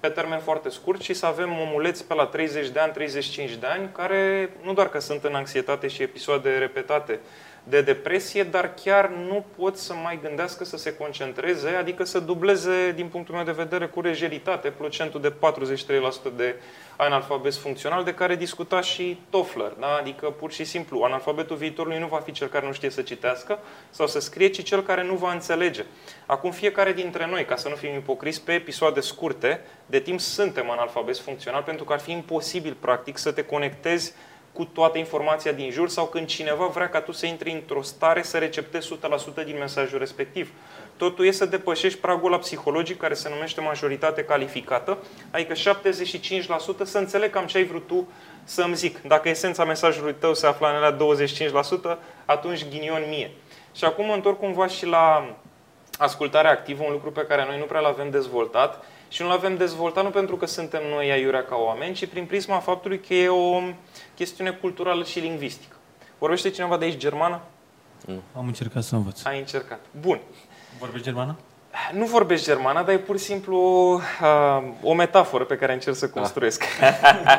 [0.01, 3.67] pe termen foarte scurt și să avem omuleți pe la 30 de ani, 35 de
[3.67, 7.21] ani, care nu doar că sunt în anxietate și episoade repetate
[7.65, 12.93] de depresie, dar chiar nu pot să mai gândească să se concentreze, adică să dubleze,
[12.93, 16.55] din punctul meu de vedere, cu rejeritate procentul de 43% de
[16.97, 19.73] analfabet funcțional de care discuta și Toffler.
[19.79, 19.97] Da?
[20.01, 23.59] Adică, pur și simplu, analfabetul viitorului nu va fi cel care nu știe să citească
[23.91, 25.85] sau să scrie, ci cel care nu va înțelege.
[26.27, 30.71] Acum, fiecare dintre noi, ca să nu fim ipocriți, pe episoade scurte, de timp suntem
[30.71, 34.15] analfabeti funcțional, pentru că ar fi imposibil, practic, să te conectezi
[34.61, 38.23] cu toată informația din jur sau când cineva vrea ca tu să intri într-o stare
[38.23, 38.99] să receptezi
[39.43, 40.51] 100% din mesajul respectiv.
[40.97, 44.99] Totul e să depășești pragul la psihologic care se numește majoritate calificată,
[45.31, 45.57] adică 75%
[46.83, 48.09] să înțeleg cam ce ai vrut tu
[48.45, 49.03] să-mi zic.
[49.03, 50.97] Dacă esența mesajului tău se află în la
[51.97, 53.31] 25%, atunci ghinion mie.
[53.75, 55.37] Și acum mă întorc cumva și la
[55.99, 60.05] ascultarea activă, un lucru pe care noi nu prea l-avem dezvoltat și nu-l avem dezvoltat
[60.05, 63.61] nu pentru că suntem noi aiurea ca oameni, ci prin prisma faptului că e o
[64.15, 65.77] chestiune culturală și lingvistică.
[66.19, 67.41] Vorbește cineva de aici germană?
[68.07, 68.23] Nu.
[68.37, 69.25] Am încercat să învăț.
[69.25, 69.81] Ai încercat.
[70.01, 70.21] Bun.
[70.79, 71.37] Vorbești germană?
[71.93, 73.57] Nu vorbești germană, dar e pur și simplu
[73.95, 74.01] uh,
[74.83, 76.11] o metaforă pe care încerc să ah.
[76.11, 76.65] construiesc.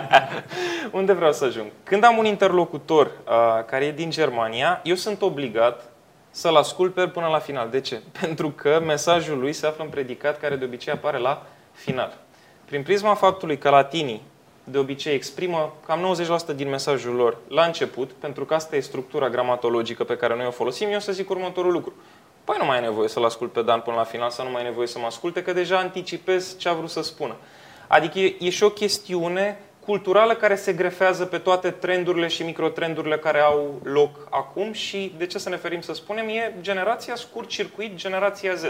[0.91, 1.71] Unde vreau să ajung?
[1.83, 5.83] Când am un interlocutor uh, care e din Germania, eu sunt obligat
[6.31, 7.69] să-l ascult pe el până la final.
[7.69, 8.01] De ce?
[8.21, 11.45] Pentru că mesajul lui se află în predicat care de obicei apare la
[11.83, 12.17] final.
[12.65, 14.21] Prin prisma faptului că latinii
[14.63, 16.15] de obicei exprimă cam
[16.51, 20.45] 90% din mesajul lor la început, pentru că asta e structura gramatologică pe care noi
[20.45, 21.93] o folosim, eu să zic următorul lucru.
[22.43, 24.61] Păi nu mai e nevoie să-l ascult pe Dan până la final, sau nu mai
[24.61, 27.35] e nevoie să mă asculte, că deja anticipez ce a vrut să spună.
[27.87, 33.17] Adică e, e și o chestiune culturală care se grefează pe toate trendurile și microtrendurile
[33.17, 37.47] care au loc acum și de ce să ne ferim să spunem, e generația scurt
[37.47, 38.63] circuit, generația Z.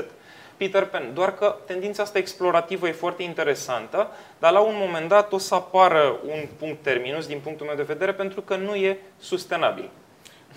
[0.57, 1.13] Peter Pan.
[1.13, 4.07] Doar că tendința asta explorativă e foarte interesantă,
[4.39, 7.83] dar la un moment dat o să apară un punct terminus din punctul meu de
[7.83, 9.89] vedere pentru că nu e sustenabil.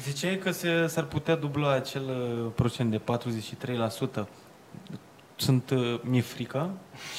[0.03, 3.01] Ziceai că se, s-ar putea dubla acel uh, procent de
[4.23, 4.25] 43%.
[5.37, 6.71] Sunt, uh, mi-e frică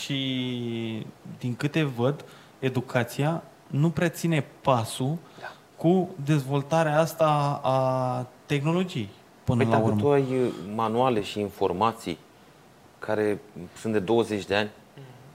[0.02, 1.06] și
[1.40, 2.26] din câte văd,
[2.60, 5.52] educația nu prea ține pasul da.
[5.76, 9.10] cu dezvoltarea asta a tehnologiei.
[9.44, 10.02] Până păi la urmă.
[10.02, 12.18] tu ai uh, manuale și informații
[13.00, 13.40] care
[13.80, 14.70] sunt de 20 de ani,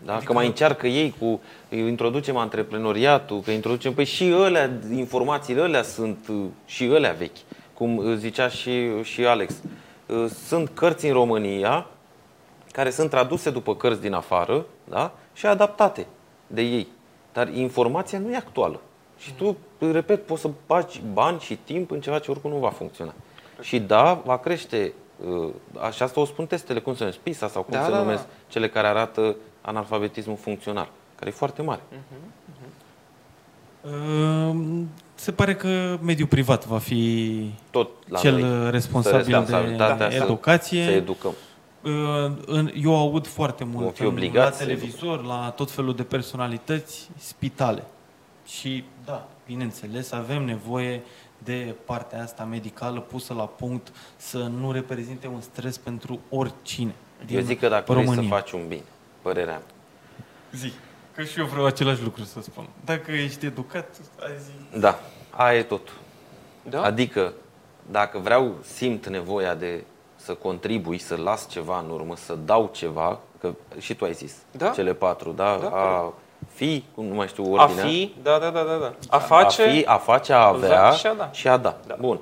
[0.04, 0.14] da?
[0.14, 0.32] Adică...
[0.32, 1.40] Că mai încearcă ei cu,
[1.76, 7.36] introducem antreprenoriatul, că introducem, păi și ălea, informațiile alea sunt uh, și ălea vechi,
[7.74, 9.54] cum zicea și, și Alex.
[10.06, 11.86] Uh, sunt cărți în România
[12.72, 15.12] care sunt traduse după cărți din afară da?
[15.32, 16.06] și adaptate
[16.46, 16.88] de ei.
[17.32, 18.80] Dar informația nu e actuală.
[19.18, 19.56] Și tu,
[19.92, 23.14] repet, poți să bagi bani și timp în ceva ce oricum nu va funcționa.
[23.60, 24.92] Și da, va crește,
[25.26, 25.48] uh,
[25.80, 28.22] așa asta o spun testele, cum se numesc, PISA sau cum da, se da, numesc,
[28.22, 28.28] da.
[28.48, 31.80] cele care arată analfabetismul funcțional, care e foarte mare.
[31.80, 32.30] Uh-huh.
[33.84, 34.84] Uh-huh.
[35.14, 38.70] Se pare că mediul privat va fi Tot la cel noi.
[38.70, 39.44] responsabil
[39.98, 40.84] de educație.
[40.84, 41.32] Să educăm.
[42.74, 47.84] Eu aud foarte mult fi la televizor, la tot felul de personalități, spitale.
[48.46, 51.02] Și da, bineînțeles, avem nevoie
[51.38, 56.94] de partea asta medicală pusă la punct să nu reprezinte un stres pentru oricine.
[57.28, 58.14] Eu zic că dacă România.
[58.14, 58.84] vrei să faci un bine,
[59.22, 59.62] părerea mea.
[60.52, 60.72] Zi,
[61.14, 62.68] că și eu vreau același lucru să spun.
[62.84, 64.78] Dacă ești educat, ai zi.
[64.78, 65.00] Da,
[65.30, 65.92] aia e tot.
[66.62, 66.82] Da?
[66.82, 67.32] Adică,
[67.90, 69.84] dacă vreau, simt nevoia de
[70.30, 74.36] să contribui, să las ceva în urmă, să dau ceva, că și tu ai zis,
[74.50, 74.68] da?
[74.68, 75.58] cele patru, da?
[75.62, 76.12] da a
[76.48, 77.84] fi, cum nu mai știu ordinea.
[77.84, 78.76] A fi, da, da, da, da.
[78.76, 78.92] da.
[79.08, 81.30] A face, a, fi, a face, a avea și a da.
[81.32, 81.78] Și a da.
[81.86, 81.96] da.
[82.00, 82.20] Bun.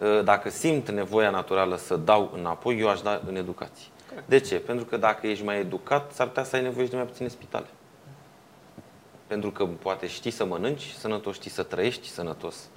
[0.00, 3.86] Ă, dacă simt nevoia naturală să dau înapoi, eu aș da în educație.
[4.08, 4.28] Corect.
[4.28, 4.56] De ce?
[4.56, 7.66] Pentru că dacă ești mai educat, s-ar putea să ai nevoie de mai puține spitale.
[9.26, 12.68] Pentru că poate știi să mănânci sănătos, știi să trăiești sănătos.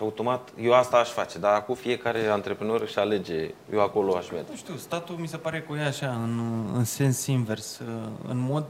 [0.00, 4.30] Și automat, eu asta aș face, dar acum fiecare antreprenor își alege, eu acolo aș
[4.30, 4.50] merge.
[4.50, 7.80] Nu știu, statul mi se pare că e așa, în, în sens invers,
[8.28, 8.64] în mod,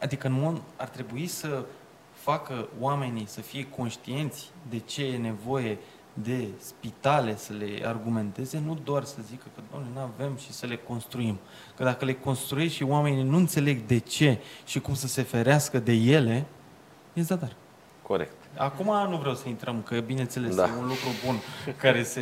[0.00, 1.64] adică în mod ar trebui să
[2.12, 5.78] facă oamenii să fie conștienți de ce e nevoie
[6.12, 10.66] de spitale să le argumenteze, nu doar să zică că, doamne, nu avem și să
[10.66, 11.38] le construim.
[11.76, 15.78] Că dacă le construiești și oamenii nu înțeleg de ce și cum să se ferească
[15.78, 16.46] de ele,
[17.12, 17.52] e zadar.
[18.02, 18.39] Corect.
[18.56, 20.62] Acum nu vreau să intrăm, că bineînțeles da.
[20.62, 21.36] e un lucru bun
[21.76, 22.20] care se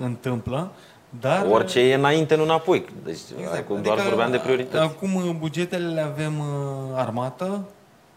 [0.00, 0.72] întâmplă,
[1.20, 1.46] dar...
[1.50, 2.84] Orice e înainte, nu înapoi.
[3.04, 3.56] Deci exact.
[3.56, 4.82] acum doar adică, vorbeam de priorități.
[4.82, 6.46] Acum bugetele le avem uh,
[6.94, 7.64] armată,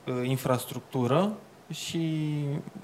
[0.07, 1.31] uh, infrastructură
[1.73, 2.29] și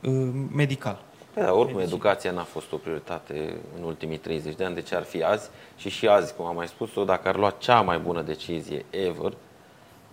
[0.03, 0.99] uh, medical.
[1.33, 4.95] Păi da, oricum educația n-a fost o prioritate în ultimii 30 de ani, de ce
[4.95, 5.49] ar fi azi?
[5.75, 9.33] Și și azi, cum am mai spus-o, dacă ar lua cea mai bună decizie ever,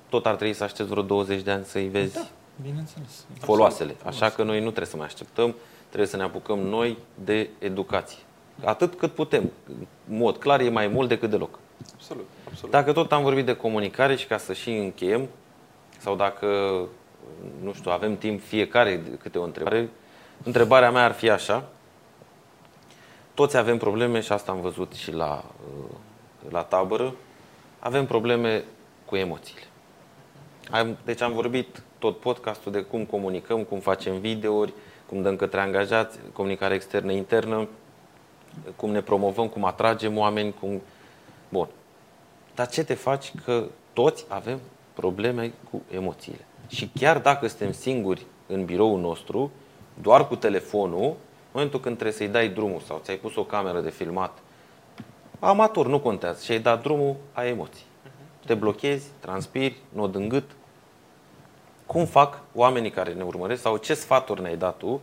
[0.09, 2.27] tot ar trebui să aștepți vreo 20 de ani să-i vezi da.
[2.63, 3.25] Bineînțeles.
[3.39, 3.97] Foloasele.
[4.05, 5.55] Așa că noi nu trebuie să mai așteptăm,
[5.87, 8.19] trebuie să ne apucăm noi de educație.
[8.65, 9.51] Atât cât putem.
[10.09, 11.59] În mod clar, e mai mult decât deloc.
[11.95, 12.71] Absolut, absolut.
[12.71, 15.29] Dacă tot am vorbit de comunicare și ca să și încheiem,
[15.99, 16.47] sau dacă,
[17.63, 19.89] nu știu, avem timp fiecare câte o întrebare,
[20.43, 21.69] întrebarea mea ar fi așa.
[23.35, 25.45] Toți avem probleme și asta am văzut și la,
[26.49, 27.15] la tabără.
[27.79, 28.65] Avem probleme
[29.05, 29.63] cu emoțiile.
[31.05, 34.73] Deci am vorbit tot podcastul de cum comunicăm, cum facem videouri,
[35.07, 37.69] cum dăm către angajați, comunicare externă, internă,
[38.77, 40.83] cum ne promovăm, cum atragem oameni, cum...
[41.49, 41.69] Bun.
[42.55, 44.61] Dar ce te faci că toți avem
[44.95, 46.45] probleme cu emoțiile.
[46.69, 49.51] Și chiar dacă suntem singuri în biroul nostru,
[50.03, 51.15] doar cu telefonul, în
[51.53, 54.39] momentul când trebuie să-i dai drumul sau ți-ai pus o cameră de filmat,
[55.39, 57.85] amator, nu contează, și ai dat drumul, ai emoții.
[58.47, 60.51] Te blochezi, transpiri, nod în gât,
[61.87, 65.01] cum fac oamenii care ne urmăresc sau ce sfaturi ne-ai dat tu,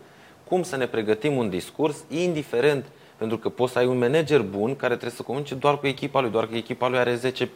[0.48, 2.86] cum să ne pregătim un discurs, indiferent,
[3.18, 6.22] pentru că poți să ai un manager bun care trebuie să comunice doar cu echipa
[6.22, 7.50] lui, doar că echipa lui are 10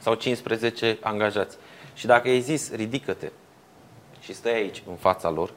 [0.00, 1.56] sau 15 angajați.
[1.94, 3.30] Și dacă ai zis, ridică-te
[4.20, 5.50] și stai aici, în fața lor,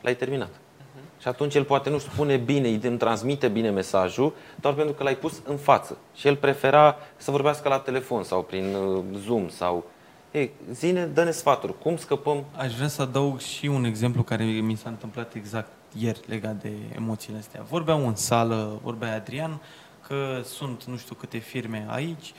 [0.00, 0.48] l-ai terminat.
[0.48, 1.20] Uh-huh.
[1.20, 5.16] Și atunci el poate nu spune bine, îi transmite bine mesajul, doar pentru că l-ai
[5.16, 5.98] pus în față.
[6.14, 9.84] Și el prefera să vorbească la telefon sau prin uh, Zoom sau
[10.32, 11.78] ei, zine, dă-ne sfaturi.
[11.78, 12.44] Cum scăpăm?
[12.56, 16.72] Aș vrea să adaug și un exemplu care mi s-a întâmplat exact ieri legat de
[16.96, 17.62] emoțiile astea.
[17.68, 19.60] Vorbeam în sală, vorbea Adrian,
[20.06, 22.32] că sunt nu știu câte firme aici,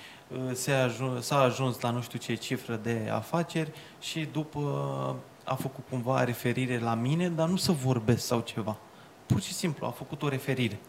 [1.19, 4.59] s-a ajuns la nu știu ce cifră de afaceri și după
[5.43, 8.77] a făcut cumva referire la mine, dar nu să vorbesc sau ceva.
[9.25, 10.79] Pur și simplu, a făcut o referire.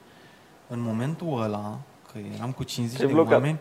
[0.69, 1.79] În momentul ăla,
[2.13, 3.59] că eram cu 50 de oameni,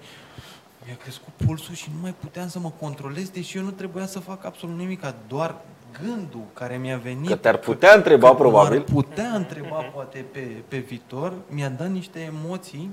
[0.85, 4.19] mi-a crescut pulsul și nu mai puteam să mă controlez, deși eu nu trebuia să
[4.19, 5.55] fac absolut nimic, doar
[6.01, 7.27] gândul care mi-a venit...
[7.27, 8.81] Că te-ar putea întreba, că probabil.
[8.81, 12.91] putea întreba, poate, pe, pe viitor, mi-a dat niște emoții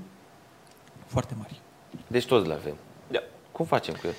[1.05, 1.61] foarte mari.
[2.07, 2.75] Deci toți le avem.
[3.07, 3.19] Da.
[3.51, 4.13] Cum facem cu el?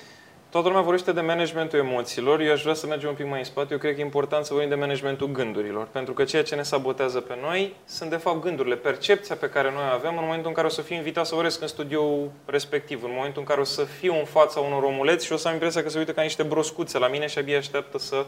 [0.53, 3.43] Toată lumea vorbește de managementul emoțiilor, eu aș vrea să mergem un pic mai în
[3.43, 3.73] spate.
[3.73, 6.63] Eu cred că e important să vorbim de managementul gândurilor, pentru că ceea ce ne
[6.63, 10.53] sabotează pe noi sunt de fapt gândurile, percepția pe care noi avem în momentul în
[10.53, 13.63] care o să fiu invitat să vorbesc în studioul respectiv, în momentul în care o
[13.63, 16.21] să fiu în fața unor omuleți și o să am impresia că se uită ca
[16.21, 18.25] niște broscuțe la mine și abia așteaptă să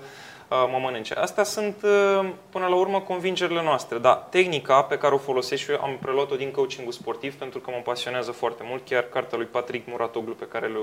[0.50, 1.14] mă mănânce.
[1.14, 3.98] Astea sunt, uh, până la urmă, convingerile noastre.
[3.98, 7.72] Da, tehnica pe care o folosesc și eu am preluat-o din coaching sportiv pentru că
[7.72, 8.86] mă pasionează foarte mult.
[8.86, 10.80] Chiar cartea lui Patrick Muratoglu, pe care le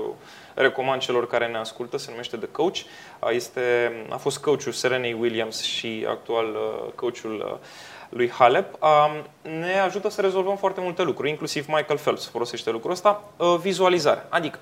[0.53, 2.77] recomand celor care ne ascultă, se numește The Coach.
[3.29, 7.59] Este, a fost coachul Serenei Williams și actual uh, coachul
[8.09, 8.77] lui Halep,
[9.41, 13.23] ne ajută să rezolvăm foarte multe lucruri, inclusiv Michael Phelps folosește lucrul ăsta,
[13.61, 14.25] vizualizare.
[14.29, 14.59] Adică,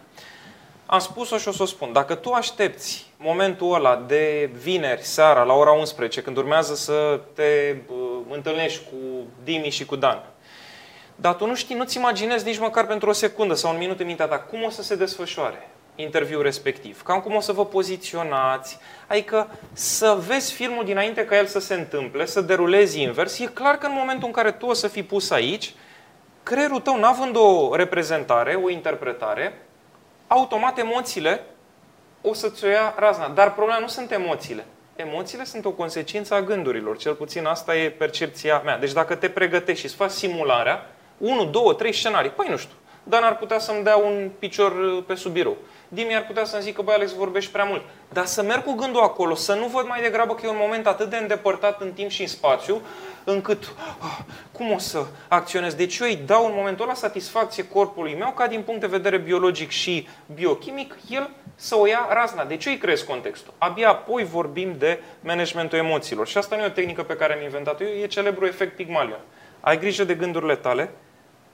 [0.91, 1.93] am spus-o și o să o spun.
[1.93, 7.75] Dacă tu aștepți momentul ăla de vineri, seara, la ora 11, când urmează să te
[7.87, 7.95] uh,
[8.29, 10.23] întâlnești cu Dimi și cu Dan,
[11.15, 14.05] dar tu nu știi, nu-ți imaginezi nici măcar pentru o secundă sau un minut în
[14.05, 18.77] mintea ta cum o să se desfășoare interviul respectiv, cam cum o să vă poziționați,
[19.07, 23.75] adică să vezi filmul dinainte ca el să se întâmple, să derulezi invers, e clar
[23.75, 25.73] că în momentul în care tu o să fii pus aici,
[26.43, 29.65] creierul tău, n-având o reprezentare, o interpretare,
[30.33, 31.43] automat emoțiile
[32.21, 33.27] o să-ți o ia razna.
[33.27, 34.65] Dar problema nu sunt emoțiile.
[34.95, 36.97] Emoțiile sunt o consecință a gândurilor.
[36.97, 38.77] Cel puțin asta e percepția mea.
[38.77, 42.75] Deci dacă te pregătești și îți faci simularea, 1, 2, 3 scenarii, păi nu știu,
[43.03, 45.57] Dan ar putea să-mi dea un picior uh, pe sub birou.
[45.87, 47.81] Dimi ar putea să-mi zică, băi Alex, vorbești prea mult.
[48.09, 50.87] Dar să merg cu gândul acolo, să nu văd mai degrabă că e un moment
[50.87, 52.81] atât de îndepărtat în timp și în spațiu,
[53.23, 54.17] încât ah,
[54.51, 55.73] cum o să acționez?
[55.73, 59.17] Deci eu îi dau în momentul ăla satisfacție corpului meu ca din punct de vedere
[59.17, 62.45] biologic și biochimic, el să o ia razna.
[62.45, 63.53] Deci eu îi creez contextul.
[63.57, 66.27] Abia apoi vorbim de managementul emoțiilor.
[66.27, 69.19] Și asta nu e o tehnică pe care am inventat eu, e celebrul efect Pygmalion.
[69.59, 70.91] Ai grijă de gândurile tale,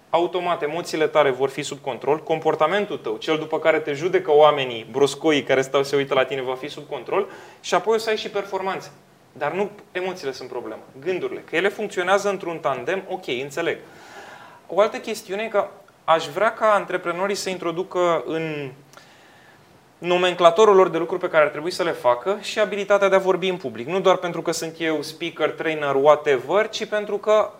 [0.09, 4.87] automat emoțiile tale vor fi sub control, comportamentul tău, cel după care te judecă oamenii
[4.91, 7.29] broscoii care stau se uită la tine, va fi sub control
[7.61, 8.91] și apoi o să ai și performanțe.
[9.37, 11.39] Dar nu emoțiile sunt problema, gândurile.
[11.39, 13.77] Că ele funcționează într-un tandem, ok, înțeleg.
[14.67, 15.67] O altă chestiune e că
[16.03, 18.71] aș vrea ca antreprenorii să introducă în
[19.97, 23.19] nomenclatorul lor de lucruri pe care ar trebui să le facă și abilitatea de a
[23.19, 23.87] vorbi în public.
[23.87, 27.51] Nu doar pentru că sunt eu speaker, trainer, whatever, ci pentru că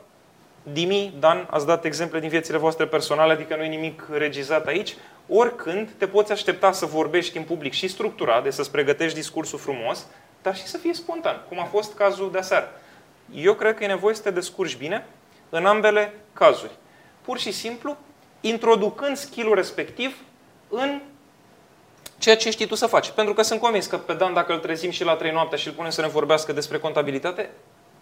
[0.72, 4.96] Dimi, Dan, ați dat exemple din viețile voastre personale, adică nu e nimic regizat aici.
[5.28, 10.08] Oricând te poți aștepta să vorbești în public și structurat, de să-ți pregătești discursul frumos,
[10.48, 12.72] dar și să fie spontan, cum a fost cazul de aseară.
[13.34, 15.06] Eu cred că e nevoie să te descurci bine
[15.50, 16.72] în ambele cazuri.
[17.22, 17.98] Pur și simplu,
[18.42, 20.18] introducând skill-ul respectiv
[20.70, 21.02] în
[22.18, 23.10] ceea ce știi tu să faci.
[23.10, 25.68] Pentru că sunt convins că pe Dan, dacă îl trezim și la 3 noaptea și
[25.68, 27.50] îl punem să ne vorbească despre contabilitate,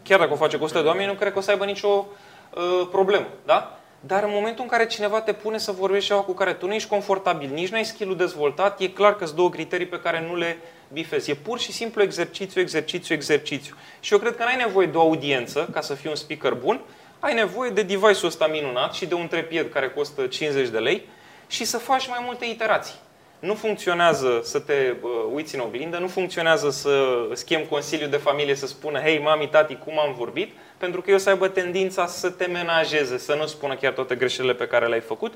[0.04, 2.06] chiar dacă o face cu 100 de oameni, nu cred că o să aibă nicio
[2.54, 3.28] uh, problemă.
[3.46, 3.80] Da?
[4.00, 6.74] Dar în momentul în care cineva te pune să vorbești ceva cu care tu nu
[6.74, 10.28] ești confortabil, nici nu ai skill dezvoltat, e clar că sunt două criterii pe care
[10.28, 10.58] nu le
[10.94, 11.32] bifezi.
[11.32, 13.76] E pur și simplu exercițiu, exercițiu, exercițiu.
[14.00, 16.82] Și eu cred că n-ai nevoie de o audiență ca să fii un speaker bun,
[17.20, 21.08] ai nevoie de device-ul ăsta minunat și de un trepied care costă 50 de lei
[21.48, 22.96] și să faci mai multe iterații.
[23.40, 28.56] Nu funcționează să te uh, uiți în oglindă, nu funcționează să schem consiliul de familie
[28.56, 32.30] să spună hei, mami, tati, cum am vorbit, pentru că eu să aibă tendința să
[32.30, 35.34] te menajeze, să nu spună chiar toate greșelile pe care le-ai făcut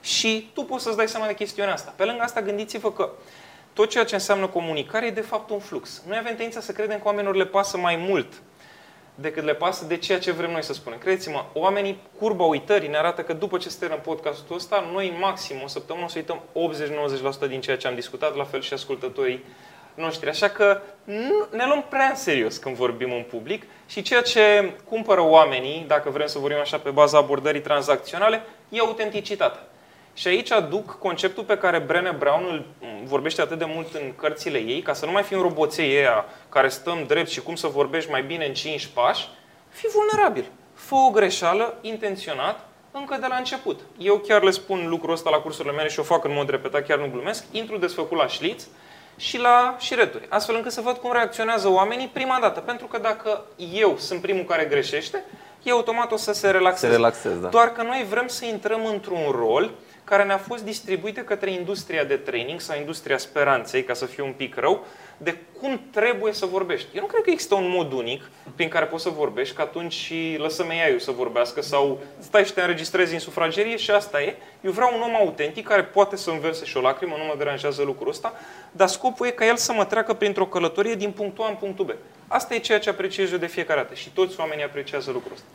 [0.00, 1.92] și tu poți să-ți dai seama de chestiunea asta.
[1.96, 3.10] Pe lângă asta, gândiți-vă că
[3.72, 6.02] tot ceea ce înseamnă comunicare e de fapt un flux.
[6.06, 8.32] Noi avem tendința să credem că oamenilor le pasă mai mult
[9.14, 10.98] decât le pasă de ceea ce vrem noi să spunem.
[10.98, 15.66] Credeți-mă, oamenii, curba uitării ne arată că după ce în podcastul ăsta, noi maxim o
[15.66, 16.40] săptămână o să uităm
[17.46, 19.44] 80-90% din ceea ce am discutat, la fel și ascultătorii
[19.94, 20.28] noștri.
[20.28, 24.72] Așa că nu, ne luăm prea în serios când vorbim în public și ceea ce
[24.88, 29.66] cumpără oamenii, dacă vrem să vorbim așa pe baza abordării tranzacționale, e autenticitatea.
[30.14, 32.64] Și aici aduc conceptul pe care Brené Brown îl
[33.04, 36.68] vorbește atât de mult în cărțile ei, ca să nu mai fim roboței ea care
[36.68, 39.28] stăm drept și cum să vorbești mai bine în 5 pași,
[39.68, 40.44] fi vulnerabil.
[40.74, 43.80] Fă o greșeală intenționat încă de la început.
[43.98, 46.86] Eu chiar le spun lucrul ăsta la cursurile mele și o fac în mod repetat,
[46.86, 48.64] chiar nu glumesc, intru desfăcut la șliț
[49.16, 52.60] și la șireturi, astfel încât să văd cum reacționează oamenii prima dată.
[52.60, 55.24] Pentru că dacă eu sunt primul care greșește,
[55.62, 56.86] eu automat o să se relaxeze.
[56.86, 57.48] Se relaxez, da.
[57.48, 59.70] Doar că noi vrem să intrăm într-un rol
[60.12, 64.32] care ne-a fost distribuită către industria de training sau industria speranței, ca să fiu un
[64.32, 64.86] pic rău,
[65.16, 66.88] de cum trebuie să vorbești.
[66.94, 69.92] Eu nu cred că există un mod unic prin care poți să vorbești, că atunci
[69.92, 74.36] și lăsăm ei să vorbească sau stai și te înregistrezi în sufragerie și asta e.
[74.60, 77.82] Eu vreau un om autentic care poate să înverse și o lacrimă, nu mă deranjează
[77.82, 78.32] lucrul ăsta,
[78.72, 81.84] dar scopul e ca el să mă treacă printr-o călătorie din punctul A în punctul
[81.84, 81.90] B.
[82.26, 85.46] Asta e ceea ce apreciez eu de fiecare dată și toți oamenii apreciază lucrul ăsta.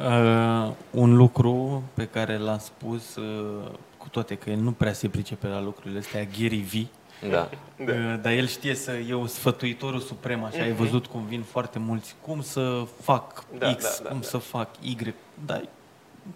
[0.00, 5.08] Uh, un lucru pe care l-am spus, uh, cu toate că el nu prea se
[5.08, 6.86] pricepe la lucrurile astea, Gary V.
[7.30, 7.48] Da.
[7.78, 10.62] Uh, dar el știe să e un sfătuitorul suprem, așa, uh-huh.
[10.62, 10.82] ai mhm.
[10.82, 14.26] văzut cum vin foarte mulți, cum să fac da, X, da, da, cum da.
[14.26, 15.14] să fac Y,
[15.44, 15.68] dar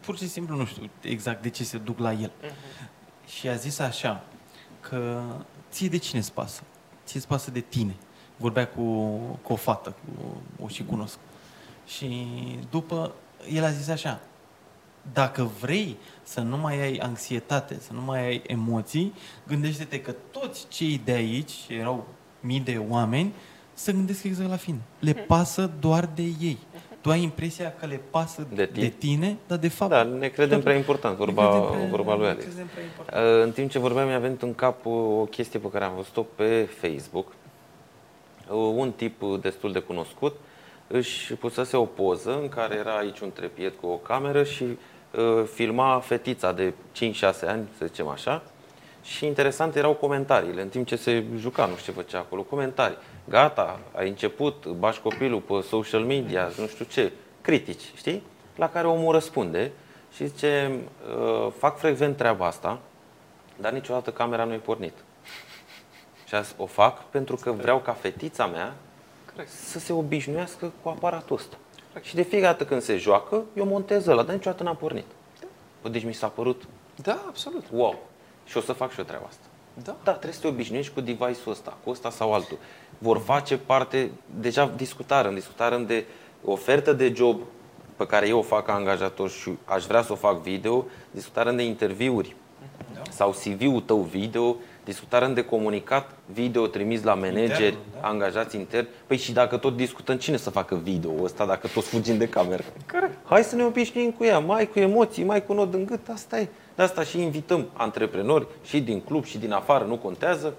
[0.01, 2.30] pur și simplu nu știu exact de ce se duc la el.
[2.30, 2.90] Uh-huh.
[3.26, 4.24] Și a zis așa,
[4.80, 5.22] că
[5.70, 6.62] ție de cine îți pasă?
[7.05, 7.94] Ție îți pasă de tine.
[8.36, 11.18] vorbea cu, cu o fată, cu, o și cunosc.
[11.86, 12.26] Și
[12.70, 13.14] după,
[13.52, 14.20] el a zis așa,
[15.12, 19.12] dacă vrei să nu mai ai anxietate, să nu mai ai emoții,
[19.47, 22.06] gândește-te că toți cei de aici, erau
[22.40, 23.32] mii de oameni,
[23.73, 24.81] să gândesc exact la fine.
[24.98, 25.27] Le mhm.
[25.27, 26.59] pasă doar de ei.
[27.01, 29.90] Tu ai impresia că le pasă de tine, de tine dar de fapt...
[29.90, 32.44] Da, ne credem prea important, vorba, prea, vorba lui Alex.
[32.44, 36.23] Uh, în timp ce vorbeam, mi-a venit în cap o chestie pe care am văzut-o
[36.23, 37.27] pe Facebook.
[37.27, 40.36] Uh, un tip destul de cunoscut
[40.93, 45.44] își pusese o poză în care era aici un trepied cu o cameră și uh,
[45.52, 46.74] filma fetița de 5-6
[47.47, 48.43] ani, să zicem așa,
[49.02, 52.97] și interesant erau comentariile în timp ce se juca, nu știu ce făcea acolo, comentarii.
[53.28, 58.23] Gata, ai început, bași copilul pe social media, nu știu ce, critici, știi?
[58.56, 59.70] La care omul răspunde
[60.14, 60.73] și zice,
[61.19, 62.78] uh, fac frecvent treaba asta,
[63.56, 64.94] dar niciodată camera nu e pornit.
[66.27, 68.74] Și azi o fac pentru că vreau ca fetița mea
[69.45, 71.57] să se obișnuiască cu aparatul ăsta.
[72.01, 75.07] Și de fiecare dată când se joacă, eu montez ăla, dar niciodată n-am pornit.
[75.83, 75.89] Da.
[75.89, 76.63] Deci mi s-a părut...
[77.03, 77.65] Da, absolut.
[77.73, 77.99] Wow.
[78.45, 79.45] Și o să fac și eu treaba asta.
[79.85, 79.97] Da.
[80.05, 82.59] da, trebuie să te obișnuiești cu device-ul ăsta, cu ăsta sau altul.
[82.99, 84.11] Vor face parte,
[84.41, 86.05] deja discutarăm, discutarăm de
[86.45, 87.41] ofertă de job
[87.97, 91.57] pe care eu o fac ca angajator și aș vrea să o fac video, discutarăm
[91.57, 92.37] de interviuri
[92.95, 93.03] da.
[93.11, 98.09] sau CV-ul tău video, discutarăm de comunicat video trimis la manageri, intern, da?
[98.09, 98.89] angajați interni.
[99.07, 102.63] Păi și dacă tot discutăm, cine să facă video ăsta dacă toți fugim de cameră?
[102.93, 103.17] Corect.
[103.25, 106.39] Hai să ne obișnuim cu ea, mai cu emoții, mai cu nod în gât, asta
[106.41, 106.49] e.
[106.75, 110.55] De asta și invităm antreprenori și din club și din afară, nu contează,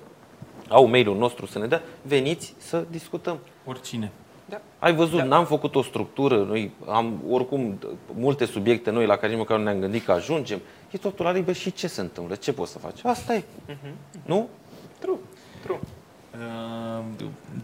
[0.67, 3.39] au mail-ul nostru să ne dea, veniți să discutăm.
[3.65, 4.11] Oricine.
[4.53, 4.61] Da.
[4.79, 5.23] Ai văzut, da.
[5.23, 7.79] n-am făcut o structură, noi am oricum
[8.15, 10.59] multe subiecte noi la care nici măcar nu ne-am gândit că ajungem.
[10.91, 12.35] E totul la liber și ce se întâmplă?
[12.35, 12.99] Ce poți să faci?
[13.03, 13.41] Asta e.
[13.41, 13.91] Uh-huh.
[14.25, 14.49] Nu?
[14.99, 15.17] True.
[15.63, 15.79] True.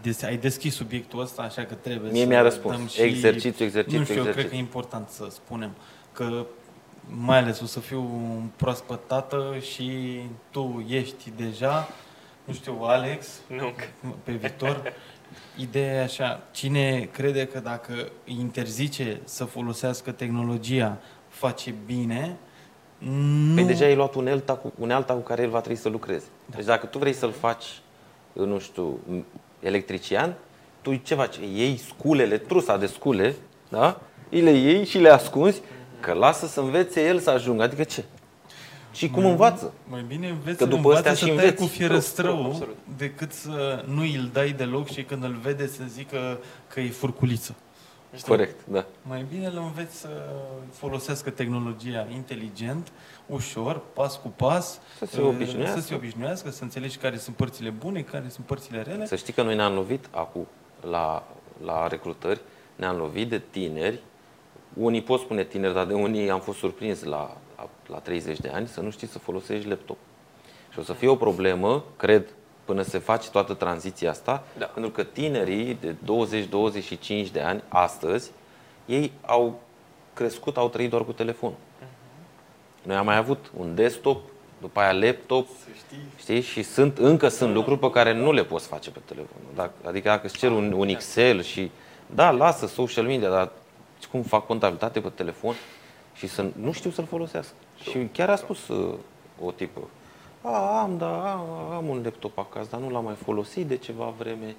[0.06, 2.92] Uh, ai deschis subiectul ăsta, așa că trebuie Mie să mi-a răspuns.
[2.92, 4.24] Și, exercițiu, exercițiu, Nu știu, exercițiu.
[4.24, 5.70] eu cred că e important să spunem
[6.12, 6.46] că
[7.24, 11.88] mai ales o să fiu un proaspăt tată și tu ești deja,
[12.44, 13.72] nu știu, Alex, nu.
[14.24, 14.82] pe viitor.
[15.56, 17.92] Ideea e așa, cine crede că dacă
[18.24, 20.98] interzice să folosească tehnologia,
[21.28, 22.36] face bine,
[22.98, 23.54] nu...
[23.54, 26.26] Păi deja ai luat unealta cu, unealta cu care el va trebui să lucreze.
[26.46, 26.56] Da.
[26.56, 27.64] Deci dacă tu vrei să-l faci,
[28.32, 28.98] nu știu,
[29.60, 30.34] electrician,
[30.82, 31.36] tu ce faci?
[31.36, 33.34] Iei sculele, trusa de scule,
[33.68, 34.00] da?
[34.30, 35.60] Îi le iei și le ascunzi
[36.00, 37.62] Că lasă să învețe el să ajungă.
[37.62, 38.04] Adică ce?
[38.92, 39.72] Și cum mai, învață?
[39.88, 44.50] Mai bine înveți că după învață să tai cu fierăstrău decât să nu îl dai
[44.50, 46.38] deloc și când îl vede să zică
[46.68, 47.54] că e furculiță.
[48.14, 48.28] Știi?
[48.28, 48.84] Corect, da.
[49.02, 50.08] Mai bine îl înveți să
[50.72, 52.92] folosească tehnologia inteligent,
[53.26, 57.70] ușor, pas cu pas, să se obișnuiască, să, se obișnuiască, să înțelegi care sunt părțile
[57.70, 59.06] bune, care sunt părțile rele.
[59.06, 60.46] Să știi că noi ne-am lovit acum
[60.90, 61.28] la,
[61.64, 62.40] la recrutări,
[62.76, 64.00] ne-am lovit de tineri
[64.74, 67.36] unii pot spune tineri, dar de unii am fost surprins la,
[67.86, 69.96] la 30 de ani să nu știi să folosești laptop.
[70.72, 72.28] Și o să fie o problemă, cred,
[72.64, 74.64] până se face toată tranziția asta, da.
[74.64, 75.94] pentru că tinerii de
[77.28, 78.30] 20-25 de ani, astăzi,
[78.86, 79.60] ei au
[80.14, 81.52] crescut, au trăit doar cu telefon.
[81.52, 82.82] Uh-huh.
[82.82, 84.20] Noi am mai avut un desktop,
[84.60, 85.48] după aia laptop,
[86.18, 86.40] știi?
[86.40, 89.70] Și sunt, încă sunt lucruri pe care nu le poți face pe telefon.
[89.84, 91.70] Adică dacă îți cer un, un Excel și,
[92.14, 93.50] da, lasă social media, dar
[94.10, 95.54] cum fac contabilitate pe telefon
[96.20, 97.48] și să nu știu să-l folosesc.
[97.82, 98.94] Și chiar a spus uh,
[99.44, 99.80] o tipă,
[100.42, 104.14] a, am, da, am, am un laptop acasă, dar nu l-am mai folosit de ceva
[104.18, 104.56] vreme.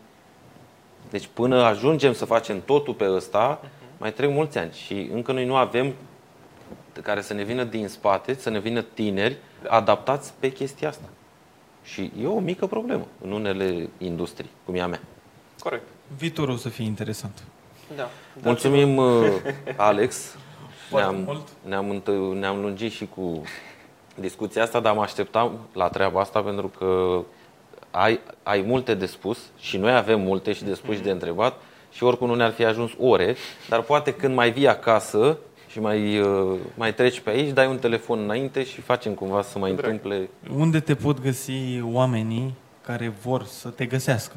[1.09, 3.97] Deci până ajungem să facem totul pe ăsta, uh-huh.
[3.97, 5.93] mai trec mulți ani și încă noi nu avem
[7.01, 11.09] care să ne vină din spate, să ne vină tineri adaptați pe chestia asta.
[11.83, 15.01] Și e o mică problemă în unele industrii, cum e a mea.
[15.59, 15.87] Corect.
[16.17, 17.43] Viitorul o să fie interesant.
[17.95, 18.09] Da.
[18.41, 19.25] Mulțumim, uh,
[19.75, 20.35] Alex.
[20.91, 22.01] Ne-am, ne-am,
[22.39, 23.41] ne-am lungit și cu
[24.15, 27.19] discuția asta, dar mă așteptam la treaba asta pentru că
[27.91, 31.53] ai, ai multe de spus și noi avem multe și de spus și de întrebat
[31.91, 33.35] și oricum nu ne-ar fi ajuns ore,
[33.69, 35.37] dar poate când mai vii acasă
[35.67, 39.59] și mai, uh, mai treci pe aici, dai un telefon înainte și facem cumva să
[39.59, 39.91] mai Drag.
[39.91, 40.29] întâmple.
[40.55, 42.53] Unde te pot găsi oamenii
[42.85, 44.35] care vor să te găsească?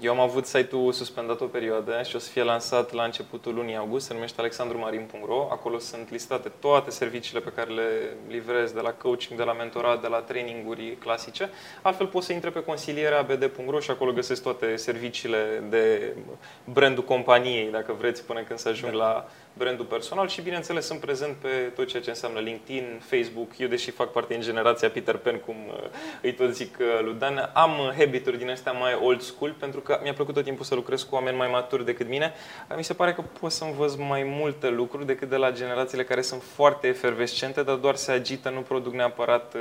[0.00, 3.76] Eu am avut site-ul suspendat o perioadă și o să fie lansat la începutul lunii
[3.76, 5.48] august, se numește alexandrumarin.ro.
[5.50, 10.00] Acolo sunt listate toate serviciile pe care le livrez, de la coaching, de la mentorat,
[10.00, 11.50] de la traininguri clasice.
[11.82, 16.16] Altfel poți să intre pe consiliereabd.ro și acolo găsesc toate serviciile de
[16.64, 21.36] brandul companiei, dacă vreți, până când să ajung la brandul personal și, bineînțeles, sunt prezent
[21.36, 23.58] pe tot ceea ce înseamnă LinkedIn, Facebook.
[23.58, 25.74] Eu, deși fac parte din generația Peter Pan, cum uh,
[26.22, 30.00] îi tot zic uh, lui Dan, am habituri din astea mai old school, pentru că
[30.02, 32.32] mi-a plăcut tot timpul să lucrez cu oameni mai maturi decât mine.
[32.76, 36.20] Mi se pare că pot să învăț mai multe lucruri decât de la generațiile care
[36.20, 39.60] sunt foarte efervescente, dar doar se agită, nu produc neapărat uh,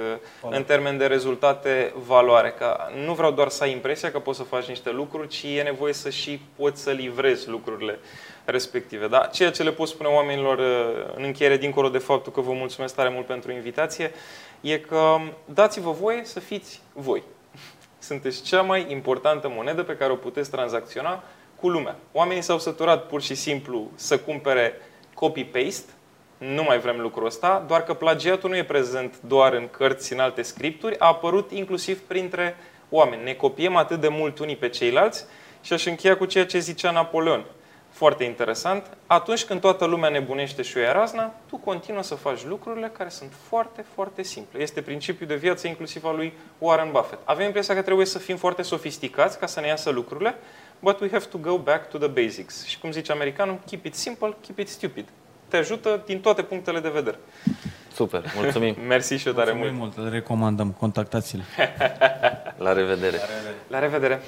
[0.52, 2.54] în termen de rezultate valoare.
[2.58, 5.62] Că nu vreau doar să ai impresia că poți să faci niște lucruri, ci e
[5.62, 8.00] nevoie să și poți să livrezi lucrurile
[8.46, 9.08] respective.
[9.08, 9.20] Da?
[9.20, 12.96] Ceea ce le pot spune oamenilor uh, în încheiere, dincolo de faptul că vă mulțumesc
[12.96, 14.12] tare mult pentru invitație,
[14.62, 17.24] e că um, dați-vă voie să fiți voi.
[18.00, 21.24] Sunteți cea mai importantă monedă pe care o puteți tranzacționa
[21.60, 21.96] cu lumea.
[22.12, 24.74] Oamenii s-au săturat pur și simplu să cumpere
[25.14, 25.92] copy-paste,
[26.38, 30.20] nu mai vrem lucrul ăsta, doar că plagiatul nu e prezent doar în cărți, în
[30.20, 32.56] alte scripturi, a apărut inclusiv printre
[32.90, 33.24] oameni.
[33.24, 35.26] Ne copiem atât de mult unii pe ceilalți
[35.62, 37.46] și aș încheia cu ceea ce zicea Napoleon
[37.94, 42.46] foarte interesant, atunci când toată lumea nebunește și o ia razna, tu continuă să faci
[42.46, 44.62] lucrurile care sunt foarte, foarte simple.
[44.62, 47.22] Este principiul de viață inclusiv al lui Warren Buffett.
[47.24, 50.36] Avem impresia că trebuie să fim foarte sofisticați ca să ne iasă lucrurile,
[50.80, 52.66] but we have to go back to the basics.
[52.66, 55.06] Și cum zice americanul, keep it simple, keep it stupid.
[55.48, 57.18] Te ajută din toate punctele de vedere.
[57.94, 58.76] Super, mulțumim.
[58.88, 59.74] Mersi și eu tare mult.
[59.74, 59.98] mult.
[59.98, 61.44] Le recomandăm, contactați-le.
[62.58, 63.18] La revedere.
[63.18, 63.56] La revedere.
[63.68, 64.22] La revedere.